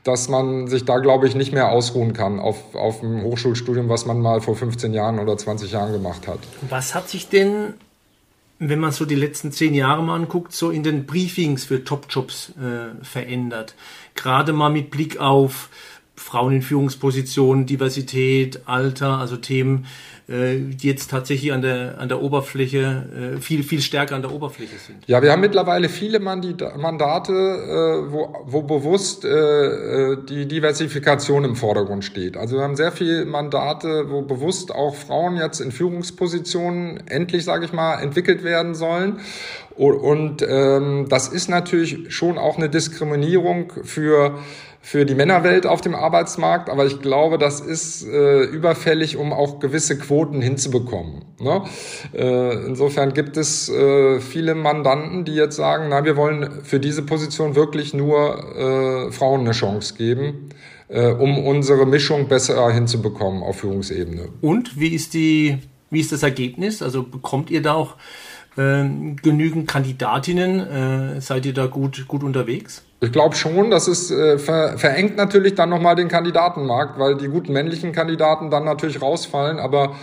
dass 0.04 0.30
man 0.30 0.66
sich 0.66 0.86
da, 0.86 0.98
glaube 0.98 1.28
ich, 1.28 1.36
nicht 1.36 1.54
mehr 1.54 1.70
ausruhen 1.70 2.14
kann 2.14 2.40
auf, 2.40 2.74
auf 2.74 3.02
dem 3.02 3.35
Hochschulstudium, 3.36 3.90
was 3.90 4.06
man 4.06 4.22
mal 4.22 4.42
vor 4.42 4.56
15 4.56 4.94
Jahren 4.94 5.20
oder 5.20 5.38
20 5.38 5.72
Jahren 5.72 5.92
gemacht 5.92 6.28
hat. 6.28 6.40
Was 6.70 6.96
hat 6.96 7.10
sich 7.10 7.28
denn, 7.28 7.74
wenn 8.60 8.80
man 8.80 8.92
so 8.92 9.06
die 9.06 9.16
letzten 9.16 9.52
zehn 9.52 9.74
Jahre 9.74 10.02
mal 10.04 10.16
anguckt, 10.16 10.54
so 10.54 10.70
in 10.70 10.84
den 10.84 11.06
Briefings 11.06 11.66
für 11.66 11.84
Top-Jobs 11.84 12.54
äh, 12.58 13.04
verändert? 13.04 13.76
Gerade 14.16 14.54
mal 14.54 14.70
mit 14.70 14.90
Blick 14.90 15.20
auf 15.20 15.70
Frauen 16.16 16.54
in 16.54 16.62
Führungspositionen, 16.62 17.66
Diversität, 17.66 18.62
Alter, 18.68 19.18
also 19.18 19.36
Themen, 19.36 19.86
äh, 20.28 20.58
jetzt 20.82 21.12
tatsächlich 21.12 21.54
an 21.54 21.62
der, 21.62 22.00
an 22.00 22.10
der 22.10 22.22
Oberfläche, 22.22 23.36
äh, 23.36 23.40
viel, 23.40 23.62
viel 23.64 23.82
stärker 23.82 24.16
an 24.16 24.24
der 24.24 24.32
Oberfläche 24.32 24.78
sind. 24.78 25.08
Ja, 25.08 25.22
wir 25.22 25.32
haben 25.32 25.42
mittlerweile 25.42 25.88
viele 25.88 26.20
Mandate, 26.20 27.32
äh, 27.32 28.12
wo, 28.12 28.44
wo 28.46 28.62
bewusst 28.64 29.24
die 29.26 30.48
Diversifikation 30.48 31.46
im 31.46 31.56
Vordergrund 31.56 32.04
steht. 32.04 32.38
Also 32.38 32.58
wir 32.58 32.64
haben 32.64 32.76
sehr 32.76 32.92
viele 32.92 33.26
Mandate, 33.26 34.10
wo 34.10 34.22
bewusst 34.22 34.74
auch 34.74 34.96
Frauen 34.96 35.38
jetzt 35.38 35.60
in 35.60 35.72
Führungspositionen 35.72 37.08
endlich, 37.08 37.44
sage 37.44 37.66
ich 37.66 37.74
mal, 37.74 38.02
entwickelt 38.02 38.44
werden 38.44 38.76
sollen. 38.76 39.20
Und 39.76 40.46
ähm, 40.48 41.08
das 41.10 41.28
ist 41.28 41.50
natürlich 41.50 42.14
schon 42.14 42.38
auch 42.38 42.58
eine 42.58 42.70
Diskriminierung 42.70 43.74
für 43.84 44.40
für 44.86 45.04
die 45.04 45.16
Männerwelt 45.16 45.66
auf 45.66 45.82
dem 45.82 45.96
Arbeitsmarkt, 45.96 46.70
aber 46.70 46.86
ich 46.86 47.02
glaube, 47.02 47.40
das 47.40 47.60
ist 47.60 48.08
äh, 48.08 48.44
überfällig, 48.44 49.18
um 49.18 49.34
auch 49.34 49.58
gewisse 49.58 49.98
Quoten 49.98 50.44
hinzubekommen. 50.44 51.26
Ne? 51.40 51.64
Äh, 52.14 52.68
insofern 52.68 53.14
gibt 53.14 53.36
es 53.36 53.68
äh, 53.68 54.20
viele 54.20 54.54
Mandanten, 54.54 55.26
die 55.26 55.34
jetzt 55.34 55.56
sagen, 55.56 55.88
na, 55.90 56.06
wir 56.06 56.16
wollen 56.18 56.62
für 56.62 56.80
diese 56.80 57.02
Position 57.02 57.56
wirklich 57.56 57.96
nur 57.96 59.08
äh, 59.08 59.12
Frauen 59.12 59.40
eine 59.40 59.54
Chance 59.54 59.96
geben, 59.96 60.50
äh, 60.88 61.08
um 61.08 61.40
unsere 61.40 61.88
Mischung 61.88 62.28
besser 62.28 62.72
hinzubekommen 62.72 63.42
auf 63.42 63.62
Führungsebene. 63.62 64.30
Und 64.42 64.80
wie 64.80 64.94
ist 64.94 65.16
die, 65.16 65.58
wie 65.90 66.00
ist 66.00 66.12
das 66.12 66.22
Ergebnis? 66.22 66.84
Also 66.84 67.02
bekommt 67.02 67.50
ihr 67.50 67.64
da 67.64 67.74
auch 67.74 67.96
äh, 68.58 68.84
genügend 69.22 69.68
Kandidatinnen? 69.68 71.16
Äh, 71.18 71.22
seid 71.22 71.46
ihr 71.46 71.54
da 71.54 71.66
gut, 71.68 72.08
gut 72.08 72.24
unterwegs? 72.24 72.84
Ich 73.02 73.12
glaube 73.12 73.36
schon, 73.36 73.70
dass 73.70 73.88
es 73.88 74.10
äh, 74.10 74.40
ver 74.40 74.78
verengt 74.78 75.18
natürlich 75.18 75.56
dann 75.56 75.70
nochmal 75.70 75.96
den 75.96 76.08
Kandidatenmarkt, 76.08 76.98
weil 76.98 77.18
die 77.18 77.28
guten 77.28 77.54
männlichen 77.54 77.92
Kandidaten 77.92 78.50
dann 78.50 78.64
natürlich 78.64 79.02
rausfallen, 79.02 79.60
aber 79.60 79.96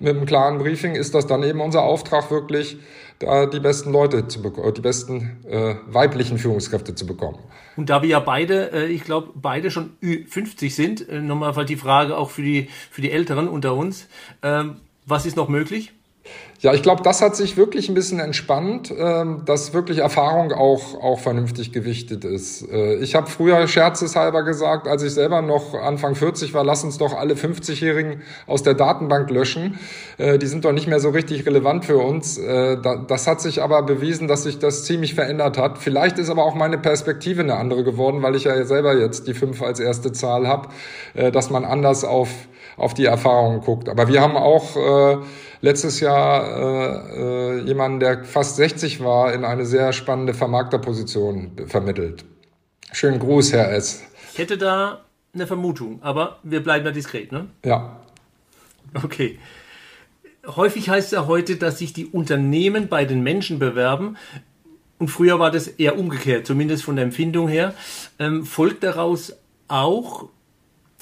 mit 0.00 0.16
einem 0.16 0.26
klaren 0.26 0.58
Briefing 0.58 0.94
ist 0.94 1.14
das 1.14 1.26
dann 1.26 1.42
eben 1.42 1.60
unser 1.60 1.82
Auftrag 1.82 2.30
wirklich, 2.30 2.78
da 3.18 3.46
die 3.46 3.58
besten 3.58 3.92
Leute 3.92 4.28
zu 4.28 4.40
bekommen, 4.40 4.72
die 4.74 4.80
besten 4.80 5.44
äh, 5.48 5.74
weiblichen 5.88 6.38
Führungskräfte 6.38 6.94
zu 6.94 7.04
bekommen. 7.04 7.38
Und 7.76 7.90
da 7.90 8.02
wir 8.02 8.08
ja 8.08 8.20
beide, 8.20 8.72
äh, 8.72 8.86
ich 8.86 9.02
glaube, 9.04 9.30
beide 9.34 9.70
schon 9.70 9.96
Ü50 10.02 10.70
sind, 10.70 11.08
äh, 11.08 11.20
nochmal 11.20 11.64
die 11.64 11.76
Frage 11.76 12.16
auch 12.16 12.30
für 12.30 12.42
die, 12.42 12.68
für 12.90 13.02
die 13.02 13.10
Älteren 13.10 13.48
unter 13.48 13.74
uns, 13.74 14.08
äh, 14.42 14.64
was 15.04 15.26
ist 15.26 15.36
noch 15.36 15.48
möglich? 15.48 15.92
Ja, 16.60 16.74
ich 16.74 16.82
glaube, 16.82 17.04
das 17.04 17.22
hat 17.22 17.36
sich 17.36 17.56
wirklich 17.56 17.88
ein 17.88 17.94
bisschen 17.94 18.18
entspannt, 18.18 18.92
ähm, 18.98 19.42
dass 19.44 19.74
wirklich 19.74 19.98
Erfahrung 19.98 20.50
auch, 20.50 21.00
auch 21.00 21.20
vernünftig 21.20 21.70
gewichtet 21.70 22.24
ist. 22.24 22.68
Äh, 22.68 22.96
ich 22.96 23.14
habe 23.14 23.28
früher 23.28 23.68
scherzeshalber 23.68 24.42
gesagt, 24.42 24.88
als 24.88 25.04
ich 25.04 25.12
selber 25.12 25.40
noch 25.40 25.74
Anfang 25.74 26.16
40 26.16 26.54
war, 26.54 26.64
lass 26.64 26.82
uns 26.82 26.98
doch 26.98 27.16
alle 27.16 27.34
50-Jährigen 27.34 28.22
aus 28.48 28.64
der 28.64 28.74
Datenbank 28.74 29.30
löschen. 29.30 29.78
Äh, 30.16 30.40
die 30.40 30.48
sind 30.48 30.64
doch 30.64 30.72
nicht 30.72 30.88
mehr 30.88 30.98
so 30.98 31.10
richtig 31.10 31.46
relevant 31.46 31.84
für 31.84 31.98
uns. 31.98 32.38
Äh, 32.38 32.76
das 33.06 33.28
hat 33.28 33.40
sich 33.40 33.62
aber 33.62 33.84
bewiesen, 33.84 34.26
dass 34.26 34.42
sich 34.42 34.58
das 34.58 34.82
ziemlich 34.82 35.14
verändert 35.14 35.58
hat. 35.58 35.78
Vielleicht 35.78 36.18
ist 36.18 36.28
aber 36.28 36.42
auch 36.42 36.56
meine 36.56 36.76
Perspektive 36.76 37.42
eine 37.42 37.54
andere 37.54 37.84
geworden, 37.84 38.20
weil 38.20 38.34
ich 38.34 38.44
ja 38.44 38.64
selber 38.64 38.98
jetzt 38.98 39.28
die 39.28 39.34
fünf 39.34 39.62
als 39.62 39.78
erste 39.78 40.10
Zahl 40.10 40.48
habe, 40.48 40.70
dass 41.14 41.50
man 41.50 41.64
anders 41.64 42.04
auf, 42.04 42.30
auf 42.76 42.94
die 42.94 43.04
Erfahrungen 43.04 43.60
guckt. 43.60 43.88
Aber 43.88 44.08
wir 44.08 44.20
haben 44.20 44.36
auch 44.36 44.76
äh, 44.76 45.18
letztes 45.60 46.00
Jahr 46.00 46.47
äh, 46.48 47.58
äh, 47.58 47.60
jemanden, 47.60 48.00
der 48.00 48.24
fast 48.24 48.56
60 48.56 49.02
war, 49.02 49.32
in 49.32 49.44
eine 49.44 49.66
sehr 49.66 49.92
spannende 49.92 50.34
Vermarkterposition 50.34 51.52
vermittelt. 51.66 52.24
Schönen 52.92 53.18
Gruß, 53.18 53.52
Herr 53.52 53.72
S. 53.72 54.02
Ich 54.32 54.38
hätte 54.38 54.58
da 54.58 55.04
eine 55.34 55.46
Vermutung, 55.46 56.02
aber 56.02 56.38
wir 56.42 56.62
bleiben 56.62 56.84
da 56.84 56.90
diskret, 56.90 57.32
ne? 57.32 57.46
Ja. 57.64 58.00
Okay. 58.94 59.38
Häufig 60.46 60.88
heißt 60.88 61.08
es 61.08 61.12
ja 61.12 61.26
heute, 61.26 61.56
dass 61.56 61.78
sich 61.78 61.92
die 61.92 62.06
Unternehmen 62.06 62.88
bei 62.88 63.04
den 63.04 63.22
Menschen 63.22 63.58
bewerben. 63.58 64.16
Und 64.98 65.08
früher 65.08 65.38
war 65.38 65.50
das 65.50 65.68
eher 65.68 65.98
umgekehrt, 65.98 66.46
zumindest 66.46 66.84
von 66.84 66.96
der 66.96 67.04
Empfindung 67.04 67.48
her. 67.48 67.74
Ähm, 68.18 68.44
folgt 68.44 68.82
daraus 68.82 69.36
auch, 69.68 70.28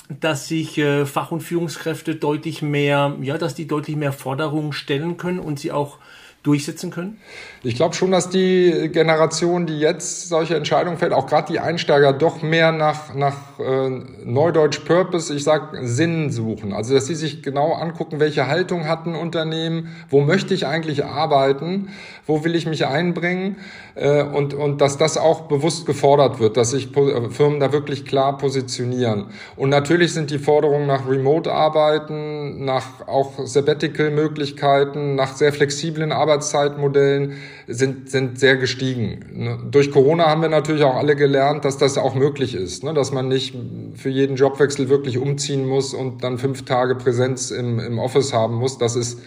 dass 0.09 0.49
sich 0.49 0.79
äh, 0.79 1.07
Fach- 1.07 1.33
und 1.33 1.41
Führungskräfte 1.41 2.15
deutlich 2.17 2.63
mehr, 2.63 3.17
ja, 3.21 3.39
dass 3.39 3.55
die 3.55 3.67
deutlich 3.67 3.97
mehr 3.97 4.13
Forderungen 4.13 4.73
stellen 4.73 5.17
können 5.17 5.39
und 5.39 5.59
sie 5.59 5.73
auch 5.73 5.99
durchsetzen 6.47 6.91
können? 6.91 7.19
Ich 7.65 7.75
glaube 7.75 7.95
schon, 7.95 8.13
dass 8.13 8.31
die 8.31 8.89
Generation, 8.93 9.67
die 9.67 9.81
jetzt 9.81 10.29
solche 10.29 10.55
Entscheidungen 10.55 10.97
fällt, 10.97 11.13
auch 11.13 11.27
gerade 11.27 11.53
die 11.53 11.59
Einsteiger, 11.59 12.13
doch 12.13 12.41
mehr 12.43 12.71
nach, 12.71 13.15
nach 13.15 13.59
äh, 13.59 13.91
Neudeutsch 14.25 14.81
Purpose, 14.85 15.35
ich 15.35 15.43
sag 15.43 15.77
Sinn 15.83 16.31
suchen. 16.31 16.73
Also 16.73 16.95
dass 16.95 17.07
sie 17.07 17.17
sich 17.17 17.43
genau 17.43 17.73
angucken, 17.73 18.21
welche 18.21 18.47
Haltung 18.47 18.87
hat 18.87 19.07
ein 19.07 19.17
Unternehmen, 19.17 19.97
wo 20.09 20.21
möchte 20.21 20.55
ich 20.55 20.67
eigentlich 20.67 21.05
arbeiten, 21.05 21.89
wo 22.27 22.45
will 22.45 22.55
ich 22.55 22.67
mich 22.67 22.87
einbringen 22.87 23.57
äh, 23.97 24.23
und, 24.23 24.53
und 24.55 24.81
dass 24.81 24.99
das 24.99 25.17
auch 25.17 25.43
bewusst 25.43 25.87
gefordert 25.87 26.39
wird, 26.39 26.57
dass 26.57 26.71
sich 26.73 26.95
äh, 26.97 27.31
Firmen 27.31 27.61
da 27.61 27.73
wirklich 27.73 28.05
klar 28.05 28.37
positionieren. 28.37 29.29
Und 29.57 29.71
natürlich 29.71 30.13
sind 30.13 30.31
die 30.31 30.39
Forderungen 30.39 30.87
nach 30.87 31.09
Remote-Arbeiten, 31.09 32.65
nach 32.65 33.09
auch 33.09 33.33
Sabbatical-Möglichkeiten, 33.45 35.15
nach 35.15 35.35
sehr 35.35 35.53
flexiblen 35.53 36.13
Arbeitszeitmodellen 36.13 37.39
sind, 37.67 38.11
sind 38.11 38.39
sehr 38.39 38.57
gestiegen. 38.57 39.25
Ne? 39.33 39.59
Durch 39.71 39.91
Corona 39.91 40.27
haben 40.27 40.43
wir 40.43 40.51
natürlich 40.51 40.85
auch 40.85 40.97
alle 40.97 41.17
gelernt, 41.17 41.65
dass 41.65 41.79
das 41.79 41.97
auch 41.97 42.15
möglich 42.15 42.55
ist, 42.55 42.85
ne? 42.85 42.93
dass 42.93 43.13
man 43.13 43.29
nicht 43.29 43.57
für 43.95 44.11
jeden 44.11 44.37
Jobwechsel 44.37 44.91
wirklich 44.91 45.17
umziehen 45.17 45.67
muss 45.67 45.95
und 45.95 46.23
dann 46.23 46.37
fünf 46.37 46.67
Tage 46.67 46.97
Präsenz 46.97 47.51
im, 47.51 47.81
im 47.81 47.99
Office 47.99 48.35
haben 48.35 48.57
muss. 48.57 48.77
Das 48.77 48.95
ist, 48.95 49.21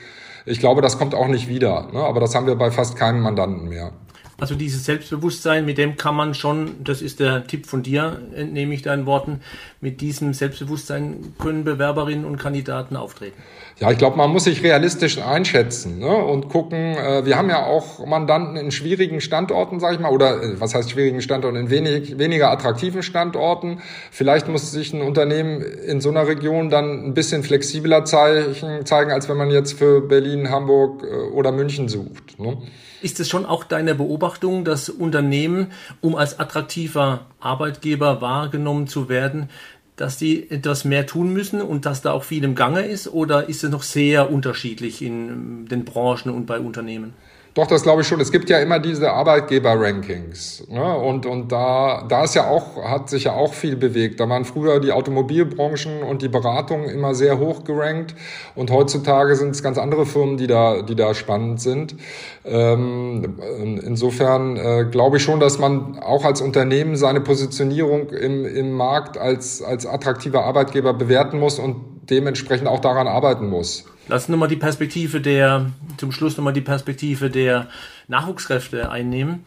ich 0.46 0.60
glaube, 0.60 0.82
das 0.84 1.00
kommt 1.00 1.16
auch 1.16 1.28
nicht 1.28 1.48
wieder. 1.50 1.88
Ne? 1.92 2.00
Aber 2.00 2.20
das 2.20 2.36
haben 2.36 2.46
wir 2.46 2.56
bei 2.56 2.70
fast 2.70 2.96
keinem 2.96 3.22
Mandanten 3.22 3.68
mehr. 3.68 3.92
Also 4.40 4.56
dieses 4.56 4.86
Selbstbewusstsein, 4.86 5.66
mit 5.66 5.78
dem 5.78 5.98
kann 5.98 6.16
man 6.16 6.34
schon, 6.34 6.84
das 6.84 7.02
ist 7.02 7.20
der 7.20 7.46
Tipp 7.46 7.66
von 7.66 7.84
dir, 7.84 8.22
entnehme 8.34 8.74
ich 8.74 8.82
deinen 8.82 9.06
Worten, 9.06 9.42
mit 9.82 10.00
diesem 10.02 10.34
Selbstbewusstsein 10.34 11.34
können 11.40 11.64
Bewerberinnen 11.64 12.26
und 12.26 12.38
Kandidaten 12.38 12.96
auftreten. 12.96 13.38
Ja, 13.80 13.92
ich 13.92 13.98
glaube, 13.98 14.18
man 14.18 14.30
muss 14.32 14.44
sich 14.44 14.62
realistisch 14.64 15.22
einschätzen 15.22 16.00
ne? 16.00 16.14
und 16.14 16.50
gucken. 16.50 16.96
Äh, 16.96 17.26
wir 17.26 17.38
haben 17.38 17.50
ja 17.50 17.66
auch 17.66 18.06
Mandanten 18.06 18.58
in 18.58 18.72
schwierigen 18.72 19.22
Standorten, 19.22 19.80
sage 19.80 19.96
ich 19.96 20.02
mal, 20.02 20.12
oder 20.12 20.42
äh, 20.42 20.60
was 20.60 20.76
heißt 20.76 20.92
schwierigen 20.92 21.22
Standorten, 21.22 21.58
in 21.58 21.70
wenig, 21.70 22.18
weniger 22.18 22.52
attraktiven 22.52 23.04
Standorten. 23.04 23.82
Vielleicht 24.12 24.50
muss 24.50 24.72
sich 24.72 24.94
ein 24.94 25.02
Unternehmen 25.02 25.62
in 25.62 26.02
so 26.02 26.10
einer 26.10 26.28
Region 26.28 26.70
dann 26.70 27.06
ein 27.06 27.14
bisschen 27.14 27.44
flexibler 27.44 28.04
zeigen, 28.04 28.86
zeigen 28.86 29.12
als 29.12 29.30
wenn 29.30 29.38
man 29.38 29.50
jetzt 29.50 29.74
für 29.74 30.02
Berlin, 30.02 30.50
Hamburg 30.50 31.04
äh, 31.04 31.32
oder 31.32 31.54
München 31.54 31.88
sucht. 31.88 32.38
Ne? 32.38 32.58
Ist 33.02 33.20
es 33.20 33.30
schon 33.30 33.46
auch 33.46 33.64
deine 33.64 33.96
Beobachtung, 33.96 34.66
dass 34.66 34.90
Unternehmen, 34.90 35.72
um 36.02 36.16
als 36.16 36.40
attraktiver 36.40 37.28
Arbeitgeber 37.40 38.22
wahrgenommen 38.22 38.88
zu 38.88 39.08
werden, 39.10 39.50
dass 39.96 40.18
die 40.18 40.50
etwas 40.50 40.86
mehr 40.86 41.06
tun 41.06 41.34
müssen 41.34 41.62
und 41.62 41.86
dass 41.86 42.02
da 42.02 42.12
auch 42.12 42.24
viel 42.24 42.44
im 42.44 42.56
Gange 42.56 42.82
ist? 42.82 43.08
Oder 43.08 43.50
ist 43.50 43.64
es 43.64 43.70
noch 43.70 43.84
sehr 43.84 44.32
unterschiedlich 44.32 45.02
in 45.02 45.66
den 45.68 45.86
Branchen 45.86 46.30
und 46.30 46.46
bei 46.46 46.60
Unternehmen? 46.60 47.14
Doch, 47.60 47.68
das 47.68 47.84
glaube 47.84 48.04
ich 48.04 48.08
schon. 48.08 48.22
Es 48.22 48.32
gibt 48.32 48.50
ja 48.50 48.60
immer 48.60 48.80
diese 48.80 49.12
Arbeitgeber-Rankings. 49.12 50.64
Ne? 50.70 50.96
Und, 50.98 51.26
und 51.26 51.52
da, 51.52 52.06
da 52.08 52.24
ist 52.24 52.34
ja 52.34 52.48
auch, 52.48 52.82
hat 52.86 53.10
sich 53.10 53.26
ja 53.26 53.34
auch 53.34 53.54
viel 53.54 53.76
bewegt. 53.76 54.22
Da 54.22 54.30
waren 54.30 54.46
früher 54.46 54.80
die 54.80 54.94
Automobilbranchen 54.94 56.02
und 56.04 56.22
die 56.22 56.30
Beratungen 56.30 56.90
immer 56.90 57.14
sehr 57.14 57.38
hoch 57.38 57.66
gerankt. 57.66 58.16
Und 58.56 58.72
heutzutage 58.72 59.36
sind 59.36 59.50
es 59.50 59.62
ganz 59.62 59.78
andere 59.78 60.06
Firmen, 60.06 60.38
die 60.38 60.48
da, 60.48 60.84
die 60.84 60.96
da 60.96 61.14
spannend 61.14 61.60
sind. 61.60 61.98
Ähm, 62.46 63.36
insofern 63.84 64.56
äh, 64.56 64.86
glaube 64.90 65.18
ich 65.18 65.24
schon, 65.24 65.42
dass 65.42 65.60
man 65.60 66.00
auch 66.00 66.24
als 66.24 66.40
Unternehmen 66.40 66.96
seine 66.96 67.20
Positionierung 67.20 68.12
im, 68.12 68.46
im 68.46 68.72
Markt 68.72 69.18
als, 69.18 69.62
als 69.62 69.86
attraktiver 69.86 70.46
Arbeitgeber 70.46 70.94
bewerten 70.94 71.38
muss 71.38 71.60
und 71.60 71.99
dementsprechend 72.10 72.68
auch 72.68 72.80
daran 72.80 73.08
arbeiten 73.08 73.48
muss. 73.48 73.86
Lass 74.08 74.24
uns 74.24 74.30
nochmal 74.30 74.50
die 74.50 74.56
Perspektive 74.56 75.22
der, 75.22 75.72
zum 75.98 76.12
Schluss 76.12 76.36
nochmal 76.38 76.54
die 76.54 76.62
Perspektive 76.62 77.30
der 77.30 77.68
Nachwuchskräfte 78.08 78.90
einnehmen. 78.90 79.46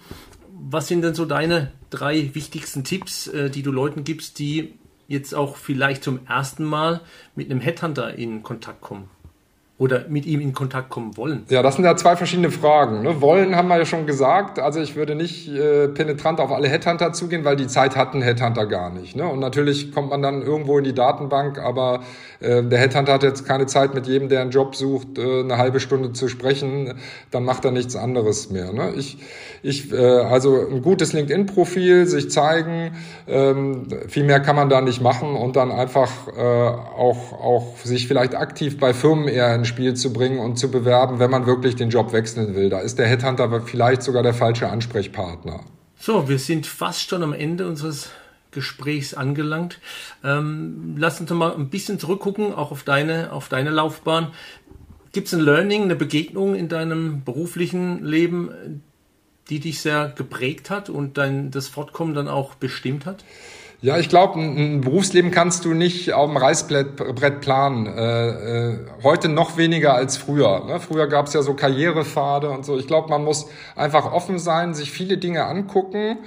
Was 0.52 0.88
sind 0.88 1.02
denn 1.02 1.14
so 1.14 1.24
deine 1.24 1.72
drei 1.90 2.30
wichtigsten 2.34 2.84
Tipps, 2.84 3.26
äh, 3.26 3.50
die 3.50 3.62
du 3.62 3.72
Leuten 3.72 4.04
gibst, 4.04 4.38
die 4.38 4.74
jetzt 5.08 5.34
auch 5.34 5.56
vielleicht 5.56 6.04
zum 6.04 6.20
ersten 6.26 6.64
Mal 6.64 7.00
mit 7.34 7.50
einem 7.50 7.60
Headhunter 7.60 8.14
in 8.14 8.42
Kontakt 8.42 8.80
kommen? 8.80 9.10
Oder 9.82 10.04
mit 10.08 10.26
ihm 10.26 10.40
in 10.40 10.52
Kontakt 10.52 10.90
kommen 10.90 11.16
wollen? 11.16 11.42
Ja, 11.48 11.60
das 11.60 11.74
sind 11.74 11.84
ja 11.84 11.96
zwei 11.96 12.14
verschiedene 12.14 12.52
Fragen. 12.52 13.02
Ne? 13.02 13.20
Wollen 13.20 13.56
haben 13.56 13.66
wir 13.66 13.78
ja 13.78 13.84
schon 13.84 14.06
gesagt. 14.06 14.60
Also 14.60 14.80
ich 14.80 14.94
würde 14.94 15.16
nicht 15.16 15.48
äh, 15.48 15.88
penetrant 15.88 16.38
auf 16.38 16.52
alle 16.52 16.68
Headhunter 16.68 17.12
zugehen, 17.12 17.44
weil 17.44 17.56
die 17.56 17.66
Zeit 17.66 17.96
hatten 17.96 18.22
Headhunter 18.22 18.66
gar 18.66 18.90
nicht. 18.90 19.16
Ne? 19.16 19.26
Und 19.26 19.40
natürlich 19.40 19.90
kommt 19.90 20.10
man 20.10 20.22
dann 20.22 20.40
irgendwo 20.40 20.78
in 20.78 20.84
die 20.84 20.94
Datenbank, 20.94 21.58
aber 21.58 22.04
äh, 22.38 22.62
der 22.62 22.78
Headhunter 22.78 23.12
hat 23.14 23.24
jetzt 23.24 23.44
keine 23.44 23.66
Zeit, 23.66 23.92
mit 23.92 24.06
jedem, 24.06 24.28
der 24.28 24.42
einen 24.42 24.52
Job 24.52 24.76
sucht, 24.76 25.18
äh, 25.18 25.40
eine 25.40 25.58
halbe 25.58 25.80
Stunde 25.80 26.12
zu 26.12 26.28
sprechen. 26.28 26.94
Dann 27.32 27.42
macht 27.42 27.64
er 27.64 27.72
nichts 27.72 27.96
anderes 27.96 28.50
mehr. 28.50 28.72
Ne? 28.72 28.92
Ich, 28.96 29.18
ich, 29.64 29.92
äh, 29.92 29.96
also 29.96 30.64
ein 30.64 30.82
gutes 30.82 31.12
LinkedIn-Profil, 31.12 32.06
sich 32.06 32.30
zeigen, 32.30 32.92
ähm, 33.26 33.88
viel 34.06 34.22
mehr 34.22 34.38
kann 34.38 34.54
man 34.54 34.68
da 34.68 34.80
nicht 34.80 35.02
machen 35.02 35.34
und 35.34 35.56
dann 35.56 35.72
einfach 35.72 36.28
äh, 36.28 36.40
auch, 36.40 37.32
auch 37.32 37.76
sich 37.82 38.06
vielleicht 38.06 38.36
aktiv 38.36 38.78
bei 38.78 38.94
Firmen 38.94 39.26
eher 39.26 39.52
ins 39.56 39.71
Spiel 39.72 39.94
zu 39.94 40.12
bringen 40.12 40.38
und 40.38 40.56
zu 40.56 40.70
bewerben, 40.70 41.18
wenn 41.18 41.30
man 41.30 41.46
wirklich 41.46 41.76
den 41.76 41.88
Job 41.88 42.12
wechseln 42.12 42.54
will. 42.54 42.68
Da 42.68 42.80
ist 42.80 42.98
der 42.98 43.06
Headhunter 43.06 43.62
vielleicht 43.62 44.02
sogar 44.02 44.22
der 44.22 44.34
falsche 44.34 44.68
Ansprechpartner. 44.68 45.60
So, 45.98 46.28
wir 46.28 46.38
sind 46.38 46.66
fast 46.66 47.08
schon 47.08 47.22
am 47.22 47.32
Ende 47.32 47.66
unseres 47.66 48.10
Gesprächs 48.50 49.14
angelangt. 49.14 49.78
Ähm, 50.22 50.96
lass 50.98 51.20
uns 51.20 51.30
mal 51.30 51.54
ein 51.54 51.70
bisschen 51.70 51.98
zurückgucken, 51.98 52.52
auch 52.52 52.70
auf 52.70 52.82
deine, 52.82 53.32
auf 53.32 53.48
deine 53.48 53.70
Laufbahn. 53.70 54.28
Gibt 55.12 55.28
es 55.28 55.34
ein 55.34 55.40
Learning, 55.40 55.82
eine 55.82 55.96
Begegnung 55.96 56.54
in 56.54 56.68
deinem 56.68 57.24
beruflichen 57.24 58.04
Leben, 58.04 58.82
die 59.48 59.58
dich 59.58 59.80
sehr 59.80 60.12
geprägt 60.14 60.68
hat 60.68 60.90
und 60.90 61.16
dein, 61.16 61.50
das 61.50 61.68
Fortkommen 61.68 62.14
dann 62.14 62.28
auch 62.28 62.54
bestimmt 62.54 63.06
hat? 63.06 63.24
Ja, 63.84 63.98
ich 63.98 64.08
glaube, 64.08 64.38
ein, 64.38 64.80
Berufsleben 64.80 65.32
kannst 65.32 65.64
du 65.64 65.74
nicht 65.74 66.12
auf 66.12 66.28
dem 66.28 66.36
Reißbrett 66.36 67.40
planen. 67.40 67.88
Äh, 67.88 68.28
äh, 68.28 68.78
heute 69.02 69.28
noch 69.28 69.56
weniger 69.56 69.94
als 69.94 70.16
früher. 70.16 70.64
Ne? 70.66 70.78
Früher 70.78 71.08
gab 71.08 71.26
es 71.26 71.32
ja 71.32 71.42
so 71.42 71.54
Karrierepfade 71.54 72.48
und 72.48 72.64
so. 72.64 72.78
Ich 72.78 72.86
glaube, 72.86 73.08
man 73.08 73.24
muss 73.24 73.46
einfach 73.74 74.12
offen 74.12 74.38
sein, 74.38 74.74
sich 74.74 74.92
viele 74.92 75.18
Dinge 75.18 75.46
angucken, 75.46 76.18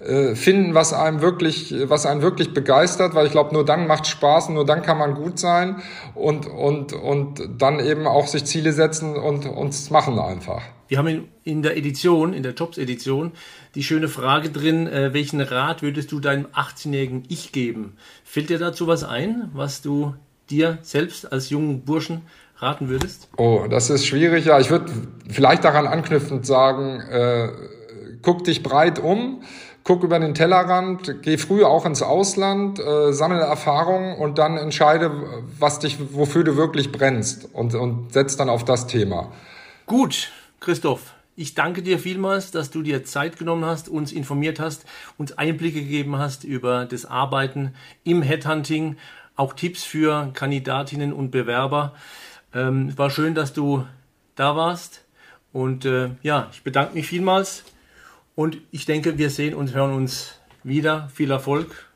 äh, 0.00 0.34
finden, 0.34 0.74
was 0.74 0.92
einem 0.92 1.20
wirklich, 1.20 1.72
was 1.88 2.04
einen 2.04 2.20
wirklich 2.20 2.52
begeistert, 2.52 3.14
weil 3.14 3.26
ich 3.26 3.32
glaube, 3.32 3.54
nur 3.54 3.64
dann 3.64 3.86
macht 3.86 4.08
Spaß 4.08 4.48
und 4.48 4.54
nur 4.54 4.66
dann 4.66 4.82
kann 4.82 4.98
man 4.98 5.14
gut 5.14 5.38
sein 5.38 5.82
und 6.16 6.48
und 6.48 6.94
und 6.94 7.48
dann 7.58 7.78
eben 7.78 8.08
auch 8.08 8.26
sich 8.26 8.44
Ziele 8.44 8.72
setzen 8.72 9.14
und 9.14 9.46
uns 9.46 9.88
machen 9.90 10.18
einfach. 10.18 10.62
Wir 10.88 10.98
haben 10.98 11.28
in, 11.44 11.62
der 11.62 11.76
Edition, 11.76 12.34
in 12.34 12.42
der 12.42 12.52
Jobs-Edition, 12.52 13.32
die 13.74 13.82
schöne 13.82 14.08
Frage 14.08 14.50
drin, 14.50 14.86
äh, 14.86 15.12
welchen 15.14 15.40
Rat 15.40 15.82
würdest 15.82 16.12
du 16.12 16.20
deinem 16.20 16.46
18-jährigen 16.46 17.24
Ich 17.28 17.52
geben? 17.52 17.96
Fällt 18.24 18.50
dir 18.50 18.58
dazu 18.58 18.86
was 18.86 19.04
ein, 19.04 19.50
was 19.54 19.82
du 19.82 20.14
dir 20.50 20.78
selbst 20.82 21.32
als 21.32 21.50
jungen 21.50 21.84
Burschen 21.84 22.22
raten 22.58 22.88
würdest? 22.88 23.28
Oh, 23.36 23.66
das 23.68 23.90
ist 23.90 24.06
schwierig. 24.06 24.44
Ja, 24.44 24.60
ich 24.60 24.70
würde 24.70 24.92
vielleicht 25.28 25.64
daran 25.64 25.86
anknüpfend 25.86 26.46
sagen, 26.46 27.00
äh, 27.00 27.48
guck 28.22 28.44
dich 28.44 28.62
breit 28.62 28.98
um, 28.98 29.42
guck 29.84 30.02
über 30.02 30.18
den 30.18 30.34
Tellerrand, 30.34 31.22
geh 31.22 31.36
früh 31.38 31.64
auch 31.64 31.86
ins 31.86 32.02
Ausland, 32.02 32.78
äh, 32.78 33.12
sammle 33.12 33.40
Erfahrungen 33.40 34.16
und 34.16 34.38
dann 34.38 34.56
entscheide, 34.56 35.10
was 35.58 35.78
dich, 35.78 35.98
wofür 36.12 36.44
du 36.44 36.56
wirklich 36.56 36.92
brennst 36.92 37.48
und, 37.52 37.74
und 37.74 38.12
setz 38.12 38.36
dann 38.36 38.48
auf 38.48 38.64
das 38.64 38.86
Thema. 38.86 39.32
Gut, 39.86 40.30
Christoph, 40.64 41.12
ich 41.36 41.54
danke 41.54 41.82
dir 41.82 41.98
vielmals, 41.98 42.50
dass 42.50 42.70
du 42.70 42.80
dir 42.80 43.04
Zeit 43.04 43.36
genommen 43.38 43.66
hast, 43.66 43.86
uns 43.86 44.12
informiert 44.12 44.58
hast, 44.58 44.86
uns 45.18 45.36
Einblicke 45.36 45.82
gegeben 45.82 46.16
hast 46.16 46.42
über 46.42 46.86
das 46.86 47.04
Arbeiten 47.04 47.74
im 48.02 48.22
Headhunting, 48.22 48.96
auch 49.36 49.52
Tipps 49.52 49.84
für 49.84 50.30
Kandidatinnen 50.32 51.12
und 51.12 51.30
Bewerber. 51.30 51.92
Ähm, 52.54 52.96
war 52.96 53.10
schön, 53.10 53.34
dass 53.34 53.52
du 53.52 53.84
da 54.36 54.56
warst. 54.56 55.04
Und 55.52 55.84
äh, 55.84 56.12
ja, 56.22 56.48
ich 56.50 56.62
bedanke 56.62 56.94
mich 56.94 57.08
vielmals. 57.08 57.64
Und 58.34 58.56
ich 58.70 58.86
denke, 58.86 59.18
wir 59.18 59.28
sehen 59.28 59.54
und 59.54 59.74
hören 59.74 59.92
uns 59.92 60.40
wieder. 60.62 61.10
Viel 61.12 61.30
Erfolg. 61.30 61.90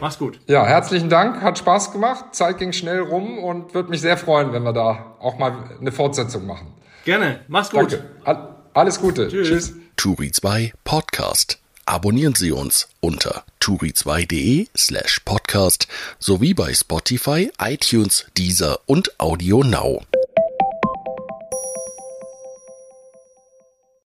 Mach's 0.00 0.18
gut. 0.18 0.38
Ja, 0.46 0.64
herzlichen 0.64 1.08
Dank. 1.08 1.42
Hat 1.42 1.58
Spaß 1.58 1.90
gemacht. 1.90 2.36
Zeit 2.36 2.58
ging 2.58 2.72
schnell 2.72 3.00
rum 3.00 3.38
und 3.38 3.74
würde 3.74 3.90
mich 3.90 4.00
sehr 4.00 4.16
freuen, 4.16 4.52
wenn 4.52 4.62
wir 4.62 4.72
da 4.72 5.16
auch 5.18 5.40
mal 5.40 5.76
eine 5.80 5.90
Fortsetzung 5.90 6.46
machen. 6.46 6.73
Gerne. 7.04 7.40
Mach's 7.48 7.70
gut. 7.70 7.92
Danke. 7.92 8.54
Alles 8.72 9.00
Gute. 9.00 9.28
Tschüss. 9.28 9.48
Tschüss. 9.48 9.74
Turi 9.96 10.32
2 10.32 10.72
Podcast. 10.84 11.58
Abonnieren 11.86 12.34
Sie 12.34 12.50
uns 12.50 12.88
unter 13.00 13.44
turi2.de 13.60 14.68
slash 14.76 15.20
podcast 15.24 15.86
sowie 16.18 16.54
bei 16.54 16.72
Spotify, 16.72 17.52
iTunes, 17.60 18.26
Deezer 18.36 18.78
und 18.86 19.20
Audio 19.20 19.62
Now. 19.62 20.02